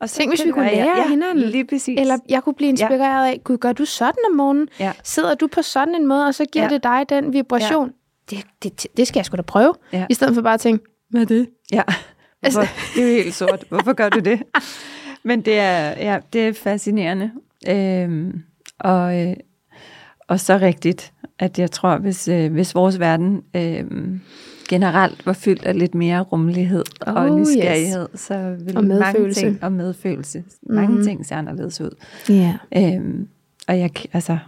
Og 0.00 0.08
så 0.08 0.16
Tænk, 0.16 0.30
hvis 0.30 0.44
vi 0.44 0.50
kunne 0.50 0.70
lære 0.70 0.98
ja, 0.98 1.08
hinanden. 1.08 1.44
Lige 1.44 1.66
præcis. 1.66 2.00
Eller 2.00 2.18
jeg 2.28 2.42
kunne 2.42 2.54
blive 2.54 2.68
inspireret 2.68 3.26
ja. 3.26 3.32
af, 3.32 3.40
gud, 3.44 3.58
gør 3.58 3.72
du 3.72 3.84
sådan 3.84 4.22
om 4.30 4.36
morgenen? 4.36 4.68
Ja. 4.80 4.92
Sidder 5.04 5.34
du 5.34 5.46
på 5.46 5.62
sådan 5.62 5.94
en 5.94 6.06
måde, 6.06 6.26
og 6.26 6.34
så 6.34 6.44
giver 6.44 6.64
ja. 6.64 6.70
det 6.70 6.82
dig 6.82 7.04
den 7.08 7.32
vibration? 7.32 7.92
Ja. 8.32 8.36
Det, 8.36 8.46
det, 8.62 8.86
det 8.96 9.08
skal 9.08 9.18
jeg 9.18 9.24
sgu 9.24 9.36
da 9.36 9.42
prøve. 9.42 9.74
Ja. 9.92 10.06
I 10.10 10.14
stedet 10.14 10.34
for 10.34 10.42
bare 10.42 10.54
at 10.54 10.60
tænke, 10.60 10.84
hvad 11.10 11.20
er 11.20 11.26
det? 11.26 11.48
Ja, 11.72 11.82
Hvorfor? 12.40 12.60
det 12.94 13.04
er 13.04 13.08
jo 13.08 13.22
helt 13.22 13.34
sort. 13.34 13.64
Hvorfor 13.68 13.92
gør 13.92 14.08
du 14.08 14.18
det? 14.18 14.42
Men 15.28 15.40
det 15.40 15.58
er, 15.58 15.88
ja, 15.88 16.18
det 16.32 16.48
er 16.48 16.52
fascinerende. 16.52 17.30
Øhm, 17.68 18.42
og, 18.80 19.20
øh, 19.22 19.36
og 20.28 20.40
så 20.40 20.58
rigtigt, 20.58 21.12
at 21.38 21.58
jeg 21.58 21.70
tror, 21.70 21.98
hvis, 21.98 22.28
øh, 22.28 22.52
hvis 22.52 22.74
vores 22.74 23.00
verden... 23.00 23.42
Øh, 23.56 23.84
generelt 24.68 25.26
var 25.26 25.32
fyldt 25.32 25.64
af 25.64 25.78
lidt 25.78 25.94
mere 25.94 26.20
rummelighed 26.20 26.84
oh, 27.06 27.14
og 27.14 27.40
nysgerrighed, 27.40 28.08
yes. 28.14 28.20
så 28.20 28.56
vil 28.60 28.76
og 28.76 28.84
mange 28.84 29.32
ting 29.32 29.64
og 29.64 29.72
medfølelse, 29.72 30.38
mm. 30.38 30.74
mange 30.74 30.94
mhm. 30.94 31.04
ting 31.04 31.26
ser 31.26 31.36
anderledes 31.36 31.80
ud. 31.80 31.90
Yeah. 32.30 32.54
Øhm, 32.76 33.28
og 33.68 33.78
jeg, 33.78 33.90
altså, 34.12 34.38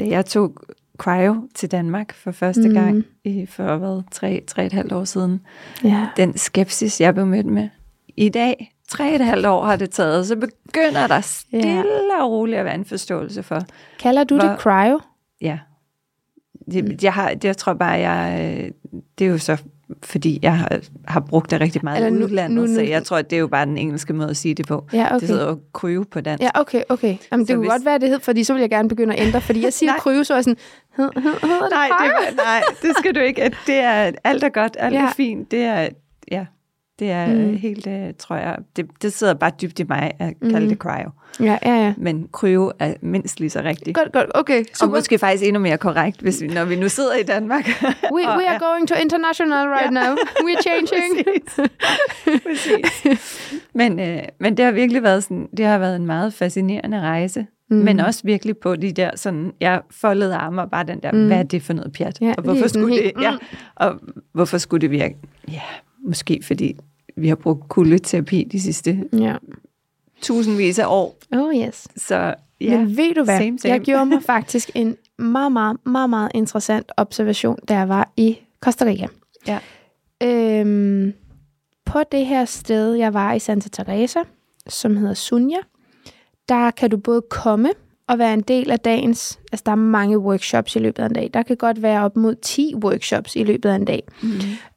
da 0.00 0.08
jeg 0.08 0.26
tog 0.26 0.56
cryo 0.98 1.48
til 1.54 1.70
Danmark 1.70 2.14
for 2.14 2.30
første 2.30 2.68
mm. 2.68 2.74
gang 2.74 3.04
i 3.24 3.46
for 3.46 3.76
hvad, 3.76 4.02
tre, 4.10 4.44
tre 4.46 4.66
et 4.66 4.72
halvt 4.72 4.92
år 4.92 5.04
siden, 5.04 5.40
yeah. 5.86 6.06
den 6.16 6.38
skepsis, 6.38 7.00
jeg 7.00 7.14
blev 7.14 7.26
mødt 7.26 7.46
med 7.46 7.68
i 8.16 8.28
dag, 8.28 8.73
tre 8.88 9.14
et 9.14 9.20
halvt 9.20 9.46
år 9.46 9.64
har 9.64 9.76
det 9.76 9.90
taget, 9.90 10.26
så 10.26 10.36
begynder 10.36 11.06
der 11.06 11.20
stille 11.20 11.68
yeah. 11.68 12.22
og 12.22 12.30
roligt 12.30 12.58
at 12.58 12.64
være 12.64 12.74
en 12.74 12.84
forståelse 12.84 13.42
for. 13.42 13.60
Kalder 13.98 14.24
du 14.24 14.36
hvor, 14.36 14.48
det 14.48 14.58
cryo? 14.58 15.00
Ja. 15.40 15.58
Det, 16.72 17.02
jeg, 17.02 17.12
har, 17.12 17.34
det, 17.34 17.44
jeg 17.44 17.56
tror 17.56 17.74
bare, 17.74 17.90
jeg, 17.90 18.70
det 19.18 19.26
er 19.26 19.30
jo 19.30 19.38
så, 19.38 19.56
fordi 20.02 20.38
jeg 20.42 20.58
har, 20.58 20.80
har 21.08 21.20
brugt 21.20 21.50
det 21.50 21.60
rigtig 21.60 21.80
meget 21.84 22.10
i 22.10 22.12
udlandet, 22.12 22.56
nu, 22.56 22.66
nu, 22.66 22.74
så 22.74 22.80
jeg 22.80 23.04
tror, 23.04 23.16
at 23.16 23.30
det 23.30 23.36
er 23.36 23.40
jo 23.40 23.46
bare 23.46 23.66
den 23.66 23.78
engelske 23.78 24.12
måde 24.12 24.30
at 24.30 24.36
sige 24.36 24.54
det 24.54 24.66
på. 24.66 24.86
Ja, 24.92 25.06
okay. 25.06 25.20
Det 25.20 25.28
hedder 25.28 25.48
jo 25.48 25.58
kryve 25.72 26.04
på 26.04 26.20
dansk. 26.20 26.42
Ja, 26.42 26.50
okay, 26.54 26.82
okay. 26.88 27.16
Jamen, 27.32 27.46
det 27.46 27.54
kunne 27.54 27.62
hvis... 27.62 27.70
godt 27.70 27.84
være, 27.84 27.98
det 27.98 28.08
hed, 28.08 28.20
fordi 28.20 28.44
så 28.44 28.52
vil 28.52 28.60
jeg 28.60 28.70
gerne 28.70 28.88
begynde 28.88 29.14
at 29.14 29.26
ændre, 29.26 29.40
fordi 29.40 29.62
jeg 29.62 29.72
siger 29.72 29.92
kryve, 30.02 30.24
så 30.24 30.32
er 30.32 30.36
jeg 30.36 30.44
sådan, 30.44 30.58
hed, 30.96 31.10
hed, 31.16 31.70
nej, 31.70 31.88
det, 32.28 32.36
nej, 32.36 32.62
det 32.82 32.96
skal 32.98 33.14
du 33.14 33.20
ikke. 33.20 33.52
Det 33.66 33.76
er, 33.76 34.12
alt 34.24 34.44
er 34.44 34.48
godt, 34.48 34.76
alt 34.80 34.94
ja. 34.94 35.04
er 35.04 35.12
fint. 35.12 35.50
Det 35.50 35.62
er, 35.62 35.88
ja, 36.30 36.46
det 36.98 37.10
er 37.10 37.26
mm. 37.26 37.56
helt, 37.56 37.86
uh, 37.86 37.92
tror 38.18 38.36
jeg, 38.36 38.56
det, 38.76 38.86
det 39.02 39.12
sidder 39.12 39.34
bare 39.34 39.50
dybt 39.62 39.78
i 39.78 39.84
mig 39.88 40.12
at 40.18 40.34
kalde 40.40 40.60
mm. 40.60 40.68
det 40.68 40.78
cryo. 40.78 41.10
Ja, 41.40 41.58
ja, 41.62 41.74
ja. 41.74 41.94
Men 41.96 42.28
cryo 42.32 42.72
er 42.78 42.94
mindst 43.02 43.40
lige 43.40 43.50
så 43.50 43.62
rigtigt. 43.62 43.96
Godt, 43.96 44.12
godt, 44.12 44.30
okay. 44.34 44.64
Super. 44.72 44.86
Og 44.86 44.98
måske 44.98 45.18
faktisk 45.18 45.44
endnu 45.44 45.60
mere 45.60 45.78
korrekt, 45.78 46.20
hvis 46.20 46.42
vi, 46.42 46.46
når 46.46 46.64
vi 46.64 46.76
nu 46.76 46.88
sidder 46.88 47.14
i 47.14 47.22
Danmark. 47.22 47.66
We, 48.12 48.22
we 48.22 48.48
are 48.48 48.58
going 48.58 48.88
to 48.88 48.94
international 48.94 49.68
right 49.68 49.84
ja. 49.84 49.90
now. 49.90 50.16
We 50.44 50.52
are 50.56 50.62
changing. 50.62 51.44
Præcis. 52.46 53.02
Præcis. 53.02 53.62
Men, 53.74 53.92
uh, 54.00 54.24
men 54.40 54.56
det 54.56 54.64
har 54.64 54.72
virkelig 54.72 55.02
været 55.02 55.24
sådan, 55.24 55.48
det 55.56 55.66
har 55.66 55.78
været 55.78 55.96
en 55.96 56.06
meget 56.06 56.34
fascinerende 56.34 57.00
rejse. 57.00 57.46
Mm. 57.70 57.76
Men 57.76 58.00
også 58.00 58.20
virkelig 58.24 58.56
på 58.58 58.76
de 58.76 58.92
der 58.92 59.10
sådan, 59.16 59.52
jeg 59.60 59.80
foldede 59.90 60.34
arme 60.34 60.62
og 60.62 60.70
bare 60.70 60.84
den 60.84 61.00
der, 61.02 61.12
mm. 61.12 61.26
hvad 61.26 61.38
er 61.38 61.42
det 61.42 61.62
for 61.62 61.72
noget 61.72 61.92
pjat? 61.92 62.18
Ja, 62.20 62.34
og 62.38 62.42
hvorfor 62.42 62.68
skulle 62.68 62.94
helt, 62.94 63.16
det, 63.16 63.22
ja, 63.22 63.36
og 63.74 64.00
hvorfor 64.32 64.58
skulle 64.58 64.80
det 64.80 64.90
virke? 64.90 65.16
Ja, 65.48 65.60
måske 66.04 66.40
fordi 66.42 66.76
vi 67.16 67.28
har 67.28 67.34
brugt 67.34 67.68
kuldeterapi 67.68 68.44
de 68.44 68.60
sidste 68.60 69.04
ja. 69.12 69.36
tusindvis 70.22 70.78
af 70.78 70.86
år. 70.88 71.16
Oh 71.32 71.54
yes. 71.54 71.88
Så 71.96 72.34
ja, 72.60 72.78
Men 72.78 72.96
ved 72.96 73.14
du 73.14 73.24
hvad? 73.24 73.38
Same, 73.38 73.58
same. 73.58 73.72
Jeg 73.72 73.80
gjorde 73.80 74.06
mig 74.06 74.22
faktisk 74.34 74.70
en 74.74 74.96
meget, 75.18 75.52
meget, 75.52 75.76
meget, 75.86 76.10
meget 76.10 76.30
interessant 76.34 76.92
observation, 76.96 77.58
da 77.68 77.74
jeg 77.74 77.88
var 77.88 78.12
i 78.16 78.38
Costa 78.60 78.84
Rica. 78.84 79.06
Ja. 79.46 79.58
Øhm, 80.22 81.12
på 81.84 81.98
det 82.12 82.26
her 82.26 82.44
sted, 82.44 82.94
jeg 82.94 83.14
var 83.14 83.32
i 83.32 83.38
Santa 83.38 83.68
Teresa, 83.68 84.20
som 84.68 84.96
hedder 84.96 85.14
Sunja, 85.14 85.58
der 86.48 86.70
kan 86.70 86.90
du 86.90 86.96
både 86.96 87.22
komme 87.30 87.70
og 88.08 88.18
være 88.18 88.34
en 88.34 88.40
del 88.40 88.70
af 88.70 88.80
dagens, 88.80 89.40
altså 89.52 89.62
der 89.66 89.72
er 89.72 89.76
mange 89.76 90.18
workshops 90.18 90.76
i 90.76 90.78
løbet 90.78 91.02
af 91.02 91.06
en 91.06 91.12
dag. 91.12 91.30
Der 91.34 91.42
kan 91.42 91.56
godt 91.56 91.82
være 91.82 92.04
op 92.04 92.16
mod 92.16 92.34
10 92.34 92.74
workshops 92.74 93.36
i 93.36 93.44
løbet 93.44 93.68
af 93.68 93.74
en 93.74 93.84
dag. 93.84 94.02
Mm. 94.22 94.28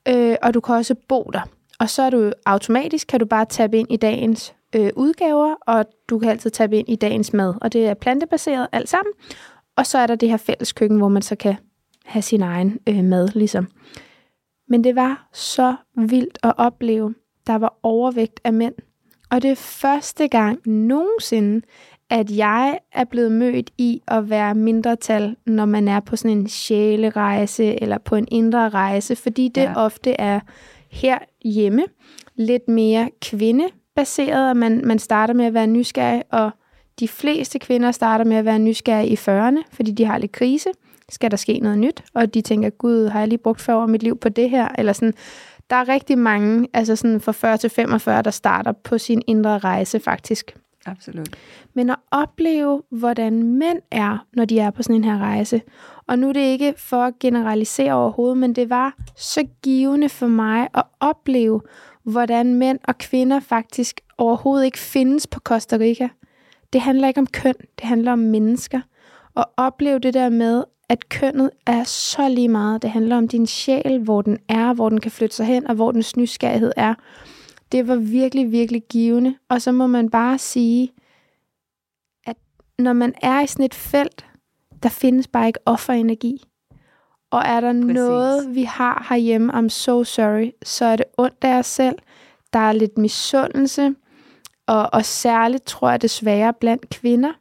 Øh, 0.07 0.35
og 0.41 0.53
du 0.53 0.59
kan 0.59 0.75
også 0.75 0.95
bo 1.07 1.29
der. 1.33 1.41
Og 1.79 1.89
så 1.89 2.01
er 2.01 2.09
du 2.09 2.31
automatisk, 2.45 3.07
kan 3.07 3.19
du 3.19 3.25
bare 3.25 3.45
tabe 3.45 3.77
ind 3.77 3.87
i 3.91 3.97
dagens 3.97 4.53
øh, 4.75 4.89
udgaver, 4.95 5.55
og 5.67 5.85
du 6.09 6.19
kan 6.19 6.29
altid 6.29 6.49
tabe 6.49 6.77
ind 6.77 6.89
i 6.89 6.95
dagens 6.95 7.33
mad. 7.33 7.53
Og 7.61 7.73
det 7.73 7.87
er 7.87 7.93
plantebaseret 7.93 8.67
alt 8.71 8.89
sammen. 8.89 9.13
Og 9.75 9.85
så 9.85 9.97
er 9.97 10.07
der 10.07 10.15
det 10.15 10.29
her 10.29 10.37
fælles 10.37 10.73
køkken, 10.73 10.97
hvor 10.97 11.07
man 11.07 11.21
så 11.21 11.35
kan 11.35 11.55
have 12.05 12.21
sin 12.21 12.41
egen 12.41 12.79
øh, 12.89 13.03
mad, 13.03 13.27
ligesom. 13.27 13.67
Men 14.69 14.83
det 14.83 14.95
var 14.95 15.29
så 15.33 15.75
vildt 15.95 16.39
at 16.43 16.53
opleve. 16.57 17.15
Der 17.47 17.55
var 17.55 17.79
overvægt 17.83 18.39
af 18.43 18.53
mænd. 18.53 18.73
Og 19.29 19.41
det 19.41 19.51
er 19.51 19.55
første 19.55 20.27
gang 20.27 20.69
nogensinde, 20.69 21.61
at 22.09 22.31
jeg 22.31 22.77
er 22.93 23.03
blevet 23.03 23.31
mødt 23.31 23.69
i 23.77 24.01
at 24.07 24.29
være 24.29 24.55
mindretal, 24.55 25.35
når 25.45 25.65
man 25.65 25.87
er 25.87 25.99
på 25.99 26.15
sådan 26.15 26.37
en 26.37 26.47
sjælerejse 26.49 27.81
eller 27.81 27.97
på 27.97 28.15
en 28.15 28.27
indre 28.31 28.69
rejse, 28.69 29.15
fordi 29.15 29.47
det 29.47 29.61
Ja. 29.61 29.73
ofte 29.75 30.11
er 30.11 30.39
her 30.91 31.17
hjemme 31.45 31.83
lidt 32.35 32.67
mere 32.67 33.09
kvindebaseret, 33.21 34.49
og 34.49 34.57
man, 34.57 34.81
man 34.85 34.99
starter 34.99 35.33
med 35.33 35.45
at 35.45 35.53
være 35.53 35.67
nysgerrig, 35.67 36.23
og 36.31 36.51
de 36.99 37.07
fleste 37.07 37.59
kvinder 37.59 37.91
starter 37.91 38.25
med 38.25 38.37
at 38.37 38.45
være 38.45 38.59
nysgerrige 38.59 39.09
i 39.09 39.15
40'erne, 39.15 39.63
fordi 39.71 39.91
de 39.91 40.05
har 40.05 40.17
lidt 40.17 40.31
krise. 40.31 40.69
Skal 41.09 41.31
der 41.31 41.37
ske 41.37 41.59
noget 41.59 41.77
nyt? 41.77 42.03
Og 42.13 42.33
de 42.33 42.41
tænker, 42.41 42.69
gud, 42.69 43.07
har 43.07 43.19
jeg 43.19 43.27
lige 43.27 43.37
brugt 43.37 43.61
40 43.61 43.77
år 43.77 43.81
af 43.81 43.89
mit 43.89 44.03
liv 44.03 44.17
på 44.19 44.29
det 44.29 44.49
her? 44.49 44.67
Eller 44.77 44.93
sådan, 44.93 45.13
der 45.69 45.75
er 45.75 45.87
rigtig 45.89 46.17
mange, 46.17 46.67
altså 46.73 46.95
sådan 46.95 47.21
fra 47.21 47.31
40 47.31 47.57
til 47.57 47.69
45, 47.69 48.21
der 48.21 48.31
starter 48.31 48.71
på 48.71 48.97
sin 48.97 49.21
indre 49.27 49.57
rejse 49.57 49.99
faktisk. 49.99 50.55
Absolut. 50.85 51.29
Men 51.73 51.89
at 51.89 51.95
opleve, 52.11 52.83
hvordan 52.89 53.43
mænd 53.43 53.81
er, 53.91 54.25
når 54.33 54.45
de 54.45 54.59
er 54.59 54.71
på 54.71 54.83
sådan 54.83 54.95
en 54.95 55.03
her 55.03 55.17
rejse. 55.17 55.61
Og 56.07 56.19
nu 56.19 56.29
er 56.29 56.33
det 56.33 56.39
ikke 56.39 56.73
for 56.77 57.03
at 57.03 57.19
generalisere 57.19 57.93
overhovedet, 57.93 58.37
men 58.37 58.53
det 58.53 58.69
var 58.69 58.95
så 59.15 59.47
givende 59.63 60.09
for 60.09 60.27
mig 60.27 60.67
at 60.73 60.83
opleve, 60.99 61.61
hvordan 62.03 62.53
mænd 62.53 62.79
og 62.83 62.97
kvinder 62.97 63.39
faktisk 63.39 64.01
overhovedet 64.17 64.65
ikke 64.65 64.79
findes 64.79 65.27
på 65.27 65.39
Costa 65.39 65.77
Rica. 65.77 66.09
Det 66.73 66.81
handler 66.81 67.07
ikke 67.07 67.19
om 67.19 67.27
køn, 67.27 67.53
det 67.79 67.83
handler 67.87 68.11
om 68.11 68.19
mennesker. 68.19 68.81
Og 69.35 69.45
opleve 69.57 69.99
det 69.99 70.13
der 70.13 70.29
med, 70.29 70.63
at 70.89 71.09
kønnet 71.09 71.49
er 71.65 71.83
så 71.83 72.29
lige 72.29 72.49
meget. 72.49 72.81
Det 72.81 72.89
handler 72.89 73.17
om 73.17 73.27
din 73.27 73.47
sjæl, 73.47 73.99
hvor 73.99 74.21
den 74.21 74.37
er, 74.49 74.73
hvor 74.73 74.89
den 74.89 74.99
kan 74.99 75.11
flytte 75.11 75.35
sig 75.35 75.45
hen, 75.45 75.67
og 75.67 75.75
hvor 75.75 75.91
dens 75.91 76.17
nysgerrighed 76.17 76.71
er. 76.77 76.93
Det 77.71 77.87
var 77.87 77.95
virkelig, 77.95 78.51
virkelig 78.51 78.83
givende. 78.89 79.35
Og 79.49 79.61
så 79.61 79.71
må 79.71 79.87
man 79.87 80.09
bare 80.09 80.37
sige, 80.37 80.93
at 82.25 82.35
når 82.79 82.93
man 82.93 83.13
er 83.21 83.41
i 83.41 83.47
sådan 83.47 83.65
et 83.65 83.75
felt, 83.75 84.25
der 84.83 84.89
findes 84.89 85.27
bare 85.27 85.47
ikke 85.47 85.59
offerenergi. 85.65 86.43
Og 87.31 87.41
er 87.45 87.61
der 87.61 87.73
Præcis. 87.73 87.93
Noget, 87.93 88.55
vi 88.55 88.63
har 88.63 89.05
herhjemme, 89.09 89.53
I'm 89.53 89.69
so 89.69 90.03
sorry, 90.03 90.51
så 90.63 90.85
er 90.85 90.95
det 90.95 91.05
ondt 91.17 91.43
af 91.43 91.59
os 91.59 91.65
selv. 91.65 91.95
Der 92.53 92.59
er 92.59 92.71
lidt 92.71 92.97
misundelse, 92.97 93.95
og, 94.67 94.89
og 94.93 95.05
særligt 95.05 95.65
tror 95.65 95.89
jeg 95.89 96.01
desværre 96.01 96.53
blandt 96.53 96.89
kvinder. 96.89 97.33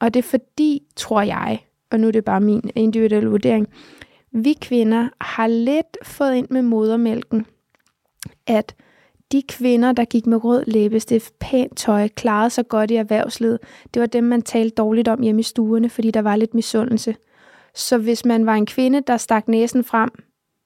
Og 0.00 0.14
det 0.14 0.24
er 0.24 0.28
fordi, 0.28 0.82
tror 0.96 1.22
jeg, 1.22 1.66
og 1.90 2.00
nu 2.00 2.06
er 2.06 2.12
det 2.12 2.24
bare 2.24 2.40
min 2.40 2.70
individuelle 2.74 3.28
vurdering, 3.28 3.68
vi 4.30 4.52
kvinder 4.60 5.08
har 5.20 5.46
lidt 5.46 5.96
fået 6.02 6.34
ind 6.34 6.46
med 6.50 6.62
modermælken, 6.62 7.46
at 8.46 8.74
de 9.32 9.42
kvinder, 9.48 9.92
der 9.92 10.04
gik 10.04 10.26
med 10.26 10.44
rød 10.44 10.64
læbestift, 10.66 11.38
pænt 11.38 11.76
tøj, 11.76 12.08
klarede 12.08 12.50
sig 12.50 12.68
godt 12.68 12.90
i 12.90 12.94
erhvervslivet, 12.96 13.58
det 13.94 14.00
var 14.00 14.06
dem, 14.06 14.24
man 14.24 14.42
talte 14.42 14.74
dårligt 14.74 15.08
om 15.08 15.22
hjemme 15.22 15.40
i 15.40 15.42
stuerne, 15.42 15.88
fordi 15.90 16.10
der 16.10 16.22
var 16.22 16.36
lidt 16.36 16.54
misundelse. 16.54 17.16
Så 17.74 17.98
hvis 17.98 18.24
man 18.24 18.46
var 18.46 18.54
en 18.54 18.66
kvinde, 18.66 19.00
der 19.06 19.16
stak 19.16 19.48
næsen 19.48 19.84
frem, 19.84 20.10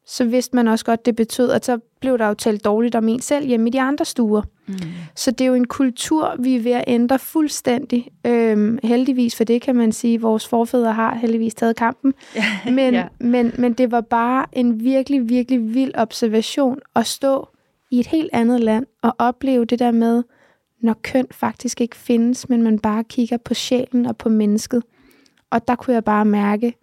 så 0.07 0.25
vidste 0.25 0.57
man 0.57 0.69
også 0.69 0.85
godt, 0.85 1.07
det 1.07 1.17
betød, 1.17 1.51
at 1.51 1.65
så 1.65 1.79
blev 2.01 2.19
der 2.19 2.27
jo 2.29 2.35
talt 2.35 2.65
dårligt 2.65 2.95
om 2.95 3.09
en 3.09 3.21
selv 3.21 3.47
hjemme 3.47 3.69
i 3.69 3.73
de 3.73 3.81
andre 3.81 4.05
stuer. 4.05 4.43
Mm. 4.67 4.75
Så 5.17 5.31
det 5.31 5.41
er 5.41 5.49
jo 5.49 5.55
en 5.55 5.67
kultur, 5.67 6.35
vi 6.39 6.57
er 6.57 6.61
ved 6.61 6.73
at 6.73 6.85
ændre 6.87 7.19
fuldstændig. 7.19 8.09
Øhm, 8.27 8.79
heldigvis 8.83 9.37
for 9.37 9.45
det 9.45 9.63
kan 9.63 9.77
man 9.77 9.93
sige, 9.93 10.21
vores 10.21 10.49
forfædre 10.49 10.93
har 10.93 11.15
heldigvis 11.15 11.55
taget 11.55 11.77
kampen. 11.77 12.15
Men, 12.73 12.95
Ja. 12.95 13.05
men, 13.21 13.53
men 13.59 13.73
det 13.73 13.91
var 13.91 14.01
bare 14.01 14.47
en 14.53 14.85
virkelig, 14.85 15.29
virkelig 15.29 15.75
vild 15.75 15.93
observation 15.95 16.79
at 16.97 17.07
stå 17.07 17.49
i 17.91 18.01
et 18.01 18.07
helt 18.07 18.31
andet 18.33 18.61
land 18.61 18.87
og 19.03 19.15
opleve 19.19 19.65
det 19.65 19.79
der 19.79 19.91
med, 19.91 20.23
når 20.81 20.95
køn 21.03 21.27
faktisk 21.31 21.81
ikke 21.81 21.97
findes, 21.97 22.49
men 22.49 22.63
man 22.63 22.79
bare 22.79 23.05
kigger 23.05 23.37
på 23.37 23.55
sjælen 23.55 24.07
og 24.07 24.17
på 24.17 24.29
mennesket. 24.29 24.83
Og 25.51 25.69
der 25.69 25.75
kunne 25.77 25.95
jeg 25.95 26.05
bare 26.05 26.25
mærke 26.25 26.75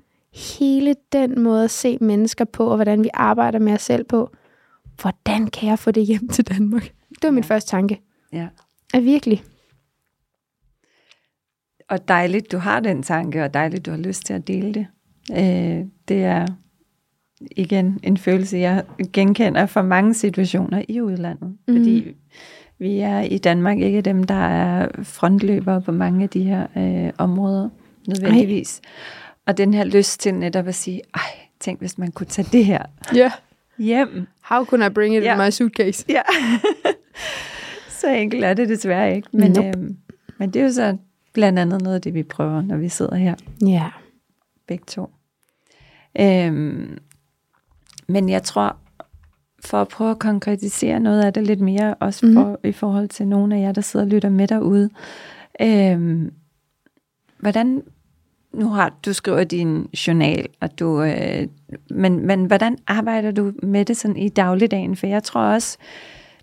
hele 0.58 0.96
den 1.12 1.42
måde 1.42 1.64
at 1.64 1.72
se 1.72 1.98
mennesker 2.02 2.46
på, 2.46 2.68
og 2.68 2.76
hvordan 2.76 3.04
vi 3.04 3.10
arbejder 3.14 3.60
med 3.60 3.74
os 3.74 3.82
selv 3.82 4.04
på. 4.04 4.30
Hvordan 5.02 5.48
kan 5.48 5.70
jeg 5.70 5.80
få 5.80 5.92
det 5.92 6.06
hjem 6.06 6.28
til 6.28 6.48
Danmark? 6.48 6.84
Det 7.10 7.24
var 7.24 7.32
min 7.32 7.44
Ja. 7.44 7.48
første 7.48 7.70
tanke. 7.72 8.02
Ja. 8.34 8.48
Ja, 8.94 9.00
virkelig. 9.00 9.44
Og 11.90 12.08
dejligt, 12.08 12.52
du 12.52 12.58
har 12.58 12.80
den 12.80 13.04
tanke, 13.04 13.44
og 13.44 13.54
dejligt, 13.54 13.86
du 13.86 13.92
har 13.92 13.98
lyst 13.98 14.26
til 14.26 14.34
at 14.34 14.48
dele 14.48 14.74
det. 14.74 14.88
Øh, 15.32 15.86
det 16.08 16.24
er 16.24 16.48
igen 17.52 18.00
en 18.04 18.18
følelse, 18.18 18.58
jeg 18.58 18.84
genkender 19.14 19.66
fra 19.66 19.82
mange 19.82 20.14
situationer 20.14 20.82
i 20.88 21.02
udlandet. 21.02 21.56
Mm. 21.68 21.78
Fordi 21.78 22.16
vi 22.80 23.00
er 23.00 23.20
i 23.22 23.38
Danmark 23.38 23.80
ikke 23.80 24.02
dem, 24.02 24.24
der 24.24 24.48
er 24.48 24.88
frontløbere 25.04 25.82
på 25.82 25.92
mange 25.92 26.24
af 26.24 26.30
de 26.30 26.44
her 26.44 26.68
øh, 26.78 27.14
områder, 27.18 27.70
nødvendigvis. 28.08 28.80
Ej. 28.84 28.90
Og 29.46 29.58
den 29.58 29.74
her 29.74 29.84
lyst 29.84 30.20
til 30.20 30.34
netop 30.36 30.68
at 30.68 30.76
sige, 30.76 31.02
ej, 31.14 31.22
tænk 31.60 31.80
hvis 31.80 31.98
man 31.98 32.12
kunne 32.12 32.28
tage 32.28 32.48
det 32.52 32.66
her 32.66 32.82
Ja. 33.16 33.32
hjem. 33.80 34.28
How 34.42 34.66
can 34.66 34.92
I 34.92 34.94
bring 34.94 35.16
it 35.16 35.24
Ja. 35.24 35.34
in 35.42 35.46
my 35.48 35.50
suitcase? 35.50 36.06
Ja. 36.10 36.22
så 38.00 38.10
enkelt 38.10 38.44
er 38.44 38.54
det 38.54 38.70
desværre 38.70 39.16
ikke. 39.16 39.28
Men, 39.34 39.52
Nope. 39.52 39.68
øhm, 39.68 39.98
men 40.38 40.50
det 40.50 40.60
er 40.60 40.64
jo 40.64 40.72
så 40.72 40.98
blandt 41.34 41.60
andet 41.60 41.82
noget 41.82 41.96
af 41.96 42.02
det, 42.02 42.14
vi 42.14 42.24
prøver, 42.24 42.62
når 42.62 42.78
vi 42.78 42.90
sidder 42.90 43.16
her 43.16 43.36
Ja. 43.68 43.90
begge 44.68 44.84
to. 44.88 45.10
Øhm, 46.20 46.98
men 48.08 48.30
jeg 48.30 48.44
tror, 48.44 48.76
for 49.66 49.82
at 49.82 49.88
prøve 49.88 50.12
at 50.12 50.20
konkretisere 50.20 51.00
noget 51.00 51.22
af 51.22 51.34
det 51.34 51.44
lidt 51.44 51.60
mere, 51.60 51.94
også 51.94 52.34
for, 52.34 52.50
mm. 52.50 52.70
i 52.70 52.72
forhold 52.72 53.08
til 53.08 53.28
nogle 53.28 53.56
af 53.56 53.62
jer, 53.62 53.72
der 53.72 53.82
sidder 53.82 54.06
og 54.06 54.10
lytter 54.10 54.30
med 54.30 54.48
derude. 54.48 54.90
Øhm, 55.62 56.32
hvordan, 57.40 57.82
nu 58.54 58.70
har 58.70 58.94
du 59.06 59.14
skriver 59.14 59.44
din 59.44 59.88
journal, 60.08 60.48
og 60.60 60.80
du, 60.80 61.04
øh, 61.04 61.48
men, 61.90 62.28
men 62.28 62.46
hvordan 62.46 62.78
arbejder 62.88 63.32
du 63.32 63.52
med 63.64 63.86
det 63.86 63.98
sådan 63.98 64.18
i 64.18 64.30
dagligdagen? 64.30 64.96
For 64.96 65.08
jeg 65.08 65.24
tror 65.24 65.42
også, 65.42 65.78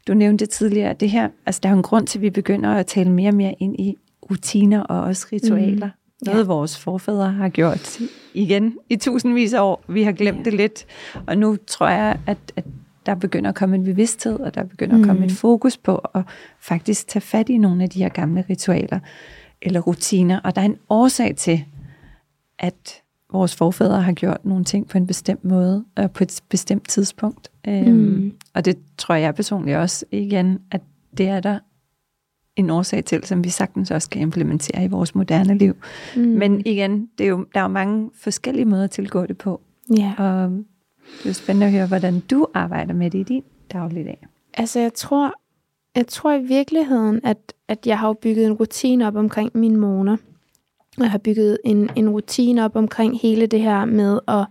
du 0.08 0.14
nævnte 0.14 0.46
tidligere, 0.46 0.92
det 0.92 1.10
her, 1.10 1.28
altså 1.46 1.60
der 1.62 1.68
er 1.68 1.72
en 1.72 1.82
grund 1.82 2.06
til, 2.06 2.18
at 2.18 2.22
vi 2.22 2.30
begynder 2.30 2.70
at 2.70 2.86
tale 2.86 3.10
mere 3.10 3.28
og 3.28 3.34
mere 3.34 3.54
ind 3.58 3.80
i 3.80 3.96
rutiner 4.30 4.80
og 4.80 5.00
også 5.00 5.26
ritualer. 5.32 5.86
Mm. 5.86 6.01
Noget 6.26 6.48
vores 6.48 6.78
forfædre 6.78 7.30
har 7.32 7.48
gjort 7.48 7.98
igen 8.34 8.78
i 8.88 8.96
tusindvis 8.96 9.52
af 9.52 9.60
år. 9.62 9.84
Vi 9.88 10.02
har 10.02 10.12
glemt 10.12 10.44
det 10.44 10.54
lidt, 10.54 10.86
og 11.26 11.38
nu 11.38 11.56
tror 11.66 11.88
jeg, 11.88 12.18
at, 12.26 12.38
at 12.56 12.64
der 13.06 13.14
begynder 13.14 13.48
at 13.48 13.54
komme 13.56 13.76
en 13.76 13.84
bevidsthed, 13.84 14.40
og 14.40 14.54
der 14.54 14.64
begynder 14.64 14.98
at 14.98 15.06
komme 15.06 15.24
et 15.24 15.32
fokus 15.32 15.76
på 15.76 15.96
at 15.96 16.22
faktisk 16.60 17.08
tage 17.08 17.20
fat 17.20 17.48
i 17.48 17.58
nogle 17.58 17.82
af 17.82 17.90
de 17.90 17.98
her 18.02 18.08
gamle 18.08 18.44
ritualer 18.50 18.98
eller 19.62 19.80
rutiner. 19.80 20.40
Og 20.40 20.54
der 20.54 20.60
er 20.60 20.64
en 20.66 20.76
årsag 20.88 21.36
til, 21.36 21.64
at 22.58 23.02
vores 23.32 23.54
forfædre 23.56 24.02
har 24.02 24.12
gjort 24.12 24.44
nogle 24.44 24.64
ting 24.64 24.88
på 24.88 24.98
en 24.98 25.06
bestemt 25.06 25.44
måde, 25.44 25.84
og 25.96 26.10
på 26.10 26.24
et 26.24 26.40
bestemt 26.48 26.88
tidspunkt. 26.88 27.50
Øhm, 27.68 27.88
Mm. 27.94 28.32
og 28.54 28.64
det 28.64 28.78
tror 28.98 29.14
jeg 29.14 29.34
personligt 29.34 29.76
også 29.76 30.04
igen, 30.10 30.58
at 30.70 30.80
det 31.18 31.28
er 31.28 31.40
der 31.40 31.58
en 32.56 32.70
årsag 32.70 33.04
til, 33.04 33.24
som 33.24 33.44
vi 33.44 33.48
sagtens 33.48 33.90
også 33.90 34.10
kan 34.10 34.22
implementere 34.22 34.84
i 34.84 34.88
vores 34.88 35.14
moderne 35.14 35.58
liv. 35.58 35.76
Mm. 36.16 36.22
Men 36.22 36.62
igen, 36.66 37.08
det 37.18 37.24
er 37.24 37.28
jo, 37.28 37.46
der 37.54 37.60
er 37.60 37.64
jo 37.64 37.68
mange 37.68 38.10
forskellige 38.14 38.64
måder 38.64 38.84
at 38.84 38.90
tilgå 38.90 39.26
det 39.26 39.38
på. 39.38 39.60
ja. 39.96 40.14
Og 40.18 40.50
det 41.18 41.24
er 41.24 41.28
jo 41.28 41.32
spændende 41.32 41.66
at 41.66 41.72
høre, 41.72 41.86
hvordan 41.86 42.20
du 42.20 42.46
arbejder 42.54 42.94
med 42.94 43.10
det 43.10 43.18
i 43.18 43.22
din 43.22 43.42
dagligdag. 43.72 44.26
Altså, 44.54 44.80
jeg 44.80 44.94
tror, 44.94 45.32
jeg 45.96 46.06
tror 46.06 46.32
i 46.32 46.42
virkeligheden, 46.42 47.20
at, 47.24 47.52
at 47.68 47.86
jeg 47.86 47.98
har 47.98 48.12
bygget 48.12 48.46
en 48.46 48.52
rutine 48.52 49.06
op 49.06 49.16
omkring 49.16 49.50
mine 49.54 49.76
måneder. 49.76 50.16
Jeg 50.98 51.10
har 51.10 51.18
bygget 51.18 51.58
en, 51.64 51.90
en 51.96 52.10
rutine 52.10 52.64
op 52.64 52.76
omkring 52.76 53.20
hele 53.20 53.46
det 53.46 53.60
her 53.60 53.84
med 53.84 54.20
at 54.28 54.46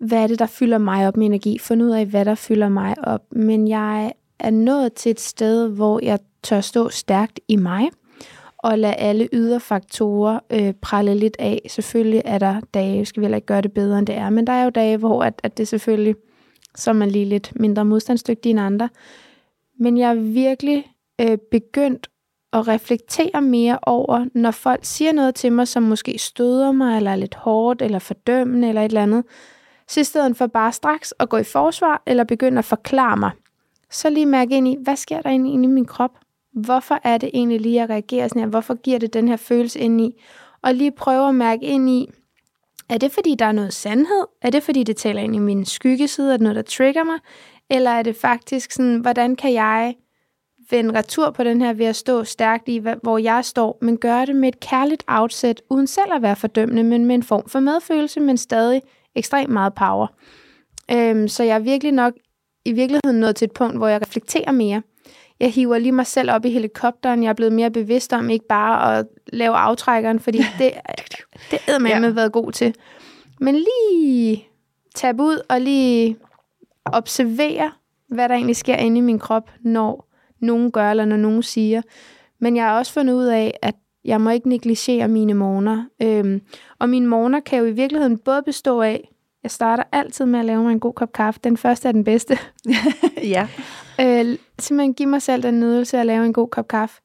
hvad 0.00 0.22
er 0.22 0.26
det, 0.26 0.38
der 0.38 0.46
fylder 0.46 0.78
mig 0.78 1.08
op 1.08 1.16
med 1.16 1.26
energi? 1.26 1.58
Finde 1.58 1.84
ud 1.84 1.90
af, 1.90 2.06
hvad 2.06 2.24
der 2.24 2.34
fylder 2.34 2.68
mig 2.68 2.94
op. 3.02 3.22
Men 3.32 3.68
jeg 3.68 4.12
er 4.40 4.50
nået 4.50 4.92
til 4.92 5.10
et 5.10 5.20
sted, 5.20 5.68
hvor 5.68 6.00
jeg 6.02 6.18
tør 6.42 6.60
stå 6.60 6.88
stærkt 6.88 7.40
i 7.48 7.56
mig, 7.56 7.90
og 8.58 8.78
lade 8.78 8.94
alle 8.94 9.28
ydre 9.32 9.60
faktorer 9.60 10.38
øh, 10.50 10.72
prale 10.72 11.14
lidt 11.14 11.36
af. 11.38 11.66
Selvfølgelig 11.68 12.22
er 12.24 12.38
der 12.38 12.60
dage, 12.74 13.04
skal 13.04 13.20
vi 13.20 13.24
heller 13.24 13.36
ikke 13.36 13.46
gøre 13.46 13.60
det 13.60 13.72
bedre, 13.72 13.98
end 13.98 14.06
det 14.06 14.14
er, 14.14 14.30
men 14.30 14.46
der 14.46 14.52
er 14.52 14.64
jo 14.64 14.70
dage, 14.70 14.96
hvor 14.96 15.24
at, 15.24 15.40
at 15.42 15.58
det 15.58 15.68
selvfølgelig, 15.68 16.14
så 16.76 16.90
er 16.90 16.94
man 16.94 17.10
lige 17.10 17.24
lidt 17.24 17.52
mindre 17.56 17.84
modstandsdygtig 17.84 18.50
end 18.50 18.60
andre. 18.60 18.88
Men 19.78 19.98
jeg 19.98 20.10
er 20.10 20.14
virkelig 20.14 20.86
øh, 21.20 21.38
begyndt 21.50 22.08
at 22.52 22.68
reflektere 22.68 23.42
mere 23.42 23.78
over, 23.82 24.26
når 24.34 24.50
folk 24.50 24.80
siger 24.82 25.12
noget 25.12 25.34
til 25.34 25.52
mig, 25.52 25.68
som 25.68 25.82
måske 25.82 26.18
støder 26.18 26.72
mig, 26.72 26.96
eller 26.96 27.10
er 27.10 27.16
lidt 27.16 27.34
hårdt, 27.34 27.82
eller 27.82 27.98
fordømmende, 27.98 28.68
eller 28.68 28.82
et 28.82 28.88
eller 28.88 29.02
andet, 29.02 29.24
så 29.88 30.00
i 30.00 30.04
stedet 30.04 30.36
for 30.36 30.46
bare 30.46 30.72
straks 30.72 31.14
at 31.18 31.28
gå 31.28 31.36
i 31.36 31.44
forsvar, 31.44 32.02
eller 32.06 32.24
begynde 32.24 32.58
at 32.58 32.64
forklare 32.64 33.16
mig, 33.16 33.30
så 33.90 34.10
lige 34.10 34.26
mærke 34.26 34.56
ind 34.56 34.68
i, 34.68 34.76
hvad 34.80 34.96
sker 34.96 35.20
der 35.20 35.30
inde 35.30 35.52
i 35.52 35.56
min 35.56 35.84
krop? 35.84 36.10
Hvorfor 36.52 36.98
er 37.04 37.18
det 37.18 37.30
egentlig 37.34 37.60
lige, 37.60 37.82
at 37.82 37.90
reagerer 37.90 38.28
sådan 38.28 38.42
her? 38.42 38.48
Hvorfor 38.48 38.74
giver 38.74 38.98
det 38.98 39.14
den 39.14 39.28
her 39.28 39.36
følelse 39.36 39.78
ind 39.78 40.00
i? 40.00 40.22
Og 40.62 40.74
lige 40.74 40.92
prøve 40.92 41.28
at 41.28 41.34
mærke 41.34 41.62
ind 41.62 41.90
i, 41.90 42.08
er 42.88 42.98
det 42.98 43.12
fordi, 43.12 43.34
der 43.34 43.44
er 43.44 43.52
noget 43.52 43.72
sandhed? 43.72 44.26
Er 44.42 44.50
det 44.50 44.62
fordi, 44.62 44.82
det 44.82 44.96
taler 44.96 45.22
ind 45.22 45.36
i 45.36 45.38
min 45.38 45.64
skyggeside? 45.64 46.28
Er 46.28 46.36
det 46.36 46.40
noget, 46.40 46.56
der 46.56 46.62
trigger 46.62 47.04
mig? 47.04 47.18
Eller 47.70 47.90
er 47.90 48.02
det 48.02 48.16
faktisk 48.16 48.72
sådan, 48.72 48.98
hvordan 48.98 49.36
kan 49.36 49.52
jeg 49.52 49.94
vende 50.70 50.98
retur 50.98 51.30
på 51.30 51.44
den 51.44 51.60
her 51.60 51.72
ved 51.72 51.86
at 51.86 51.96
stå 51.96 52.24
stærkt 52.24 52.68
i, 52.68 52.82
hvor 53.02 53.18
jeg 53.18 53.44
står, 53.44 53.78
men 53.82 53.96
gøre 53.96 54.26
det 54.26 54.36
med 54.36 54.48
et 54.48 54.60
kærligt 54.60 55.04
outset, 55.08 55.60
uden 55.70 55.86
selv 55.86 56.12
at 56.12 56.22
være 56.22 56.36
fordømmende, 56.36 56.82
men 56.84 57.04
med 57.04 57.14
en 57.14 57.22
form 57.22 57.48
for 57.48 57.60
medfølelse, 57.60 58.20
men 58.20 58.36
stadig 58.36 58.82
ekstremt 59.14 59.52
meget 59.52 59.74
power. 59.74 60.06
Øhm, 60.90 61.28
så 61.28 61.42
jeg 61.42 61.54
er 61.54 61.58
virkelig 61.58 61.92
nok 61.92 62.12
i 62.64 62.72
virkeligheden 62.72 63.20
nået 63.20 63.36
til 63.36 63.44
et 63.46 63.52
punkt, 63.52 63.76
hvor 63.76 63.88
jeg 63.88 64.02
reflekterer 64.02 64.52
mere. 64.52 64.82
Jeg 65.40 65.52
hiver 65.52 65.78
lige 65.78 65.92
mig 65.92 66.06
selv 66.06 66.30
op 66.30 66.44
i 66.44 66.50
helikopteren. 66.50 67.22
Jeg 67.22 67.28
er 67.28 67.34
blevet 67.34 67.52
mere 67.52 67.70
bevidst 67.70 68.12
om 68.12 68.30
ikke 68.30 68.46
bare 68.48 68.98
at 68.98 69.06
lave 69.32 69.56
aftrækkeren, 69.56 70.20
fordi 70.20 70.38
det, 70.58 70.72
det 71.50 71.58
er 71.68 71.78
med 71.78 71.90
ja. 71.90 72.10
været 72.10 72.32
god 72.32 72.52
til. 72.52 72.74
Men 73.40 73.54
lige 73.54 74.48
tage 74.94 75.14
ud 75.20 75.40
og 75.48 75.60
lige 75.60 76.16
observere, 76.84 77.72
hvad 78.08 78.28
der 78.28 78.34
egentlig 78.34 78.56
sker 78.56 78.76
inde 78.76 78.98
i 78.98 79.00
min 79.00 79.18
krop, 79.18 79.50
når 79.60 80.08
nogen 80.40 80.70
gør, 80.70 80.90
eller 80.90 81.04
når 81.04 81.16
nogen 81.16 81.42
siger. 81.42 81.82
Men 82.38 82.56
jeg 82.56 82.64
har 82.64 82.78
også 82.78 82.92
fundet 82.92 83.14
ud 83.14 83.24
af, 83.26 83.58
at 83.62 83.74
jeg 84.04 84.20
må 84.20 84.30
ikke 84.30 84.48
negligere 84.48 85.08
mine 85.08 85.34
morgener. 85.34 85.84
Øhm, 86.02 86.40
og 86.78 86.88
mine 86.88 87.06
morgener 87.06 87.40
kan 87.40 87.58
jo 87.58 87.64
i 87.64 87.72
virkeligheden 87.72 88.18
både 88.18 88.42
bestå 88.42 88.80
af, 88.80 89.10
jeg 89.42 89.50
starter 89.50 89.82
altid 89.92 90.26
med 90.26 90.40
at 90.40 90.44
lave 90.44 90.62
mig 90.62 90.72
en 90.72 90.80
god 90.80 90.92
kop 90.92 91.12
kaffe. 91.12 91.40
Den 91.44 91.56
første 91.56 91.88
er 91.88 91.92
den 91.92 92.04
bedste. 92.04 92.38
ja. 93.34 93.48
Øh, 94.00 94.38
simpelthen 94.58 94.94
give 94.94 95.08
mig 95.08 95.22
selv 95.22 95.42
den 95.42 95.60
nydelse 95.60 95.98
at 95.98 96.06
lave 96.06 96.26
en 96.26 96.32
god 96.32 96.48
kop 96.48 96.68
kaffe. 96.68 97.00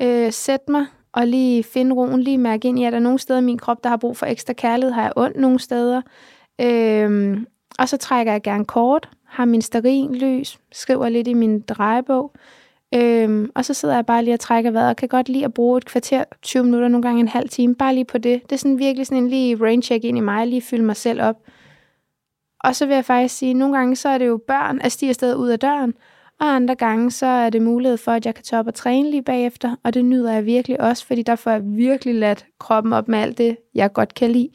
Øh, 0.00 0.32
sæt 0.32 0.68
mig 0.68 0.86
og 1.12 1.26
lige 1.26 1.64
finde 1.64 1.94
roen, 1.94 2.22
lige 2.22 2.38
mærke 2.38 2.68
ind 2.68 2.78
i, 2.78 2.82
der 2.82 2.90
er 2.90 2.98
nogle 2.98 3.18
steder 3.18 3.40
i 3.40 3.42
min 3.42 3.58
krop, 3.58 3.84
der 3.84 3.90
har 3.90 3.96
brug 3.96 4.16
for 4.16 4.26
ekstra 4.26 4.52
kærlighed, 4.52 4.92
har 4.92 5.02
jeg 5.02 5.12
ondt 5.16 5.36
nogle 5.36 5.58
steder. 5.58 6.02
Øh, 6.60 7.38
og 7.78 7.88
så 7.88 7.96
trækker 7.96 8.32
jeg 8.32 8.42
gerne 8.42 8.64
kort, 8.64 9.08
har 9.26 9.44
min 9.44 9.62
sterin 9.62 10.14
lys, 10.14 10.58
skriver 10.72 11.08
lidt 11.08 11.28
i 11.28 11.34
min 11.34 11.60
drejebog. 11.60 12.32
Øhm, 12.94 13.50
og 13.54 13.64
så 13.64 13.74
sidder 13.74 13.94
jeg 13.94 14.06
bare 14.06 14.24
lige 14.24 14.34
og 14.34 14.40
trækker 14.40 14.70
vejret, 14.70 14.90
og 14.90 14.96
kan 14.96 15.08
godt 15.08 15.28
lide 15.28 15.44
at 15.44 15.54
bruge 15.54 15.78
et 15.78 15.84
kvarter, 15.84 16.24
20 16.42 16.64
minutter, 16.64 16.88
nogle 16.88 17.02
gange 17.02 17.20
en 17.20 17.28
halv 17.28 17.48
time, 17.48 17.74
bare 17.74 17.94
lige 17.94 18.04
på 18.04 18.18
det. 18.18 18.42
Det 18.42 18.52
er 18.52 18.56
sådan 18.56 18.78
virkelig 18.78 19.06
sådan 19.06 19.22
en 19.22 19.30
lige 19.30 19.56
rain 19.60 19.82
check 19.82 20.04
ind 20.04 20.18
i 20.18 20.20
mig, 20.20 20.46
lige 20.46 20.62
fylde 20.62 20.84
mig 20.84 20.96
selv 20.96 21.22
op. 21.22 21.36
Og 22.64 22.76
så 22.76 22.86
vil 22.86 22.94
jeg 22.94 23.04
faktisk 23.04 23.36
sige, 23.36 23.50
at 23.50 23.56
nogle 23.56 23.76
gange 23.76 23.96
så 23.96 24.08
er 24.08 24.18
det 24.18 24.26
jo 24.26 24.40
børn 24.46 24.80
at 24.80 24.92
stige 24.92 25.08
afsted 25.08 25.36
ud 25.36 25.48
af 25.48 25.58
døren, 25.58 25.94
og 26.40 26.54
andre 26.54 26.74
gange 26.74 27.10
så 27.10 27.26
er 27.26 27.50
det 27.50 27.62
mulighed 27.62 27.96
for, 27.98 28.12
at 28.12 28.26
jeg 28.26 28.34
kan 28.34 28.44
tage 28.44 28.60
op 28.60 28.66
og 28.66 28.74
træne 28.74 29.10
lige 29.10 29.22
bagefter, 29.22 29.76
og 29.84 29.94
det 29.94 30.04
nyder 30.04 30.32
jeg 30.32 30.46
virkelig 30.46 30.80
også, 30.80 31.06
fordi 31.06 31.22
der 31.22 31.36
får 31.36 31.50
jeg 31.50 31.60
virkelig 31.64 32.14
ladt 32.14 32.46
kroppen 32.60 32.92
op 32.92 33.08
med 33.08 33.18
alt 33.18 33.38
det, 33.38 33.56
jeg 33.74 33.92
godt 33.92 34.14
kan 34.14 34.30
lide. 34.30 34.48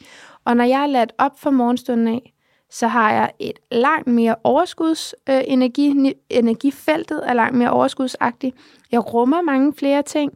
Og 0.44 0.56
når 0.56 0.64
jeg 0.64 0.82
er 0.82 0.86
ladt 0.86 1.12
op 1.18 1.38
for 1.38 1.50
morgenstunden 1.50 2.08
af, 2.08 2.34
så 2.70 2.86
har 2.86 3.12
jeg 3.12 3.30
et 3.38 3.58
langt 3.70 4.06
mere 4.06 4.34
overskudsenergi. 4.44 5.88
Øh, 5.88 6.12
energifeltet 6.30 7.22
er 7.26 7.34
langt 7.34 7.58
mere 7.58 7.70
overskudsagtigt. 7.70 8.56
Jeg 8.92 9.14
rummer 9.14 9.42
mange 9.42 9.72
flere 9.74 10.02
ting. 10.02 10.32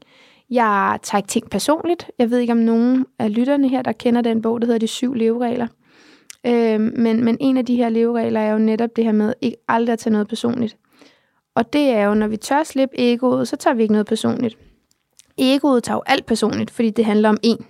Jeg 0.50 0.98
tager 1.02 1.18
ikke 1.18 1.28
ting 1.28 1.50
personligt. 1.50 2.10
Jeg 2.18 2.30
ved 2.30 2.38
ikke, 2.38 2.52
om 2.52 2.58
nogen 2.58 3.06
af 3.18 3.34
lytterne 3.34 3.68
her, 3.68 3.82
der 3.82 3.92
kender 3.92 4.20
den 4.20 4.42
bog, 4.42 4.60
der 4.60 4.66
hedder 4.66 4.78
De 4.78 4.86
syv 4.86 5.14
leveregler. 5.14 5.66
Øh, 6.46 6.80
men, 6.80 7.24
men 7.24 7.36
en 7.40 7.56
af 7.56 7.66
de 7.66 7.76
her 7.76 7.88
leveregler 7.88 8.40
er 8.40 8.52
jo 8.52 8.58
netop 8.58 8.96
det 8.96 9.04
her 9.04 9.12
med 9.12 9.32
ikke 9.40 9.56
aldrig 9.68 9.92
at 9.92 9.98
tage 9.98 10.12
noget 10.12 10.28
personligt. 10.28 10.76
Og 11.54 11.72
det 11.72 11.88
er 11.90 12.04
jo, 12.04 12.14
når 12.14 12.26
vi 12.26 12.36
tør 12.36 12.62
slippe 12.62 12.94
egoet, 12.98 13.48
så 13.48 13.56
tager 13.56 13.74
vi 13.74 13.82
ikke 13.82 13.92
noget 13.92 14.06
personligt. 14.06 14.58
Egoet 15.38 15.84
tager 15.84 15.96
jo 15.96 16.02
alt 16.06 16.26
personligt, 16.26 16.70
fordi 16.70 16.90
det 16.90 17.04
handler 17.04 17.28
om 17.28 17.38
en. 17.42 17.66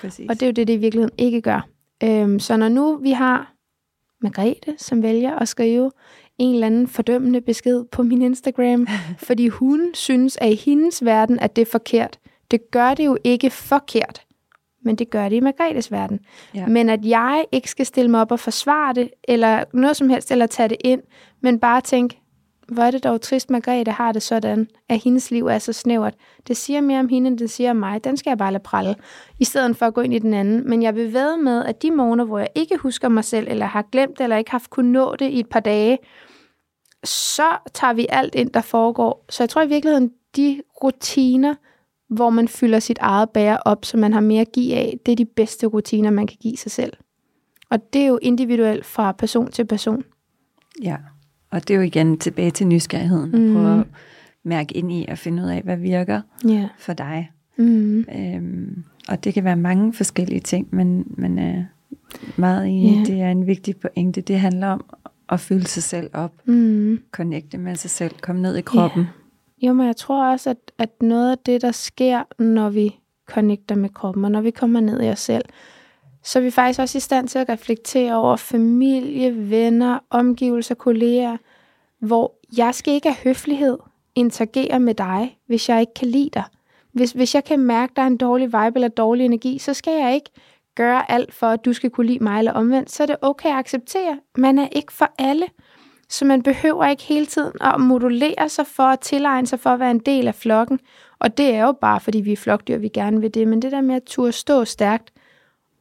Præcis. 0.00 0.26
Og 0.28 0.34
det 0.34 0.42
er 0.42 0.46
jo 0.46 0.52
det, 0.52 0.66
det 0.66 0.72
i 0.72 0.76
virkeligheden 0.76 1.14
ikke 1.18 1.40
gør. 1.40 1.68
Øhm, 2.04 2.38
så 2.38 2.56
når 2.56 2.68
nu 2.68 2.96
vi 2.96 3.10
har 3.10 3.54
Margrethe, 4.20 4.74
som 4.78 5.02
vælger 5.02 5.38
at 5.38 5.48
skrive 5.48 5.90
en 6.38 6.54
eller 6.54 6.66
anden 6.66 6.88
fordømmende 6.88 7.40
besked 7.40 7.84
på 7.84 8.02
min 8.02 8.22
Instagram, 8.22 8.86
fordi 9.28 9.48
hun 9.48 9.90
synes, 9.94 10.38
at 10.40 10.52
i 10.52 10.54
hendes 10.54 11.04
verden, 11.04 11.38
at 11.38 11.56
det 11.56 11.62
er 11.62 11.70
forkert. 11.70 12.18
Det 12.50 12.70
gør 12.70 12.94
det 12.94 13.04
jo 13.04 13.18
ikke 13.24 13.50
forkert, 13.50 14.22
men 14.84 14.96
det 14.96 15.10
gør 15.10 15.28
det 15.28 15.36
i 15.36 15.40
Margrethes 15.40 15.92
verden. 15.92 16.20
Ja. 16.54 16.66
Men 16.66 16.88
at 16.88 17.04
jeg 17.04 17.44
ikke 17.52 17.70
skal 17.70 17.86
stille 17.86 18.10
mig 18.10 18.20
op 18.20 18.32
og 18.32 18.40
forsvare 18.40 18.94
det, 18.94 19.10
eller 19.24 19.64
noget 19.72 19.96
som 19.96 20.08
helst, 20.08 20.32
eller 20.32 20.46
tage 20.46 20.68
det 20.68 20.76
ind, 20.84 21.00
men 21.40 21.58
bare 21.58 21.80
tænke, 21.80 22.20
hvor 22.68 22.82
er 22.82 22.90
det 22.90 23.04
dog 23.04 23.20
trist, 23.20 23.50
Margrethe 23.50 23.92
har 23.92 24.12
det 24.12 24.22
sådan, 24.22 24.68
at 24.88 24.98
hendes 25.04 25.30
liv 25.30 25.46
er 25.46 25.58
så 25.58 25.72
snævert. 25.72 26.14
Det 26.48 26.56
siger 26.56 26.80
mere 26.80 27.00
om 27.00 27.08
hende, 27.08 27.28
end 27.28 27.38
det 27.38 27.50
siger 27.50 27.70
om 27.70 27.76
mig. 27.76 28.04
Den 28.04 28.16
skal 28.16 28.30
jeg 28.30 28.38
bare 28.38 28.52
lade 28.52 28.62
pralle, 28.62 28.94
i 29.38 29.44
stedet 29.44 29.76
for 29.76 29.86
at 29.86 29.94
gå 29.94 30.00
ind 30.00 30.14
i 30.14 30.18
den 30.18 30.34
anden. 30.34 30.68
Men 30.68 30.82
jeg 30.82 30.94
vil 30.94 31.12
ved 31.12 31.36
med, 31.36 31.64
at 31.64 31.82
de 31.82 31.90
morgener, 31.90 32.24
hvor 32.24 32.38
jeg 32.38 32.48
ikke 32.54 32.76
husker 32.76 33.08
mig 33.08 33.24
selv, 33.24 33.46
eller 33.50 33.66
har 33.66 33.86
glemt 33.92 34.20
eller 34.20 34.36
ikke 34.36 34.50
har 34.50 34.62
kunnet 34.70 34.92
nå 34.92 35.16
det 35.16 35.30
i 35.30 35.40
et 35.40 35.48
par 35.48 35.60
dage, 35.60 35.98
så 37.04 37.48
tager 37.74 37.92
vi 37.92 38.06
alt 38.08 38.34
ind, 38.34 38.50
der 38.50 38.60
foregår. 38.60 39.24
Så 39.28 39.42
jeg 39.42 39.48
tror 39.48 39.62
i 39.62 39.68
virkeligheden, 39.68 40.10
de 40.36 40.62
rutiner, 40.84 41.54
hvor 42.10 42.30
man 42.30 42.48
fylder 42.48 42.78
sit 42.78 42.98
eget 43.00 43.30
bære 43.30 43.58
op, 43.64 43.84
så 43.84 43.96
man 43.96 44.12
har 44.12 44.20
mere 44.20 44.40
at 44.40 44.52
give 44.52 44.74
af, 44.74 44.98
det 45.06 45.12
er 45.12 45.16
de 45.16 45.24
bedste 45.24 45.66
rutiner, 45.66 46.10
man 46.10 46.26
kan 46.26 46.36
give 46.40 46.56
sig 46.56 46.72
selv. 46.72 46.92
Og 47.70 47.92
det 47.92 48.02
er 48.02 48.06
jo 48.06 48.18
individuelt 48.22 48.86
fra 48.86 49.12
person 49.12 49.50
til 49.50 49.64
person. 49.64 50.04
Ja, 50.82 50.96
og 51.50 51.68
det 51.68 51.74
er 51.74 51.78
jo 51.78 51.82
igen 51.84 52.18
tilbage 52.18 52.50
til 52.50 52.66
nysgerrigheden. 52.66 53.30
Mm. 53.30 53.54
Prøve 53.54 53.80
at 53.80 53.86
mærke 54.44 54.76
ind 54.76 54.92
i 54.92 55.06
og 55.08 55.18
finde 55.18 55.42
ud 55.42 55.48
af, 55.48 55.62
hvad 55.62 55.76
virker 55.76 56.20
yeah. 56.46 56.68
for 56.78 56.92
dig. 56.92 57.30
Mm. 57.56 58.04
Øhm, 58.16 58.84
og 59.08 59.24
det 59.24 59.34
kan 59.34 59.44
være 59.44 59.56
mange 59.56 59.92
forskellige 59.92 60.40
ting, 60.40 60.68
men, 60.70 61.04
men 61.08 61.38
øh, 61.38 61.64
meget 62.36 62.68
i 62.68 62.86
yeah. 62.86 63.06
det 63.06 63.20
er 63.20 63.30
en 63.30 63.46
vigtig 63.46 63.76
pointe. 63.76 64.20
Det 64.20 64.40
handler 64.40 64.66
om 64.66 64.84
at 65.28 65.40
fylde 65.40 65.66
sig 65.66 65.82
selv 65.82 66.10
op. 66.12 66.32
Mm. 66.44 67.00
Connecte 67.12 67.58
med 67.58 67.76
sig 67.76 67.90
selv. 67.90 68.14
Komme 68.20 68.42
ned 68.42 68.56
i 68.56 68.60
kroppen. 68.60 69.02
Yeah. 69.02 69.12
Jo, 69.62 69.72
men 69.72 69.86
jeg 69.86 69.96
tror 69.96 70.24
også, 70.24 70.50
at, 70.50 70.72
at 70.78 71.02
noget 71.02 71.30
af 71.30 71.38
det, 71.38 71.62
der 71.62 71.72
sker, 71.72 72.22
når 72.42 72.70
vi 72.70 72.96
connecter 73.26 73.74
med 73.74 73.88
kroppen, 73.88 74.24
og 74.24 74.30
når 74.30 74.40
vi 74.40 74.50
kommer 74.50 74.80
ned 74.80 75.02
i 75.02 75.08
os 75.08 75.20
selv, 75.20 75.44
så 76.22 76.38
er 76.38 76.42
vi 76.42 76.50
faktisk 76.50 76.80
også 76.80 76.98
i 76.98 77.00
stand 77.00 77.28
til 77.28 77.38
at 77.38 77.48
reflektere 77.48 78.16
over 78.16 78.36
familie, 78.36 79.50
venner, 79.50 79.98
omgivelser, 80.10 80.74
kolleger, 80.74 81.36
hvor 81.98 82.34
jeg 82.56 82.74
skal 82.74 82.94
ikke 82.94 83.08
af 83.08 83.14
høflighed 83.24 83.78
interagere 84.14 84.80
med 84.80 84.94
dig, 84.94 85.38
hvis 85.46 85.68
jeg 85.68 85.80
ikke 85.80 85.94
kan 85.94 86.08
lide 86.08 86.30
dig. 86.34 86.44
Hvis, 86.92 87.12
hvis 87.12 87.34
jeg 87.34 87.44
kan 87.44 87.58
mærke, 87.60 87.90
at 87.90 87.96
der 87.96 88.02
er 88.02 88.06
en 88.06 88.16
dårlig 88.16 88.46
vibe 88.46 88.72
eller 88.74 88.88
dårlig 88.88 89.24
energi, 89.24 89.58
så 89.58 89.74
skal 89.74 89.92
jeg 89.92 90.14
ikke 90.14 90.30
gøre 90.74 91.10
alt 91.10 91.34
for, 91.34 91.46
at 91.46 91.64
du 91.64 91.72
skal 91.72 91.90
kunne 91.90 92.06
lide 92.06 92.24
mig 92.24 92.38
eller 92.38 92.52
omvendt. 92.52 92.90
Så 92.90 93.02
er 93.02 93.06
det 93.06 93.16
okay 93.22 93.48
at 93.48 93.54
acceptere. 93.54 94.18
Man 94.36 94.58
er 94.58 94.68
ikke 94.72 94.92
for 94.92 95.10
alle. 95.18 95.46
Så 96.10 96.24
man 96.24 96.42
behøver 96.42 96.86
ikke 96.86 97.02
hele 97.02 97.26
tiden 97.26 97.52
at 97.60 97.80
modulere 97.80 98.48
sig 98.48 98.66
for 98.66 98.82
at 98.82 99.00
tilegne 99.00 99.46
sig 99.46 99.60
for 99.60 99.70
at 99.70 99.80
være 99.80 99.90
en 99.90 99.98
del 99.98 100.28
af 100.28 100.34
flokken. 100.34 100.80
Og 101.18 101.38
det 101.38 101.54
er 101.54 101.64
jo 101.64 101.72
bare, 101.72 102.00
fordi 102.00 102.20
vi 102.20 102.32
er 102.32 102.36
flokdyr, 102.36 102.78
vi 102.78 102.88
gerne 102.88 103.20
vil 103.20 103.34
det. 103.34 103.48
Men 103.48 103.62
det 103.62 103.72
der 103.72 103.80
med 103.80 103.94
at 103.94 104.02
turde 104.02 104.32
stå 104.32 104.64
stærkt, 104.64 105.12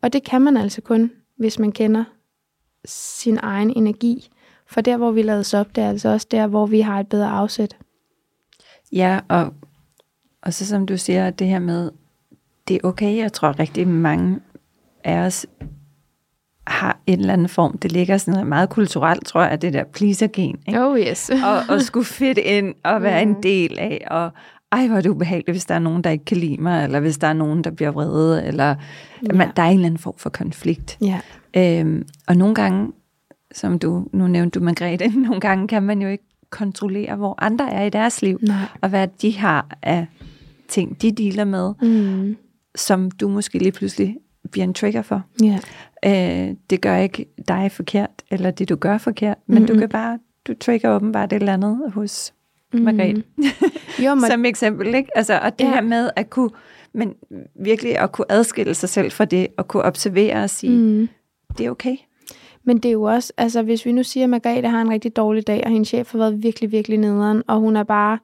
og 0.01 0.13
det 0.13 0.23
kan 0.23 0.41
man 0.41 0.57
altså 0.57 0.81
kun, 0.81 1.11
hvis 1.37 1.59
man 1.59 1.71
kender 1.71 2.03
sin 2.85 3.39
egen 3.41 3.73
energi. 3.77 4.29
For 4.67 4.81
der, 4.81 4.97
hvor 4.97 5.11
vi 5.11 5.21
lades 5.21 5.53
op, 5.53 5.75
det 5.75 5.83
er 5.83 5.89
altså 5.89 6.09
også 6.09 6.27
der, 6.31 6.47
hvor 6.47 6.65
vi 6.65 6.81
har 6.81 6.99
et 6.99 7.07
bedre 7.07 7.29
afsæt. 7.29 7.77
Ja, 8.91 9.19
og, 9.27 9.53
og 10.41 10.53
så 10.53 10.65
som 10.65 10.85
du 10.85 10.97
siger, 10.97 11.29
det 11.29 11.47
her 11.47 11.59
med, 11.59 11.91
det 12.67 12.75
er 12.75 12.87
okay, 12.87 13.17
jeg 13.17 13.33
tror 13.33 13.59
rigtig 13.59 13.87
mange 13.87 14.39
af 15.03 15.17
os 15.17 15.45
har 16.69 16.99
en 17.07 17.19
eller 17.19 17.33
anden 17.33 17.49
form, 17.49 17.77
det 17.77 17.91
ligger 17.91 18.17
sådan 18.17 18.47
meget 18.47 18.69
kulturelt, 18.69 19.25
tror 19.25 19.43
jeg, 19.43 19.61
det 19.61 19.73
der 19.73 19.83
pleaser-gen. 19.83 20.57
Ikke? 20.67 20.85
Oh 20.85 20.99
yes. 20.99 21.29
og, 21.29 21.75
og 21.75 21.81
skulle 21.81 22.05
fit 22.05 22.37
ind 22.37 22.75
og 22.83 23.01
være 23.01 23.25
mm. 23.25 23.31
en 23.31 23.43
del 23.43 23.79
af, 23.79 24.07
og 24.11 24.31
ej, 24.71 24.87
hvor 24.87 24.97
er 24.97 25.01
det 25.01 25.09
ubehageligt, 25.09 25.49
hvis 25.53 25.65
der 25.65 25.75
er 25.75 25.79
nogen, 25.79 26.03
der 26.03 26.09
ikke 26.09 26.25
kan 26.25 26.37
lide 26.37 26.57
mig, 26.61 26.83
eller 26.83 26.99
hvis 26.99 27.17
der 27.17 27.27
er 27.27 27.33
nogen, 27.33 27.63
der 27.63 27.71
bliver 27.71 27.91
vrede, 27.91 28.45
eller 28.45 28.75
ja. 29.27 29.33
man, 29.33 29.49
der 29.55 29.63
er 29.63 29.67
en 29.67 29.73
eller 29.73 29.85
anden 29.85 29.97
form 29.97 30.13
for 30.17 30.29
konflikt. 30.29 30.97
Ja. 31.01 31.19
Øhm, 31.57 32.07
og 32.27 32.35
nogle 32.37 32.55
gange, 32.55 32.91
som 33.51 33.79
du, 33.79 34.07
nu 34.13 34.27
nævnte 34.27 34.59
du 34.59 34.65
Margrethe, 34.65 35.19
nogle 35.27 35.39
gange 35.39 35.67
kan 35.67 35.83
man 35.83 36.01
jo 36.01 36.07
ikke 36.07 36.23
kontrollere, 36.49 37.15
hvor 37.15 37.35
andre 37.43 37.71
er 37.71 37.83
i 37.83 37.89
deres 37.89 38.21
liv, 38.21 38.39
Nej. 38.41 38.55
og 38.81 38.89
hvad 38.89 39.07
de 39.21 39.37
har 39.37 39.77
af 39.81 40.07
ting, 40.67 41.01
de 41.01 41.11
dealer 41.11 41.43
med, 41.43 41.73
Mm. 41.81 42.37
som 42.75 43.11
du 43.11 43.29
måske 43.29 43.57
lige 43.59 43.71
pludselig 43.71 44.17
bliver 44.51 44.63
en 44.63 44.73
trigger 44.73 45.01
for. 45.01 45.23
Ja. 45.43 45.59
Øh, 46.05 46.55
det 46.69 46.81
gør 46.81 46.97
ikke 46.97 47.25
dig 47.47 47.71
forkert, 47.71 48.09
eller 48.31 48.51
det 48.51 48.69
du 48.69 48.75
gør 48.75 48.97
forkert, 48.97 49.37
men 49.47 49.57
mm-hmm. 49.57 49.67
du 49.75 49.79
kan 49.79 49.89
bare, 49.89 50.19
du 50.47 50.53
trigger 50.61 50.95
åbenbart 50.95 51.33
et 51.33 51.35
eller 51.35 51.53
andet 51.53 51.91
hos 51.93 52.33
Mm. 52.73 52.79
Margrethe. 52.79 53.23
Jo, 54.05 54.15
men, 54.15 54.25
Som 54.31 54.45
eksempel, 54.45 54.95
ikke? 54.95 55.17
Altså, 55.17 55.39
og 55.39 55.59
det 55.59 55.65
Ja. 55.65 55.73
her 55.73 55.81
med 55.81 56.09
at 56.15 56.29
kunne, 56.29 56.49
men 56.93 57.13
virkelig 57.63 57.99
at 57.99 58.11
kunne 58.11 58.31
adskille 58.31 58.73
sig 58.73 58.89
selv 58.89 59.11
fra 59.11 59.25
det, 59.25 59.47
og 59.57 59.67
kunne 59.67 59.83
observere 59.83 60.43
og 60.43 60.49
sige, 60.49 60.77
mm. 60.77 61.09
det 61.57 61.65
er 61.65 61.71
okay. 61.71 61.95
Men 62.63 62.77
det 62.77 62.89
er 62.89 62.93
jo 62.93 63.03
også, 63.03 63.33
altså 63.37 63.61
hvis 63.61 63.85
vi 63.85 63.91
nu 63.91 64.03
siger, 64.03 64.23
at 64.23 64.29
Margrethe 64.29 64.69
har 64.69 64.81
en 64.81 64.89
rigtig 64.89 65.15
dårlig 65.15 65.47
dag, 65.47 65.61
og 65.65 65.71
hendes 65.71 65.87
chef 65.87 66.11
har 66.11 66.19
været 66.19 66.43
virkelig, 66.43 66.71
virkelig 66.71 66.97
nederen, 66.97 67.43
og 67.47 67.59
hun 67.59 67.75
er 67.75 67.83
bare 67.83 68.17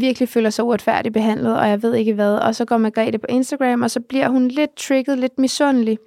virkelig 0.00 0.28
føler 0.28 0.50
sig 0.50 0.64
uretfærdigt 0.64 1.12
behandlet, 1.12 1.58
og 1.58 1.68
jeg 1.68 1.82
ved 1.82 1.94
ikke 1.94 2.14
hvad, 2.14 2.34
og 2.34 2.54
så 2.54 2.64
går 2.64 2.76
Margrethe 2.76 3.18
på 3.18 3.26
Instagram, 3.28 3.82
og 3.82 3.90
så 3.90 4.00
bliver 4.00 4.28
hun 4.28 4.48
lidt 4.48 4.76
trigget, 4.76 5.18
lidt 5.18 5.38
misundelig. 5.38 5.98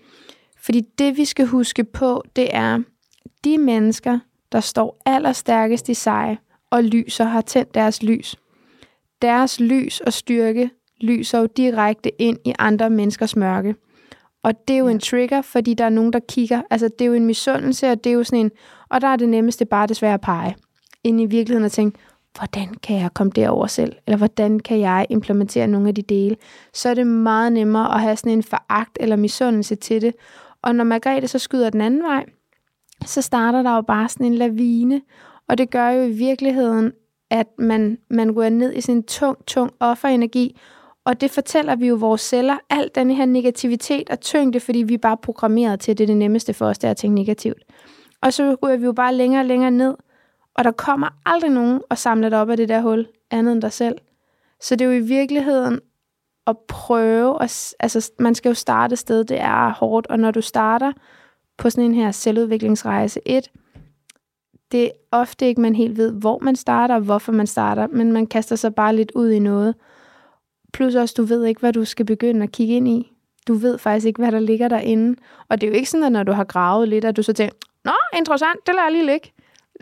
Fordi 0.62 0.82
det, 1.00 1.18
vi 1.18 1.26
skal 1.26 1.46
huske 1.46 1.84
på, 1.84 2.24
det 2.36 2.56
er, 2.56 2.80
de 3.44 3.58
mennesker, 3.58 4.20
der 4.52 4.60
står 4.60 5.02
allerstærkest 5.06 5.90
i 5.90 5.94
sig, 5.94 6.38
og 6.70 6.84
lyser, 6.84 7.24
har 7.24 7.42
tændt 7.42 7.74
deres 7.74 8.04
lys. 8.04 8.36
Deres 9.22 9.60
lys 9.60 10.00
og 10.00 10.14
styrke 10.14 10.70
lyser 11.02 11.40
jo 11.40 11.46
direkte 11.58 12.22
ind 12.22 12.38
i 12.46 12.54
andre 12.60 12.90
menneskers 12.90 13.36
mørke. 13.36 13.76
Og 14.44 14.68
det 14.68 14.74
er 14.74 14.78
jo 14.78 14.88
ja. 14.88 14.92
en 14.92 15.00
trigger, 15.00 15.42
fordi 15.42 15.74
der 15.74 15.86
er 15.86 15.90
nogen, 15.90 16.14
der 16.14 16.20
kigger. 16.20 16.62
Altså, 16.70 16.90
det 17.00 17.06
er 17.06 17.10
jo 17.10 17.14
en 17.14 17.26
misundelse, 17.26 17.92
og 17.92 18.04
det 18.04 18.10
er 18.10 18.14
jo 18.14 18.24
sådan 18.24 18.40
en... 18.40 18.52
Og 18.90 19.02
der 19.02 19.08
er 19.08 19.16
det 19.16 19.30
nemmeste 19.30 19.66
bare 19.66 19.88
desværre 19.88 20.14
at 20.14 20.22
pege 20.22 20.56
ind 21.04 21.22
i 21.22 21.26
virkeligheden 21.26 21.66
og 21.66 21.72
tænke, 21.72 22.00
hvordan 22.38 22.74
kan 22.84 22.98
jeg 22.98 23.14
komme 23.14 23.32
derover 23.36 23.68
selv? 23.68 23.96
Eller 24.08 24.18
hvordan 24.18 24.60
kan 24.60 24.80
jeg 24.80 25.08
implementere 25.10 25.68
nogle 25.68 25.88
af 25.88 25.96
de 25.96 26.02
dele? 26.02 26.36
Så 26.74 26.90
er 26.90 26.94
det 26.94 27.08
meget 27.08 27.54
nemmere 27.54 27.94
at 27.96 28.02
have 28.02 28.16
sådan 28.16 28.32
en 28.32 28.44
foragt 28.44 28.98
eller 29.00 29.16
misundelse 29.16 29.76
til 29.76 30.02
det. 30.02 30.14
Og 30.62 30.76
når 30.76 30.84
Margrethe 30.84 31.28
så 31.28 31.40
skyder 31.40 31.70
den 31.70 31.82
anden 31.82 32.04
vej, 32.04 32.26
så 33.06 33.22
starter 33.22 33.64
der 33.64 33.76
jo 33.76 33.82
bare 33.82 34.10
sådan 34.10 34.26
en 34.26 34.36
lavine. 34.36 35.02
Og 35.50 35.58
det 35.58 35.70
gør 35.70 35.90
jo 35.90 36.04
i 36.04 36.12
virkeligheden, 36.12 36.92
at 37.30 37.48
man, 37.58 37.98
man 38.10 38.34
går 38.34 38.50
ned 38.50 38.74
i 38.74 38.82
sådan 38.82 38.96
en 38.96 39.04
tung, 39.04 39.46
tung 39.46 39.72
offerenergi, 39.80 40.60
og 41.06 41.22
det 41.22 41.32
fortæller 41.32 41.76
vi 41.76 41.88
jo 41.88 41.96
vores 41.96 42.22
celler, 42.22 42.58
alt 42.70 42.96
den 42.96 43.12
her 43.12 43.26
negativitet 43.26 44.10
og 44.10 44.20
tyngde, 44.20 44.60
fordi 44.60 44.80
vi 44.80 44.94
er 44.94 44.98
bare 44.98 45.18
programmeret 45.18 45.80
til, 45.80 45.92
at 45.92 45.98
det 45.98 46.04
er 46.04 46.08
det 46.08 46.18
nemmeste 46.18 46.54
for 46.54 46.66
os, 46.66 46.78
det 46.78 46.88
er 46.88 46.92
at 46.92 46.98
tænke 46.98 47.16
negativt. 47.16 47.64
Og 48.22 48.34
så 48.34 48.56
ryger 48.64 48.78
vi 48.78 48.86
jo 48.86 48.94
bare 48.94 49.14
længere 49.14 49.42
og 49.42 49.46
længere 49.46 49.72
ned, 49.72 49.96
og 50.58 50.64
der 50.64 50.72
kommer 50.72 51.08
aldrig 51.26 51.52
nogen 51.52 51.82
og 51.90 51.98
samler 51.98 52.30
dig 52.30 52.42
op 52.42 52.50
af 52.50 52.58
det 52.58 52.70
der 52.70 52.82
hul, 52.82 53.08
andet 53.32 53.54
end 53.54 53.62
dig 53.62 53.72
selv. 53.72 53.98
Så 54.62 54.76
det 54.76 54.86
er 54.86 54.90
jo 54.90 54.98
i 55.04 55.08
virkeligheden 55.08 55.80
at 56.48 56.58
prøve, 56.68 57.44
at, 57.44 57.76
altså 57.80 58.12
man 58.20 58.36
skal 58.36 58.50
jo 58.50 58.54
starte 58.54 58.94
et 58.94 59.00
sted, 59.00 59.24
det 59.24 59.40
er 59.40 59.74
hårdt, 59.74 60.08
og 60.08 60.20
når 60.20 60.32
du 60.32 60.42
starter 60.42 60.92
på 61.58 61.70
sådan 61.70 61.86
en 61.86 61.96
her 61.96 62.12
selvudviklingsrejse, 62.12 63.20
et, 63.26 63.52
det 64.72 64.86
er 64.86 64.90
ofte 65.12 65.48
ikke, 65.48 65.62
man 65.62 65.76
helt 65.76 65.98
ved, 65.98 66.12
hvor 66.12 66.40
man 66.40 66.56
starter 66.56 66.96
og 66.96 67.02
hvorfor 67.02 67.32
man 67.32 67.48
starter, 67.48 67.88
men 67.88 68.12
man 68.12 68.28
kaster 68.28 68.56
sig 68.56 68.76
bare 68.76 68.96
lidt 68.96 69.12
ud 69.16 69.30
i 69.30 69.40
noget. 69.40 69.76
Plus 70.74 70.96
også, 70.96 71.14
du 71.18 71.24
ved 71.24 71.46
ikke, 71.46 71.60
hvad 71.60 71.74
du 71.74 71.86
skal 71.86 72.06
begynde 72.06 72.44
at 72.44 72.52
kigge 72.52 72.76
ind 72.76 72.88
i. 72.88 73.14
Du 73.48 73.54
ved 73.54 73.78
faktisk 73.78 74.08
ikke, 74.08 74.22
hvad 74.22 74.32
der 74.32 74.40
ligger 74.40 74.68
derinde. 74.68 75.20
Og 75.50 75.62
det 75.62 75.68
er 75.68 75.72
jo 75.72 75.78
ikke 75.78 75.90
sådan, 75.90 76.04
at 76.04 76.12
når 76.12 76.24
du 76.24 76.32
har 76.32 76.44
gravet 76.44 76.90
lidt, 76.90 77.06
at 77.06 77.18
du 77.18 77.24
så 77.24 77.34
tænker, 77.34 77.56
Nå, 77.86 78.18
interessant, 78.18 78.60
det 78.66 78.76
lader 78.76 78.86
jeg 78.86 78.92
lige 78.92 79.06
ligge. 79.06 79.32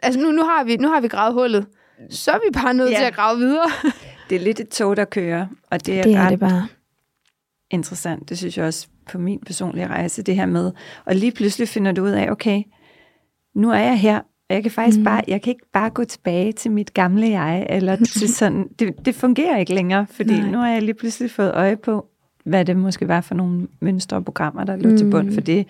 Altså 0.04 0.20
nu, 0.20 0.32
nu, 0.32 0.44
har 0.44 0.64
vi, 0.64 0.76
nu 0.78 0.88
har 0.88 1.02
vi 1.02 1.08
gravet 1.08 1.34
hullet. 1.34 1.66
Så 2.10 2.32
er 2.32 2.38
vi 2.38 2.52
bare 2.54 2.74
nødt 2.74 2.92
Ja. 2.92 2.98
til 2.98 3.04
at 3.04 3.14
grave 3.16 3.38
videre. 3.38 3.68
Det 4.30 4.36
er 4.36 4.40
lidt 4.40 4.60
et 4.60 4.70
tog, 4.70 4.98
der 4.98 5.06
kører, 5.06 5.48
og 5.72 5.86
det 5.86 6.00
er, 6.00 6.04
Det 6.04 6.16
er 6.16 6.22
ret 6.24 6.32
det 6.32 6.40
bare. 6.40 6.68
interessant. 7.72 8.30
Det 8.30 8.38
synes 8.38 8.58
jeg 8.58 8.66
også 8.66 8.88
på 9.12 9.18
min 9.18 9.40
personlige 9.46 9.88
rejse, 9.88 10.22
det 10.24 10.36
her 10.36 10.46
med. 10.46 10.72
Og 11.06 11.16
lige 11.16 11.32
pludselig 11.32 11.68
finder 11.70 11.92
du 11.92 12.04
ud 12.04 12.10
af, 12.10 12.30
okay, 12.32 12.64
nu 13.56 13.72
er 13.72 13.78
jeg 13.80 14.00
her, 14.00 14.18
og 14.20 14.56
jeg 14.56 14.62
kan 14.64 14.72
faktisk 14.72 14.98
Mm. 14.98 15.04
bare, 15.04 15.22
jeg 15.28 15.42
kan 15.42 15.52
ikke 15.52 15.66
bare 15.74 15.90
gå 15.90 16.04
tilbage 16.04 16.52
til 16.52 16.72
mit 16.72 16.94
gamle 16.94 17.30
jeg, 17.30 17.68
eller 17.70 17.96
til 17.96 18.34
sådan, 18.36 18.68
det, 18.80 19.06
det 19.06 19.16
fungerer 19.16 19.58
ikke 19.58 19.74
længere, 19.74 20.08
fordi 20.10 20.40
Nej. 20.40 20.50
Nu 20.52 20.58
har 20.58 20.70
jeg 20.70 20.82
lige 20.82 20.94
pludselig 20.96 21.32
fået 21.32 21.52
øje 21.54 21.78
på, 21.78 22.06
hvad 22.46 22.66
det 22.66 22.78
måske 22.78 23.08
var 23.08 23.22
for 23.22 23.36
nogle 23.36 23.68
mønstre 23.82 24.18
og 24.18 24.26
programmer, 24.26 24.64
der 24.64 24.76
lå 24.76 24.90
mm. 24.90 24.98
til 24.98 25.12
bund 25.12 25.28
Mm. 25.28 25.34
for 25.34 25.42
det. 25.42 25.68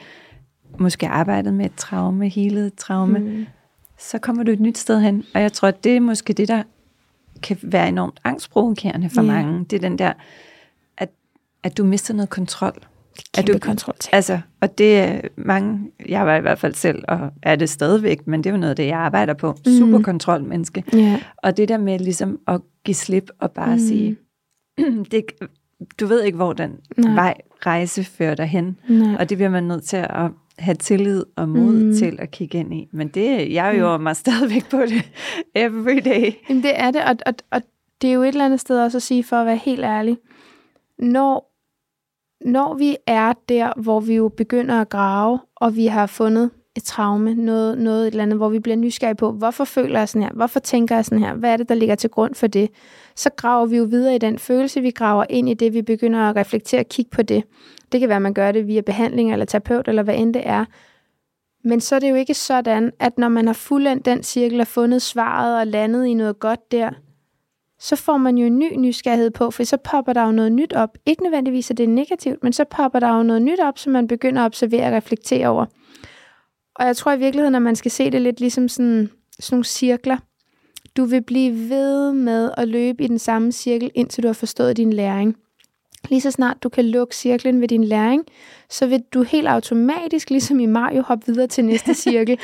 Måske 0.80 1.07
arbejdet 1.07 1.53
med 1.53 1.65
et 1.65 1.76
traume, 1.78 2.30
hele 2.30 2.65
et 2.65 2.76
traume. 2.76 3.19
Mm. 3.19 3.45
Mm. 3.96 4.00
Så 4.00 4.18
kommer 4.20 4.43
du 4.43 4.52
et 4.52 4.60
nyt 4.60 4.78
sted 4.78 5.02
hen, 5.02 5.24
og 5.34 5.41
jeg 5.41 5.54
tror, 5.54 5.68
at 5.68 5.84
det 5.84 5.96
er 5.96 6.00
måske 6.00 6.34
det, 6.34 6.48
der 6.48 6.64
kan 7.43 7.58
være 7.64 7.88
enormt 7.88 8.20
angstprovokerende 8.24 9.10
for 9.10 9.24
yeah. 9.24 9.34
mange. 9.34 9.66
Det 9.70 9.74
er 9.74 9.89
den 9.89 9.98
der, 10.00 10.14
at, 10.98 11.10
at 11.64 11.78
du 11.78 11.84
mister 11.86 12.14
noget 12.14 12.30
kontrol. 12.30 12.74
Kæmpe 13.34 13.54
du- 13.54 13.60
kontrol 13.60 13.96
til. 14.00 14.10
Altså, 14.14 14.39
og 14.62 14.78
det 14.78 15.00
er 15.00 15.22
mange, 15.38 15.91
jeg 16.10 16.26
var 16.26 16.36
i 16.36 16.41
hvert 16.41 16.60
fald 16.60 16.74
selv, 16.74 17.04
og 17.08 17.32
er 17.43 17.56
det 17.56 17.70
stadigvæk, 17.70 18.28
men 18.28 18.43
det 18.43 18.50
er 18.50 18.54
jo 18.54 18.58
noget 18.60 18.70
af 18.70 18.76
det, 18.76 18.88
jeg 18.88 18.98
arbejder 19.00 19.34
på. 19.34 19.52
Mhm. 19.66 19.78
Super 19.78 20.02
kontrolmenneske. 20.02 20.84
Ja. 20.93 21.20
Og 21.38 21.58
det 21.58 21.70
der 21.70 21.78
med 21.78 22.00
ligesom 22.00 22.39
at 22.48 22.62
give 22.84 22.96
slip 22.96 23.30
og 23.39 23.52
bare 23.52 23.76
mm. 23.76 23.80
sige, 23.80 24.18
det, 25.12 25.26
du 26.00 26.06
ved 26.06 26.24
ikke, 26.24 26.36
hvor 26.36 26.54
den. 26.54 26.72
Nej. 26.98 27.14
vej 27.14 27.34
rejse 27.66 28.04
fører 28.04 28.36
dig 28.36 28.46
hen. 28.48 28.78
Nej. 28.89 29.16
Og 29.20 29.30
det 29.30 29.38
bliver 29.38 29.50
man 29.50 29.64
nødt 29.64 29.84
til 29.84 29.98
at 29.98 30.32
have 30.60 30.76
tillid 30.76 31.24
og 31.36 31.49
mod 31.49 31.74
mm. 31.74 31.93
til 31.93 32.16
at 32.20 32.32
kigge 32.32 32.58
ind 32.58 32.74
i. 32.74 32.88
Men 32.91 33.08
det, 33.08 33.53
jeg 33.53 33.76
øver 33.76 33.97
mig 33.97 34.16
stadigvæk 34.26 34.70
på 34.70 34.82
det 34.82 35.12
every 35.66 35.99
day. 36.06 36.34
Jamen 36.49 36.64
det 36.64 36.80
er 36.80 36.91
det, 36.91 37.01
og, 37.03 37.16
og, 37.26 37.34
og 37.51 37.62
det 38.01 38.10
er 38.10 38.14
jo 38.14 38.22
et 38.22 38.28
eller 38.28 38.45
andet 38.45 38.60
sted 38.60 38.80
også 38.80 38.97
at 38.97 39.01
sige, 39.01 39.24
for 39.24 39.36
at 39.36 39.45
være 39.45 39.58
helt 39.58 39.84
ærlig, 39.84 40.18
når, 40.99 41.51
når 42.45 42.74
vi 42.74 42.97
er 43.08 43.34
der, 43.49 43.82
hvor 43.82 43.99
vi 43.99 44.16
jo 44.16 44.30
begynder 44.30 44.82
at 44.82 44.89
grave, 44.89 45.39
og 45.56 45.76
vi 45.76 45.86
har 45.86 46.06
fundet 46.06 46.49
et 46.76 46.84
traume, 46.84 47.34
noget, 47.34 47.78
noget 47.78 48.01
et 48.01 48.12
eller 48.12 48.24
andet, 48.24 48.38
hvor 48.38 48.49
vi 48.49 48.60
bliver 48.60 48.76
nysgerrige 48.76 49.16
på, 49.16 49.32
hvorfor 49.32 49.64
føler 49.64 49.99
jeg 49.99 50.10
sådan 50.10 50.24
her, 50.24 50.34
hvorfor 50.34 50.60
tænker 50.60 50.95
jeg 50.95 51.06
sådan 51.06 51.20
her, 51.20 51.34
hvad 51.34 51.53
er 51.53 51.58
det, 51.58 51.70
der 51.70 51.76
ligger 51.76 51.95
til 51.95 52.10
grund 52.10 52.36
for 52.36 52.47
det, 52.47 52.70
så 53.16 53.30
graver 53.30 53.66
vi 53.66 53.78
jo 53.78 53.84
videre 53.84 54.16
i 54.16 54.18
den 54.18 54.39
følelse, 54.39 54.82
vi 54.82 54.91
graver 54.91 55.26
ind 55.30 55.49
i 55.49 55.53
det, 55.53 55.74
vi 55.74 55.82
begynder 55.82 56.20
at 56.20 56.36
reflektere 56.36 56.80
og 56.80 56.89
kigge 56.89 57.11
på 57.11 57.22
det. 57.22 57.43
Det 57.91 57.99
kan 57.99 58.09
være, 58.09 58.16
at 58.16 58.22
man 58.22 58.34
gør 58.34 58.51
det 58.51 58.68
via 58.68 58.82
behandling 58.82 59.32
eller 59.32 59.45
terapeut, 59.45 59.88
eller 59.88 60.03
hvad 60.03 60.16
end 60.16 60.34
det 60.34 60.41
er. 60.45 60.66
Men 61.63 61.82
så 61.82 61.95
er 61.95 61.99
det 61.99 62.09
jo 62.09 62.16
ikke 62.16 62.34
sådan, 62.34 62.91
at 62.99 63.18
når 63.18 63.30
man 63.30 63.47
har 63.47 63.53
fuldendt 63.53 64.05
den 64.05 64.24
cirkel 64.24 64.61
og 64.61 64.68
fundet 64.68 65.01
svaret 65.01 65.59
og 65.59 65.68
landet 65.68 66.05
i 66.05 66.13
noget 66.13 66.39
godt 66.39 66.72
der, 66.72 66.89
så 67.80 67.95
får 67.95 68.18
man 68.18 68.38
jo 68.38 68.45
en 68.45 68.59
ny 68.59 68.76
nysgerrighed 68.78 69.32
på, 69.32 69.51
for 69.51 69.63
så 69.63 69.78
popper 69.78 70.13
der 70.13 70.26
jo 70.26 70.32
noget 70.32 70.51
nyt 70.51 70.74
op. 70.74 70.97
Ikke 71.05 71.24
nødvendigvis, 71.24 71.72
at 71.72 71.78
det 71.78 71.84
er 71.84 71.88
negativt, 71.88 72.43
men 72.43 72.53
så 72.53 72.63
popper 72.63 72.99
der 72.99 73.18
jo 73.18 73.24
noget 73.24 73.41
nyt 73.41 73.59
op, 73.59 73.78
som 73.78 73.93
man 73.93 74.07
begynder 74.07 74.41
at 74.41 74.45
observere 74.45 74.88
og 74.88 74.93
reflektere 74.93 75.47
over. 75.47 75.66
Og 76.76 76.86
jeg 76.86 76.97
tror 76.97 77.11
i 77.11 77.20
virkeligheden, 77.20 77.55
at 77.55 77.61
man 77.61 77.76
skal 77.76 77.91
se 77.91 78.11
det 78.11 78.22
lidt 78.22 78.39
ligesom 78.39 78.68
sådan, 78.68 79.09
sådan 79.39 79.55
nogle 79.55 79.66
cirkler. 79.66 80.18
Du 80.98 81.06
vil 81.06 81.22
blive 81.24 81.70
ved 81.70 82.14
med 82.14 82.52
at 82.58 82.68
løbe 82.68 83.04
i 83.04 83.08
den 83.08 83.20
samme 83.20 83.52
cirkel, 83.52 83.91
indtil 83.96 84.24
du 84.24 84.28
har 84.28 84.34
forstået 84.34 84.78
din 84.78 84.93
læring. 84.93 85.36
Lige 86.10 86.22
så 86.22 86.32
snart 86.32 86.64
du 86.64 86.70
kan 86.70 86.86
lukke 86.86 87.16
cirklen 87.16 87.62
ved 87.62 87.68
din 87.68 87.84
læring, 87.84 88.24
så 88.70 88.88
vil 88.88 89.04
du 89.14 89.24
helt 89.24 89.48
automatisk, 89.48 90.30
ligesom 90.30 90.60
i 90.60 90.66
Mario, 90.66 91.02
hoppe 91.02 91.26
videre 91.26 91.48
til 91.48 91.66
næste 91.66 91.93
cirkel. 92.06 92.38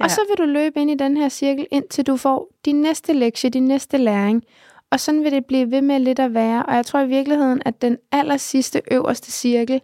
ja. 0.00 0.04
Og 0.04 0.10
så 0.10 0.20
vil 0.28 0.46
du 0.46 0.52
løbe 0.52 0.80
ind 0.80 0.90
i 0.90 0.94
den 0.94 1.16
her 1.16 1.28
cirkel, 1.28 1.66
indtil 1.70 2.06
du 2.06 2.16
får 2.16 2.48
din 2.64 2.80
næste 2.80 3.12
lektie, 3.12 3.50
din 3.50 3.64
næste 3.64 3.98
læring. 3.98 4.42
Og 4.90 5.00
sådan 5.00 5.24
vil 5.24 5.32
det 5.32 5.46
blive 5.46 5.70
ved 5.70 5.82
med 5.82 6.00
lidt 6.00 6.18
at 6.18 6.34
være. 6.34 6.66
Og 6.66 6.74
jeg 6.74 6.86
tror 6.86 7.00
i 7.00 7.08
virkeligheden, 7.08 7.62
at 7.64 7.82
den 7.82 7.96
aller 8.12 8.36
sidste 8.36 8.82
øverste 8.90 9.32
cirkel, 9.32 9.80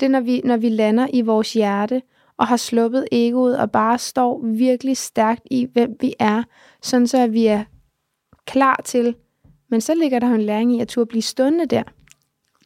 det 0.00 0.06
er, 0.06 0.10
når 0.10 0.20
vi, 0.20 0.40
når 0.44 0.56
vi 0.56 0.68
lander 0.68 1.06
i 1.12 1.20
vores 1.20 1.52
hjerte, 1.52 2.02
og 2.36 2.46
har 2.46 2.56
sluppet 2.56 3.06
egoet, 3.12 3.58
og 3.58 3.70
bare 3.70 3.98
står 3.98 4.40
virkelig 4.44 4.96
stærkt 4.96 5.42
i, 5.50 5.68
hvem 5.72 5.96
vi 6.00 6.14
er, 6.18 6.42
sådan 6.84 7.06
så 7.06 7.18
at 7.18 7.32
vi 7.32 7.46
er 7.46 7.64
klar 8.46 8.80
til. 8.84 9.14
Men 9.70 9.80
så 9.80 9.94
ligger 9.94 10.18
der 10.18 10.28
jo 10.28 10.34
en 10.34 10.42
læring 10.42 10.76
i 10.76 10.80
at 10.80 10.88
turde 10.88 11.06
blive 11.06 11.22
stående 11.22 11.66
der. 11.66 11.82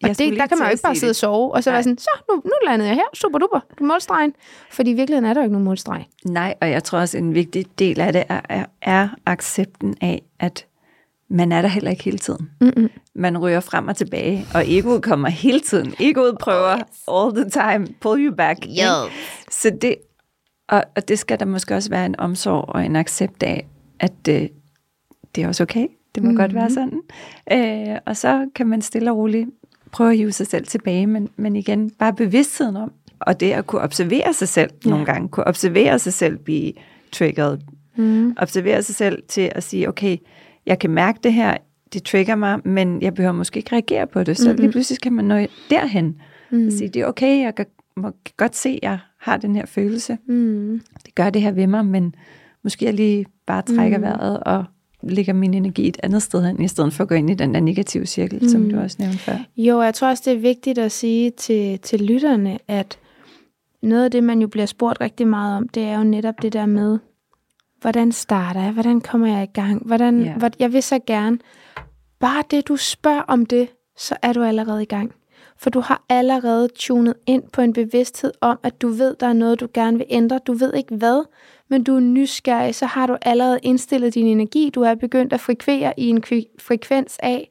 Og 0.03 0.09
Jeg 0.09 0.19
det, 0.19 0.33
der 0.39 0.47
kan 0.47 0.59
man 0.59 0.67
jo 0.67 0.71
ikke 0.71 0.83
bare 0.83 0.95
sidde 0.97 1.11
og 1.11 1.15
det. 1.15 1.17
sove, 1.17 1.53
og 1.55 1.65
så 1.65 1.71
Nej. 1.71 1.77
være 1.77 1.83
sådan, 1.83 1.99
så 1.99 2.11
nu, 2.31 2.37
nu 2.45 2.53
landede 2.67 2.89
jeg 2.89 2.97
her, 2.97 3.03
super 3.15 3.39
duper, 3.39 3.61
målstregen. 3.81 4.35
Fordi 4.71 4.91
i 4.91 4.95
virkeligheden 4.95 5.25
er 5.31 5.35
der 5.35 5.41
jo 5.41 5.45
ikke 5.45 5.53
nogen 5.53 5.65
målstreg. 5.65 6.07
Nej, 6.25 6.55
og 6.61 6.71
jeg 6.71 6.85
tror 6.85 6.99
også, 6.99 7.19
en 7.19 7.35
vigtig 7.35 7.67
del 7.79 8.01
af 8.01 8.13
det 8.13 8.25
er, 8.29 8.41
er, 8.49 8.65
er 8.83 9.09
accepten 9.27 9.97
af, 10.01 10.23
at 10.41 10.67
man 11.31 11.53
er 11.53 11.63
der 11.63 11.69
heller 11.69 11.91
ikke 11.91 12.05
hele 12.05 12.19
tiden. 12.19 12.51
Mm-mm. 12.61 12.91
Man 13.15 13.39
ryger 13.39 13.61
frem 13.61 13.89
og 13.89 13.97
tilbage, 13.97 14.47
og 14.55 14.63
egoet 14.67 15.03
kommer 15.03 15.29
hele 15.29 15.61
tiden. 15.61 15.95
Egoet 16.01 16.39
prøver 16.41 16.77
all 17.09 17.35
the 17.45 17.51
time, 17.51 17.87
pull 18.01 18.27
you 18.27 18.35
back. 18.35 18.67
ikke? 18.67 18.83
Så 19.51 19.71
det, 19.83 19.97
og, 20.69 20.85
og 20.97 21.09
det 21.09 21.19
skal 21.19 21.41
der 21.41 21.45
måske 21.47 21.75
også 21.75 21.91
være 21.91 22.07
en 22.07 22.21
omsorg 22.21 22.65
og 22.69 22.85
en 22.85 22.97
accept 22.97 23.43
af, 23.43 23.67
at 24.01 24.13
det, 24.27 24.51
det 25.35 25.45
er 25.45 25.49
også 25.49 25.63
okay. 25.63 25.87
Det 26.15 26.23
må 26.23 26.31
mm. 26.31 26.37
godt 26.37 26.55
være 26.55 26.71
sådan. 26.71 27.01
Øh, 27.53 27.99
og 28.07 28.17
så 28.17 28.49
kan 28.55 28.67
man 28.67 28.83
stille 28.83 29.11
og 29.11 29.17
roligt 29.17 29.49
prøve 29.91 30.11
at 30.11 30.17
hive 30.17 30.33
sig 30.33 30.47
selv 30.47 30.67
tilbage, 30.67 31.07
men, 31.07 31.29
men 31.37 31.57
igen, 31.57 31.91
bare 31.91 32.13
bevidstheden 32.13 32.77
om, 32.77 32.93
og 33.21 33.41
det 33.41 33.53
at 33.53 33.67
kunne 33.67 33.83
observere 33.83 34.33
sig 34.33 34.49
selv 34.49 34.71
ja. 34.85 34.91
nogle 34.91 35.05
gange, 35.07 35.29
kunne 35.29 35.47
observere 35.47 35.99
sig 35.99 36.13
selv 36.13 36.39
blive 36.39 36.73
triggered, 37.13 37.59
mm. 37.97 38.35
observere 38.37 38.83
sig 38.83 38.95
selv 38.95 39.23
til 39.29 39.53
at 39.55 39.63
sige, 39.63 39.89
okay, 39.89 40.17
jeg 40.67 40.79
kan 40.79 40.91
mærke 40.91 41.19
det 41.23 41.33
her, 41.33 41.57
det 41.93 42.03
trigger 42.03 42.35
mig, 42.35 42.61
men 42.65 43.03
jeg 43.03 43.15
behøver 43.15 43.33
måske 43.33 43.57
ikke 43.57 43.73
reagere 43.73 44.07
på 44.07 44.23
det, 44.23 44.37
så 44.37 44.49
mm-hmm. 44.49 44.61
lige 44.61 44.73
pludselig 44.73 45.01
kan 45.01 45.13
man 45.13 45.25
nå 45.25 45.47
derhen, 45.71 46.21
mm. 46.51 46.67
og 46.67 46.73
sige, 46.73 46.89
det 46.89 47.03
er 47.03 47.07
okay, 47.07 47.41
jeg 47.41 47.55
kan, 47.55 47.67
må 47.97 48.11
godt 48.37 48.57
se, 48.57 48.69
at 48.69 48.79
jeg 48.83 48.99
har 49.19 49.37
den 49.37 49.57
her 49.57 49.67
følelse, 49.67 50.19
mm. 50.27 50.81
det 51.07 51.15
gør 51.15 51.31
det 51.31 51.43
her 51.43 51.53
ved 51.53 51.67
mig, 51.67 51.87
men 51.87 52.15
måske 52.65 52.85
jeg 52.85 52.95
lige 52.95 53.27
bare 53.47 53.63
trækker 53.63 53.99
mm. 53.99 54.05
vejret 54.05 54.41
og 54.41 54.65
lægger 55.03 55.33
min 55.33 55.55
energi 55.55 55.89
et 55.89 55.97
andet 56.03 56.23
sted 56.23 56.47
hen, 56.47 56.63
i 56.63 56.69
stedet 56.69 56.93
for 56.93 57.05
at 57.05 57.09
gå 57.09 57.15
ind 57.15 57.31
i 57.31 57.35
den 57.35 57.55
der 57.55 57.61
negative 57.61 58.07
cirkel, 58.07 58.39
mm. 58.43 58.49
som 58.49 58.71
du 58.71 58.79
også 58.79 58.97
nævnte 59.01 59.19
før. 59.19 59.37
Jo, 59.57 59.83
jeg 59.83 59.95
tror 59.95 60.09
også, 60.09 60.23
det 60.27 60.33
er 60.33 60.41
vigtigt 60.41 60.79
at 60.79 60.93
sige 60.93 61.31
til, 61.31 61.79
til 61.79 62.01
lytterne, 62.01 62.59
at 62.69 62.99
noget 63.83 64.05
af 64.05 64.11
det, 64.11 64.25
man 64.25 64.41
jo 64.41 64.49
bliver 64.49 64.67
spurgt 64.67 65.01
rigtig 65.01 65.27
meget 65.27 65.57
om, 65.57 65.69
det 65.69 65.83
er 65.83 65.99
jo 65.99 66.05
netop 66.05 66.43
det 66.43 66.53
der 66.53 66.67
med, 66.67 66.99
hvordan 67.81 68.13
starter 68.13 68.63
jeg? 68.63 68.73
Hvordan 68.73 69.01
kommer 69.01 69.27
jeg 69.27 69.43
i 69.43 69.53
gang? 69.53 69.87
Hvordan, 69.87 70.21
yeah. 70.21 70.39
hvad, 70.39 70.51
jeg 70.59 70.73
vil 70.73 70.83
så 70.83 70.99
gerne. 71.07 71.39
Bare 72.21 72.43
det, 72.51 72.69
du 72.69 72.77
spørger 72.77 73.23
om 73.23 73.47
det, 73.47 73.69
så 73.99 74.17
er 74.23 74.33
du 74.33 74.43
allerede 74.43 74.83
i 74.83 74.87
gang. 74.87 75.13
For 75.61 75.71
du 75.71 75.81
har 75.81 76.05
allerede 76.09 76.69
tunet 76.75 77.15
ind 77.27 77.43
på 77.53 77.61
en 77.61 77.73
bevidsthed 77.73 78.33
om, 78.41 78.59
at 78.63 78.83
du 78.83 78.89
ved, 78.89 79.17
der 79.21 79.27
er 79.27 79.33
noget, 79.33 79.61
du 79.61 79.69
gerne 79.75 79.99
vil 79.99 80.07
ændre. 80.11 80.41
Du 80.47 80.53
ved 80.53 80.75
ikke 80.75 80.95
hvad, 80.95 81.25
men 81.69 81.85
du 81.85 81.97
er 81.97 82.01
nysgerrig, 82.01 82.75
så 82.75 82.87
har 82.87 83.07
du 83.07 83.17
allerede 83.23 83.59
indstillet 83.63 84.15
din 84.15 84.27
energi. 84.27 84.71
Du 84.71 84.83
er 84.83 84.95
begyndt 84.95 85.33
at 85.33 85.41
frekvere 85.41 85.93
i 85.97 86.09
en 86.09 86.23
frekvens 86.61 87.19
af, 87.23 87.51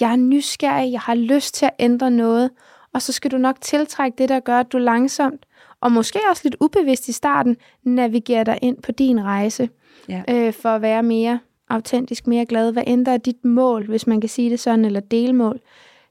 jeg 0.00 0.12
er 0.12 0.16
nysgerrig, 0.16 0.92
jeg 0.92 1.00
har 1.00 1.14
lyst 1.14 1.54
til 1.54 1.66
at 1.66 1.72
ændre 1.78 2.10
noget, 2.10 2.50
og 2.94 3.02
så 3.02 3.12
skal 3.12 3.30
du 3.30 3.38
nok 3.38 3.60
tiltrække 3.60 4.18
det, 4.18 4.28
der 4.28 4.40
gør, 4.40 4.60
at 4.60 4.72
du 4.72 4.78
langsomt, 4.78 5.46
og 5.80 5.92
måske 5.92 6.18
også 6.30 6.42
lidt 6.44 6.56
ubevidst 6.60 7.08
i 7.08 7.12
starten, 7.12 7.56
navigerer 7.82 8.44
dig 8.44 8.58
ind 8.62 8.82
på 8.82 8.92
din 8.92 9.24
rejse, 9.24 9.68
ja. 10.08 10.22
øh, 10.30 10.52
for 10.52 10.68
at 10.68 10.82
være 10.82 11.02
mere 11.02 11.38
autentisk, 11.68 12.26
mere 12.26 12.46
glad. 12.46 12.72
Hvad 12.72 12.82
end 12.86 13.06
der 13.06 13.12
er 13.12 13.16
dit 13.16 13.44
mål, 13.44 13.86
hvis 13.86 14.06
man 14.06 14.20
kan 14.20 14.30
sige 14.30 14.50
det 14.50 14.60
sådan, 14.60 14.84
eller 14.84 15.00
delmål. 15.00 15.60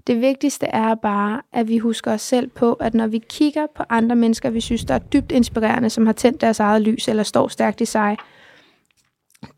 Det 0.07 0.21
vigtigste 0.21 0.65
er 0.65 0.95
bare, 0.95 1.41
at 1.53 1.67
vi 1.67 1.77
husker 1.77 2.13
os 2.13 2.21
selv 2.21 2.47
på, 2.47 2.73
at 2.73 2.93
når 2.93 3.07
vi 3.07 3.17
kigger 3.29 3.67
på 3.75 3.83
andre 3.89 4.15
mennesker, 4.15 4.49
vi 4.49 4.61
synes, 4.61 4.85
der 4.85 4.93
er 4.93 4.99
dybt 4.99 5.31
inspirerende, 5.31 5.89
som 5.89 6.05
har 6.05 6.13
tændt 6.13 6.41
deres 6.41 6.59
eget 6.59 6.81
lys, 6.81 7.07
eller 7.07 7.23
står 7.23 7.47
stærkt 7.47 7.81
i 7.81 7.85
sig, 7.85 8.17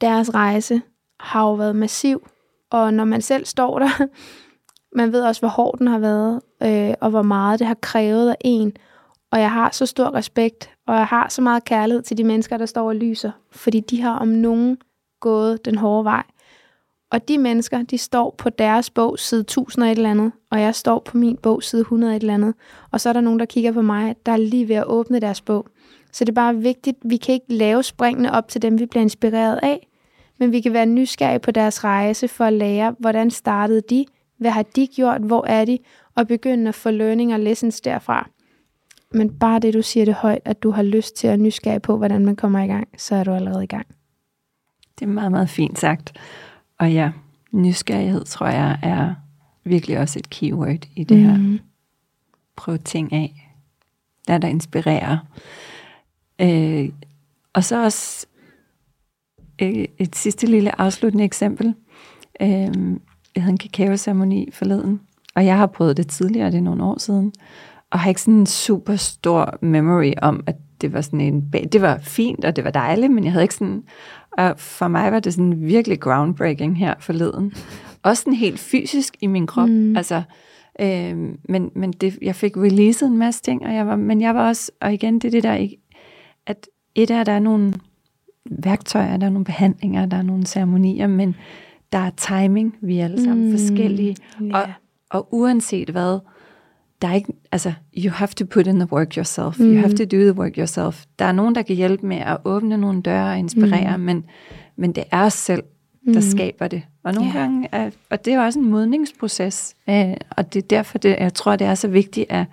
deres 0.02 0.34
rejse 0.34 0.82
har 1.20 1.42
jo 1.42 1.54
været 1.54 1.76
massiv, 1.76 2.28
og 2.72 2.94
når 2.94 3.06
man 3.06 3.22
selv 3.22 3.46
står 3.46 3.80
der, 3.80 4.08
man 5.00 5.12
ved 5.12 5.22
også, 5.22 5.42
hvor 5.42 5.50
hård 5.50 5.78
den 5.78 5.88
har 5.88 6.00
været, 6.00 6.42
øh, 6.64 6.94
og 7.02 7.10
hvor 7.10 7.22
meget 7.22 7.60
det 7.60 7.68
har 7.68 7.78
krævet 7.82 8.30
af 8.30 8.38
en. 8.42 8.74
Og 9.32 9.40
jeg 9.40 9.52
har 9.52 9.70
så 9.72 9.86
stor 9.86 10.14
respekt, 10.14 10.72
og 10.88 10.96
jeg 10.96 11.06
har 11.06 11.30
så 11.30 11.42
meget 11.42 11.66
kærlighed 11.66 12.04
til 12.04 12.18
de 12.18 12.24
mennesker, 12.24 12.58
der 12.58 12.66
står 12.66 12.88
og 12.88 12.96
lyser, 12.96 13.32
fordi 13.52 13.80
de 13.80 14.02
har 14.02 14.20
om 14.20 14.28
nogen 14.28 14.78
gået 15.20 15.66
den 15.66 15.78
hårde 15.78 16.04
vej. 16.04 16.24
Og 17.12 17.28
de 17.28 17.38
mennesker, 17.38 17.84
de 17.84 17.98
står 17.98 18.36
på 18.38 18.50
deres 18.50 18.90
bog 18.90 19.20
side 19.20 19.42
1000 19.42 19.84
og 19.84 19.92
et 19.92 19.98
eller 19.98 20.12
andet, 20.12 20.32
og 20.52 20.62
jeg 20.62 20.76
står 20.76 21.00
på 21.00 21.18
min 21.18 21.38
bog 21.38 21.64
side 21.64 21.82
100 21.82 22.12
og 22.12 22.16
et 22.16 22.20
eller 22.20 22.34
andet. 22.34 22.54
Og 22.92 23.02
så 23.02 23.10
er 23.10 23.14
der 23.14 23.22
nogen, 23.22 23.40
der 23.40 23.46
kigger 23.46 23.72
på 23.72 23.82
mig, 23.82 24.16
der 24.26 24.32
er 24.32 24.38
lige 24.38 24.68
ved 24.68 24.76
at 24.76 24.88
åbne 24.88 25.20
deres 25.20 25.42
bog. 25.42 25.68
Så 26.12 26.26
det 26.26 26.30
er 26.30 26.34
bare 26.34 26.56
vigtigt, 26.56 26.98
vi 27.06 27.18
kan 27.18 27.34
ikke 27.34 27.54
lave 27.54 27.84
springene 27.84 28.32
op 28.32 28.48
til 28.48 28.62
dem, 28.62 28.80
vi 28.80 28.86
bliver 28.86 29.02
inspireret 29.02 29.60
af, 29.64 29.88
men 30.40 30.52
vi 30.52 30.62
kan 30.62 30.74
være 30.74 30.86
nysgerrige 30.86 31.40
på 31.40 31.52
deres 31.52 31.84
rejse 31.84 32.28
for 32.28 32.46
at 32.46 32.54
lære, 32.54 32.96
hvordan 33.00 33.32
startede 33.32 33.82
de, 33.90 34.06
hvad 34.38 34.52
har 34.52 34.64
de 34.64 34.88
gjort? 34.88 35.22
Hvor 35.22 35.46
er 35.46 35.66
de? 35.66 35.78
Og 36.16 36.28
begynde 36.28 36.68
at 36.68 36.76
få 36.76 36.90
learning 36.90 37.34
og 37.34 37.40
lessons 37.40 37.82
derfra. 37.82 38.30
Men 39.12 39.40
bare 39.40 39.60
det, 39.60 39.74
du 39.74 39.82
siger 39.82 40.06
det 40.06 40.14
højt, 40.14 40.42
at 40.46 40.64
du 40.64 40.72
har 40.72 40.84
lyst 40.84 41.16
til 41.16 41.28
at 41.28 41.40
nysgerrig 41.40 41.82
på, 41.82 41.98
hvordan 41.98 42.26
man 42.26 42.36
kommer 42.36 42.60
i 42.60 42.68
gang, 42.68 42.88
så 42.98 43.16
er 43.16 43.24
du 43.24 43.32
allerede 43.32 43.64
i 43.64 43.68
gang. 43.68 43.88
Det 45.00 45.06
er 45.06 45.10
meget, 45.10 45.32
meget 45.32 45.50
fint 45.50 45.80
sagt. 45.80 46.14
Og 46.80 46.94
ja, 46.94 47.12
nysgerrighed 47.52 48.26
tror 48.26 48.48
jeg 48.48 48.80
er 48.84 49.14
virkelig 49.64 50.00
også 50.00 50.20
et 50.20 50.30
keyword 50.30 50.88
i 50.96 51.04
det 51.04 51.18
mm. 51.18 51.24
her. 51.24 51.60
Prøv 52.56 52.78
ting 52.78 53.14
af. 53.14 53.52
Lad 54.28 54.40
dig 54.40 54.50
inspirere. 54.50 55.20
Øh, 56.42 56.90
og 57.54 57.64
så 57.64 57.84
også 57.84 58.28
øh, 59.62 59.86
et 59.98 60.16
sidste 60.16 60.48
lille 60.48 60.82
afsluttende 60.82 61.24
eksempel. 61.24 61.76
Øh, 62.42 62.98
jeg 63.36 63.44
havde 63.44 63.52
en 63.52 63.58
kakaoceremoni 63.58 64.50
forleden, 64.54 65.02
og 65.36 65.46
jeg 65.46 65.58
har 65.58 65.68
prøvet 65.68 65.98
det 65.98 66.08
tidligere, 66.08 66.52
det 66.52 66.58
er 66.58 66.62
nogle 66.62 66.84
år 66.84 67.00
siden, 67.00 67.34
og 67.92 68.00
har 68.00 68.10
ikke 68.10 68.22
sådan 68.22 68.34
en 68.34 68.46
super 68.46 68.96
stor 68.96 69.58
memory 69.62 70.14
om, 70.22 70.44
at 70.48 70.56
det 70.82 70.94
var 70.94 71.02
sådan 71.02 71.22
en, 71.22 71.50
det 71.52 71.82
var 71.82 71.98
fint, 71.98 72.46
og 72.46 72.56
det 72.56 72.64
var 72.64 72.72
dejligt, 72.72 73.12
men 73.12 73.24
jeg 73.24 73.32
havde 73.32 73.44
ikke 73.44 73.56
sådan, 73.56 73.84
og 74.38 74.60
for 74.60 74.88
mig 74.88 75.12
var 75.12 75.20
det 75.20 75.34
sådan 75.34 75.62
virkelig 75.62 76.00
groundbreaking 76.00 76.78
her 76.78 76.94
forleden. 77.00 77.54
Også 78.04 78.22
sådan 78.22 78.34
helt 78.34 78.60
fysisk 78.60 79.16
i 79.22 79.28
min 79.28 79.48
krop, 79.48 79.70
mm. 79.70 79.98
altså, 79.98 80.24
øh, 80.80 81.18
men, 81.50 81.72
men 81.76 81.92
det, 81.92 82.18
jeg 82.22 82.36
fik 82.36 82.58
releaset 82.58 83.08
en 83.08 83.18
masse 83.18 83.42
ting, 83.42 83.66
og 83.66 83.74
jeg 83.74 83.88
var, 83.88 83.96
men 83.96 84.22
jeg 84.22 84.36
var 84.36 84.48
også, 84.48 84.72
og 84.82 84.94
igen, 84.94 85.20
det 85.20 85.26
er 85.26 85.32
det 85.32 85.44
der, 85.44 85.68
at 86.48 86.68
et 86.96 87.12
af, 87.12 87.26
der 87.26 87.32
er 87.32 87.40
nogle 87.40 87.74
værktøjer, 88.46 89.18
der 89.18 89.26
er 89.26 89.32
nogle 89.32 89.46
behandlinger, 89.46 90.06
der 90.06 90.18
er 90.18 90.22
nogle 90.22 90.46
ceremonier, 90.46 91.08
men 91.08 91.36
der 91.92 91.98
er 91.98 92.10
timing, 92.10 92.76
vi 92.82 93.00
er 93.00 93.04
alle 93.04 93.24
sammen 93.24 93.46
mm. 93.46 93.52
forskellige, 93.58 94.16
yeah. 94.42 94.54
og, 94.54 94.70
og 95.10 95.28
uanset 95.32 95.90
hvad, 95.90 96.20
der 97.02 97.08
er 97.08 97.14
ikke, 97.14 97.34
altså, 97.52 97.74
you 97.98 98.12
have 98.12 98.28
to 98.28 98.46
put 98.46 98.68
in 98.68 98.80
the 98.80 98.92
work 98.92 99.14
yourself, 99.18 99.60
mm. 99.60 99.66
you 99.66 99.76
have 99.76 99.90
mm. 99.90 99.98
to 99.98 100.04
do 100.04 100.18
the 100.18 100.34
work 100.34 100.58
yourself. 100.58 101.06
Der 101.20 101.26
er 101.26 101.32
nogen, 101.32 101.56
der 101.56 101.62
kan 101.62 101.76
hjælpe 101.76 102.06
med 102.06 102.18
at 102.18 102.38
åbne 102.46 102.78
nogle 102.78 103.02
døre 103.02 103.32
og 103.32 103.38
inspirere, 103.38 103.98
mm. 103.98 104.04
men, 104.04 104.26
men 104.76 104.92
det 104.92 105.04
er 105.12 105.26
os 105.26 105.34
selv, 105.34 105.64
der 106.06 106.14
mm. 106.14 106.22
skaber 106.22 106.68
det. 106.68 106.82
Og 107.04 107.14
nogle 107.14 107.30
yeah. 107.30 107.42
gange, 107.42 107.70
er, 107.72 107.90
og 108.10 108.26
det 108.26 108.34
er 108.34 108.42
også 108.46 108.60
en 108.60 108.70
modningsproces, 108.70 109.76
øh, 109.90 110.14
og 110.30 110.54
det 110.54 110.64
er 110.64 110.68
derfor, 110.68 110.98
det, 110.98 111.16
jeg 111.20 111.34
tror, 111.34 111.56
det 111.56 111.68
er 111.68 111.76
så 111.76 111.88
vigtigt, 111.88 112.26
at 112.30 112.46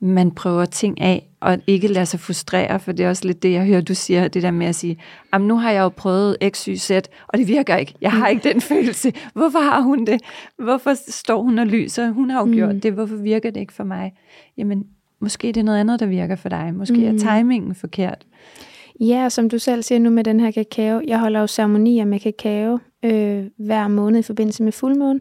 man 0.00 0.30
prøver 0.30 0.64
ting 0.64 1.00
af, 1.00 1.28
og 1.44 1.58
ikke 1.66 1.88
lade 1.88 2.06
sig 2.06 2.20
frustrere, 2.20 2.80
for 2.80 2.92
det 2.92 3.04
er 3.04 3.08
også 3.08 3.26
lidt 3.26 3.42
det, 3.42 3.52
jeg 3.52 3.66
hører, 3.66 3.80
du 3.80 3.94
siger, 3.94 4.28
det 4.28 4.42
der 4.42 4.50
med 4.50 4.66
at 4.66 4.74
sige, 4.74 4.98
jamen 5.32 5.48
nu 5.48 5.56
har 5.56 5.70
jeg 5.70 5.80
jo 5.80 5.88
prøvet 5.88 6.36
X, 6.48 6.64
Y, 6.64 6.76
Z, 6.76 6.90
og 7.28 7.38
det 7.38 7.48
virker 7.48 7.76
ikke. 7.76 7.94
Jeg 8.00 8.12
har 8.12 8.28
ikke 8.28 8.48
den 8.48 8.60
følelse. 8.72 9.12
Hvorfor 9.34 9.58
har 9.58 9.80
hun 9.80 10.04
det? 10.04 10.20
Hvorfor 10.58 10.94
står 11.10 11.42
hun 11.42 11.58
og 11.58 11.66
lyser? 11.66 12.10
Hun 12.10 12.30
har 12.30 12.38
jo 12.38 12.44
mm. 12.44 12.52
gjort 12.52 12.82
det. 12.82 12.92
Hvorfor 12.92 13.16
virker 13.16 13.50
det 13.50 13.60
ikke 13.60 13.72
for 13.72 13.84
mig? 13.84 14.12
Jamen, 14.56 14.86
måske 15.20 15.46
det 15.46 15.56
er 15.56 15.64
noget 15.64 15.80
andet, 15.80 16.00
der 16.00 16.06
virker 16.06 16.36
for 16.36 16.48
dig. 16.48 16.74
Måske 16.74 17.10
mm. 17.10 17.14
er 17.14 17.18
timingen 17.18 17.74
forkert. 17.74 18.26
Ja, 19.00 19.28
som 19.28 19.48
du 19.48 19.58
selv 19.58 19.82
siger 19.82 19.98
nu 19.98 20.10
med 20.10 20.24
den 20.24 20.40
her 20.40 20.50
kakao. 20.50 21.00
Jeg 21.06 21.18
holder 21.18 21.40
jo 21.40 21.46
ceremonier 21.46 22.04
med 22.04 22.20
kakao 22.20 22.78
øh, 23.04 23.44
hver 23.58 23.88
måned 23.88 24.20
i 24.20 24.22
forbindelse 24.22 24.62
med 24.62 24.72
fuldmåne. 24.72 25.20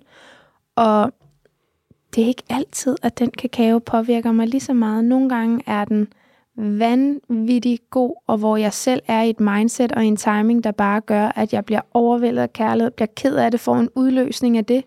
Og 0.76 1.14
det 2.16 2.24
er 2.24 2.28
ikke 2.28 2.44
altid, 2.50 2.96
at 3.02 3.20
den 3.20 3.32
kakao 3.32 3.80
påvirker 3.80 4.32
mig 4.32 4.48
lige 4.48 4.62
så 4.62 4.74
meget. 4.74 5.06
Nogle 5.06 5.30
gange 5.30 5.64
er 5.66 5.86
den 5.86 6.08
vanvittig 6.56 7.80
god, 7.90 8.16
og 8.28 8.38
hvor 8.38 8.58
jeg 8.58 8.74
selv 8.74 9.02
er 9.08 9.22
i 9.22 9.30
et 9.30 9.40
mindset 9.40 9.92
og 9.92 10.06
en 10.06 10.18
timing, 10.18 10.64
der 10.64 10.72
bare 10.72 11.02
gør, 11.02 11.28
at 11.36 11.54
jeg 11.54 11.66
bliver 11.66 11.82
overvældet 11.94 12.42
af 12.42 12.54
kærlighed, 12.54 12.92
bliver 12.92 13.08
ked 13.16 13.36
af 13.36 13.52
det, 13.52 13.60
får 13.60 13.76
en 13.76 13.90
udløsning 13.96 14.58
af 14.58 14.66
det. 14.66 14.84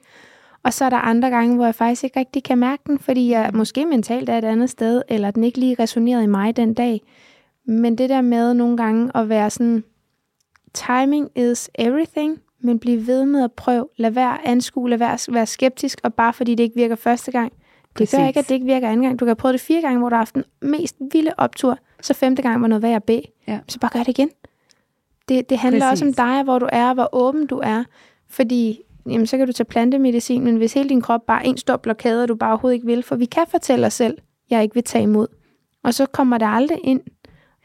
Og 0.62 0.72
så 0.72 0.84
er 0.84 0.90
der 0.90 0.96
andre 0.96 1.30
gange, 1.30 1.54
hvor 1.54 1.64
jeg 1.64 1.74
faktisk 1.74 2.04
ikke 2.04 2.20
rigtig 2.20 2.44
kan 2.44 2.58
mærke 2.58 2.82
den, 2.86 2.98
fordi 2.98 3.30
jeg 3.30 3.50
måske 3.54 3.86
mentalt 3.86 4.28
er 4.28 4.38
et 4.38 4.44
andet 4.44 4.70
sted, 4.70 5.02
eller 5.08 5.30
den 5.30 5.44
ikke 5.44 5.58
lige 5.58 5.76
resonerede 5.78 6.24
i 6.24 6.26
mig 6.26 6.56
den 6.56 6.74
dag. 6.74 7.02
Men 7.66 7.98
det 7.98 8.10
der 8.10 8.20
med 8.20 8.54
nogle 8.54 8.76
gange 8.76 9.10
at 9.14 9.28
være 9.28 9.50
sådan, 9.50 9.84
timing 10.74 11.30
is 11.36 11.70
everything, 11.74 12.40
men 12.66 12.78
bliv 12.78 13.06
ved 13.06 13.26
med 13.26 13.44
at 13.44 13.52
prøve. 13.52 13.88
Lad 13.96 14.10
være 14.10 14.32
at 14.32 14.40
anskue, 14.44 14.90
lad 14.90 14.98
være 14.98 15.12
at 15.12 15.28
være 15.30 15.46
skeptisk, 15.46 16.00
og 16.02 16.14
bare 16.14 16.32
fordi 16.32 16.54
det 16.54 16.62
ikke 16.64 16.76
virker 16.76 16.94
første 16.94 17.30
gang, 17.32 17.52
det 17.52 17.94
Præcis. 17.94 18.18
gør 18.18 18.26
ikke, 18.26 18.40
at 18.40 18.48
det 18.48 18.54
ikke 18.54 18.66
virker 18.66 18.88
anden 18.88 19.02
gang. 19.02 19.20
Du 19.20 19.24
kan 19.24 19.28
have 19.28 19.36
prøvet 19.36 19.52
det 19.52 19.60
fire 19.60 19.80
gange, 19.80 19.98
hvor 19.98 20.08
du 20.08 20.14
har 20.14 20.20
haft 20.20 20.34
den 20.34 20.44
mest 20.62 20.96
vilde 21.12 21.32
optur, 21.38 21.78
så 22.00 22.14
femte 22.14 22.42
gang 22.42 22.62
var 22.62 22.68
noget 22.68 22.82
værd 22.82 22.96
at 22.96 23.04
bede. 23.04 23.22
Ja. 23.48 23.58
Så 23.68 23.78
bare 23.78 23.90
gør 23.92 23.98
det 23.98 24.08
igen. 24.08 24.30
Det, 25.28 25.50
det 25.50 25.58
handler 25.58 25.80
Præcis. 25.80 26.02
også 26.02 26.22
om 26.22 26.28
dig, 26.28 26.42
hvor 26.42 26.58
du 26.58 26.68
er, 26.72 26.94
hvor 26.94 27.08
åben 27.12 27.46
du 27.46 27.58
er. 27.58 27.84
Fordi 28.28 28.80
jamen, 29.06 29.26
så 29.26 29.36
kan 29.36 29.46
du 29.46 29.52
tage 29.52 29.64
plantemedicin, 29.64 30.44
men 30.44 30.56
hvis 30.56 30.74
hele 30.74 30.88
din 30.88 31.00
krop 31.00 31.26
bare 31.26 31.44
er 31.44 31.48
en 31.48 31.56
stor 31.56 31.76
blokade, 31.76 32.22
og 32.22 32.28
du 32.28 32.34
bare 32.34 32.50
overhovedet 32.50 32.74
ikke 32.74 32.86
vil, 32.86 33.02
for 33.02 33.16
vi 33.16 33.24
kan 33.24 33.44
fortælle 33.48 33.86
os 33.86 33.94
selv, 33.94 34.18
jeg 34.50 34.62
ikke 34.62 34.74
vil 34.74 34.84
tage 34.84 35.02
imod. 35.02 35.26
Og 35.82 35.94
så 35.94 36.06
kommer 36.06 36.38
det 36.38 36.46
aldrig 36.50 36.78
ind, 36.84 37.00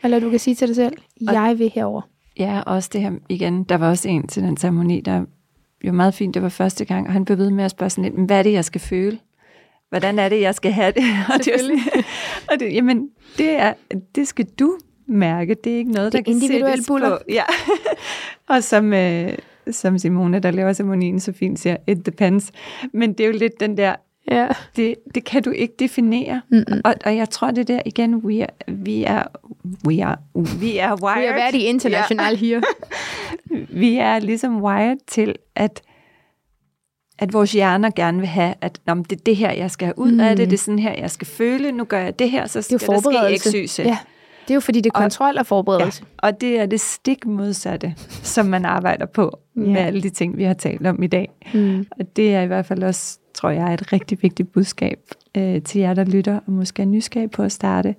eller 0.04 0.20
du 0.20 0.30
kan 0.30 0.40
sige 0.40 0.56
til 0.56 0.68
dig 0.68 0.76
selv, 0.76 0.98
jeg 1.22 1.56
vil 1.60 1.70
herover. 1.70 2.02
Ja, 2.40 2.62
også 2.62 2.90
det 2.94 3.02
her 3.02 3.12
igen, 3.30 3.64
der 3.64 3.78
var 3.78 3.90
også 3.90 4.10
en 4.10 4.28
til 4.28 4.44
den 4.44 4.58
ceremoni, 4.58 5.02
der 5.02 5.26
jo 5.84 5.92
meget 5.92 6.14
fint, 6.14 6.34
det 6.34 6.42
var 6.42 6.50
første 6.50 6.86
gang, 6.86 7.08
og 7.08 7.14
han 7.14 7.26
blev 7.26 7.38
ved 7.38 7.52
med 7.52 7.64
at 7.64 7.72
spørge 7.72 7.90
sådan 7.90 8.04
lidt, 8.04 8.26
hvad 8.26 8.40
er 8.40 8.44
det, 8.44 8.54
jeg 8.54 8.66
skal 8.66 8.82
føle? 8.82 9.20
Hvordan 9.90 10.20
er 10.20 10.30
det, 10.30 10.42
jeg 10.42 10.56
skal 10.56 10.72
have 10.72 10.92
det? 10.92 11.04
Og 11.34 11.46
det, 11.46 11.54
er 11.54 11.60
sådan, 11.60 12.04
og 12.52 12.60
det 12.60 12.74
jamen, 12.74 13.10
det, 13.38 13.52
er, 13.52 13.74
det 14.16 14.28
skal 14.28 14.46
du 14.46 14.78
mærke. 15.08 15.56
Det 15.64 15.74
er 15.74 15.78
ikke 15.78 15.92
noget, 15.92 16.14
det 16.14 16.26
der 16.26 16.32
kan 16.32 16.42
sættes 16.42 16.88
på. 16.88 16.98
Ja. 17.30 17.44
og 18.48 18.64
som, 18.64 18.94
øh, 18.94 19.38
som 19.72 19.98
Simone, 19.98 20.40
der 20.40 20.52
laver 20.52 20.74
ceremonien 20.74 21.20
så 21.20 21.32
fint, 21.34 21.60
siger, 21.60 21.78
it 21.88 22.06
depends. 22.06 22.52
Men 22.94 23.14
det 23.14 23.20
er 23.20 23.28
jo 23.28 23.34
lidt 23.38 23.60
den 23.60 23.78
der, 23.78 23.96
Ja. 24.32 24.48
det, 24.76 24.96
det 25.16 25.24
kan 25.26 25.44
du 25.44 25.52
ikke 25.52 25.74
definere. 25.80 26.42
Mm-mm. 26.50 26.82
Og, 26.86 26.96
og 27.06 27.18
jeg 27.18 27.30
tror, 27.30 27.52
det 27.52 27.68
der 27.68 27.80
igen, 27.86 28.16
we 28.16 28.42
are, 28.44 28.50
vi 28.68 29.04
er, 29.04 29.24
we 29.88 30.06
are, 30.06 30.18
we 30.36 30.82
are 30.84 30.98
wired. 31.04 31.22
Vi 31.22 31.28
har 31.28 31.34
været 31.36 31.56
i 31.56 31.64
international 31.66 32.36
her. 32.38 32.62
Ja, 33.52 33.58
vi 33.82 33.98
er 33.98 34.20
ligesom 34.20 34.62
wired 34.64 34.98
til, 35.08 35.36
at 35.56 35.82
at 37.20 37.34
vores 37.34 37.52
hjerner 37.52 37.90
gerne 37.96 38.18
vil 38.20 38.28
have, 38.28 38.54
at 38.62 38.80
Nå, 38.86 38.94
men 38.94 39.04
det 39.04 39.12
er 39.20 39.22
det 39.26 39.36
her, 39.36 39.52
jeg 39.52 39.72
skal 39.72 39.86
have 39.86 40.00
ud 40.00 40.12
mm. 40.12 40.20
af 40.20 40.36
det, 40.36 40.50
det 40.50 40.54
er 40.54 40.58
sådan 40.58 40.80
her, 40.80 40.94
jeg 40.98 41.12
skal 41.12 41.28
føle, 41.28 41.72
nu 41.72 41.84
gør 41.84 42.00
jeg 42.00 42.20
det 42.20 42.32
her, 42.32 42.48
så 42.48 42.60
Det 42.60 42.72
er 42.74 42.78
skal 42.78 42.94
jo 42.94 43.12
der 43.12 43.38
ske 43.38 43.50
eksyse. 43.50 43.84
Ja. 43.84 43.98
Det 44.42 44.50
er 44.52 44.54
jo 44.54 44.60
fordi, 44.60 44.82
det 44.82 44.90
er 44.90 45.00
kontrol 45.00 45.38
og 45.38 45.46
forberedelse. 45.46 46.04
Og 46.18 46.42
det 46.42 46.60
er 46.60 46.66
det 46.66 46.82
stik 46.82 47.26
modsatte, 47.26 47.96
som 48.24 48.46
man 48.46 48.66
arbejder 48.66 49.06
på 49.06 49.40
ja. 49.56 49.62
med 49.62 49.72
Ja. 49.72 49.86
alle 49.86 50.02
de 50.02 50.10
ting, 50.10 50.38
vi 50.38 50.44
har 50.44 50.54
talt 50.54 50.88
om 50.88 51.04
i 51.04 51.08
dag. 51.08 51.30
Ja. 51.54 51.60
Mm. 51.60 51.86
Og 52.00 52.16
det 52.16 52.36
er 52.36 52.42
i 52.42 52.48
hvert 52.48 52.66
fald 52.66 52.84
også, 52.84 53.20
tror 53.34 53.50
jeg, 53.50 53.74
et 53.74 53.94
rigtig 53.94 54.22
vigtigt 54.22 54.52
budskab 54.52 55.00
øh, 55.38 55.62
til 55.62 55.82
jer, 55.82 55.94
der 55.94 56.04
lytter, 56.04 56.40
og 56.46 56.52
måske 56.52 56.82
er 56.82 56.86
nysgerrig 56.86 57.32
på 57.32 57.44
at 57.44 57.52
starte. 57.52 57.96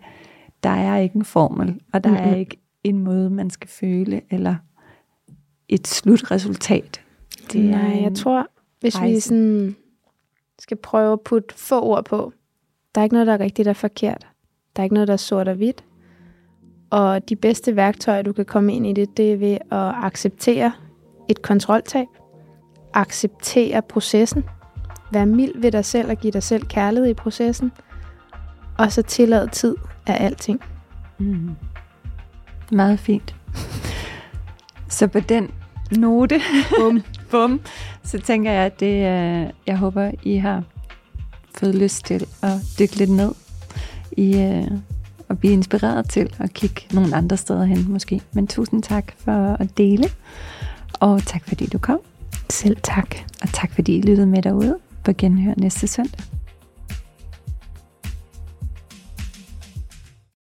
Der 0.62 0.70
er 0.70 0.98
ikke 0.98 1.16
en 1.16 1.24
formel, 1.24 1.80
og 1.92 2.04
der 2.04 2.10
mm-hmm. 2.10 2.30
er 2.30 2.36
ikke 2.36 2.56
en 2.84 2.98
måde, 2.98 3.30
man 3.30 3.50
skal 3.50 3.68
føle, 3.68 4.20
eller 4.30 4.54
et 5.68 5.86
slutresultat. 5.86 7.00
Det 7.52 7.60
er 7.60 7.70
Nej, 7.70 7.80
jeg 7.80 8.06
en 8.06 8.14
tror, 8.14 8.46
hvis 8.80 8.94
vi 8.94 9.00
rejse. 9.00 9.20
sådan 9.20 9.76
skal 10.58 10.76
prøve 10.76 11.12
at 11.12 11.20
putte 11.20 11.54
få 11.54 11.82
ord 11.82 12.04
på, 12.04 12.32
der 12.94 13.00
er 13.00 13.02
ikke 13.02 13.14
noget, 13.14 13.26
der 13.26 13.32
er 13.32 13.40
rigtigt 13.40 13.68
og 13.68 13.76
forkert. 13.76 14.26
Der 14.76 14.82
er 14.82 14.84
ikke 14.84 14.94
noget, 14.94 15.08
der 15.08 15.14
er 15.14 15.18
sort 15.18 15.48
og 15.48 15.54
hvidt. 15.54 15.84
Og 16.90 17.28
de 17.28 17.36
bedste 17.36 17.76
værktøjer, 17.76 18.22
du 18.22 18.32
kan 18.32 18.44
komme 18.44 18.74
ind 18.74 18.86
i 18.86 18.92
det, 18.92 19.16
det 19.16 19.32
er 19.32 19.36
ved 19.36 19.52
at 19.52 19.92
acceptere 20.02 20.72
et 21.28 21.42
kontroltab. 21.42 22.06
Acceptere 22.94 23.82
processen. 23.82 24.44
Vær 25.12 25.24
mild 25.24 25.60
ved 25.60 25.72
dig 25.72 25.84
selv 25.84 26.10
og 26.10 26.16
give 26.16 26.30
dig 26.30 26.42
selv 26.42 26.66
kærlighed 26.66 27.10
i 27.10 27.14
processen. 27.14 27.72
Og 28.78 28.92
så 28.92 29.02
tillade 29.02 29.48
tid 29.48 29.76
af 30.06 30.24
alting. 30.24 30.60
Mm. 31.18 31.50
Meget 32.72 32.98
fint. 32.98 33.34
Så 34.88 35.06
på 35.06 35.20
den 35.20 35.50
note, 35.96 36.40
bum, 36.78 37.02
bum, 37.30 37.60
så 38.02 38.18
tænker 38.18 38.50
jeg, 38.52 38.66
at 38.66 38.80
det, 38.80 38.94
øh, 38.94 39.50
jeg 39.66 39.76
håber, 39.78 40.10
I 40.22 40.36
har 40.36 40.62
fået 41.54 41.74
lyst 41.74 42.04
til 42.04 42.26
at 42.42 42.52
dykke 42.78 42.96
lidt 42.96 43.10
ned 43.10 43.32
i 44.16 44.40
øh, 44.40 44.70
at 45.28 45.38
blive 45.38 45.52
inspireret 45.52 46.08
til 46.08 46.34
at 46.38 46.52
kigge 46.52 46.82
nogle 46.92 47.16
andre 47.16 47.36
steder 47.36 47.64
hen 47.64 47.92
måske. 47.92 48.20
Men 48.32 48.46
tusind 48.46 48.82
tak 48.82 49.12
for 49.18 49.56
at 49.60 49.78
dele, 49.78 50.04
og 50.92 51.22
tak 51.26 51.42
fordi 51.48 51.66
du 51.66 51.78
kom, 51.78 51.98
Selv 52.50 52.76
tak. 52.82 53.14
og 53.42 53.48
tak 53.48 53.72
fordi 53.74 53.96
I 53.96 54.02
lyttede 54.02 54.26
med 54.26 54.42
derude 54.42 54.78
på 55.04 55.12
Genhør 55.18 55.54
næste 55.56 55.86
søndag. 55.86 56.24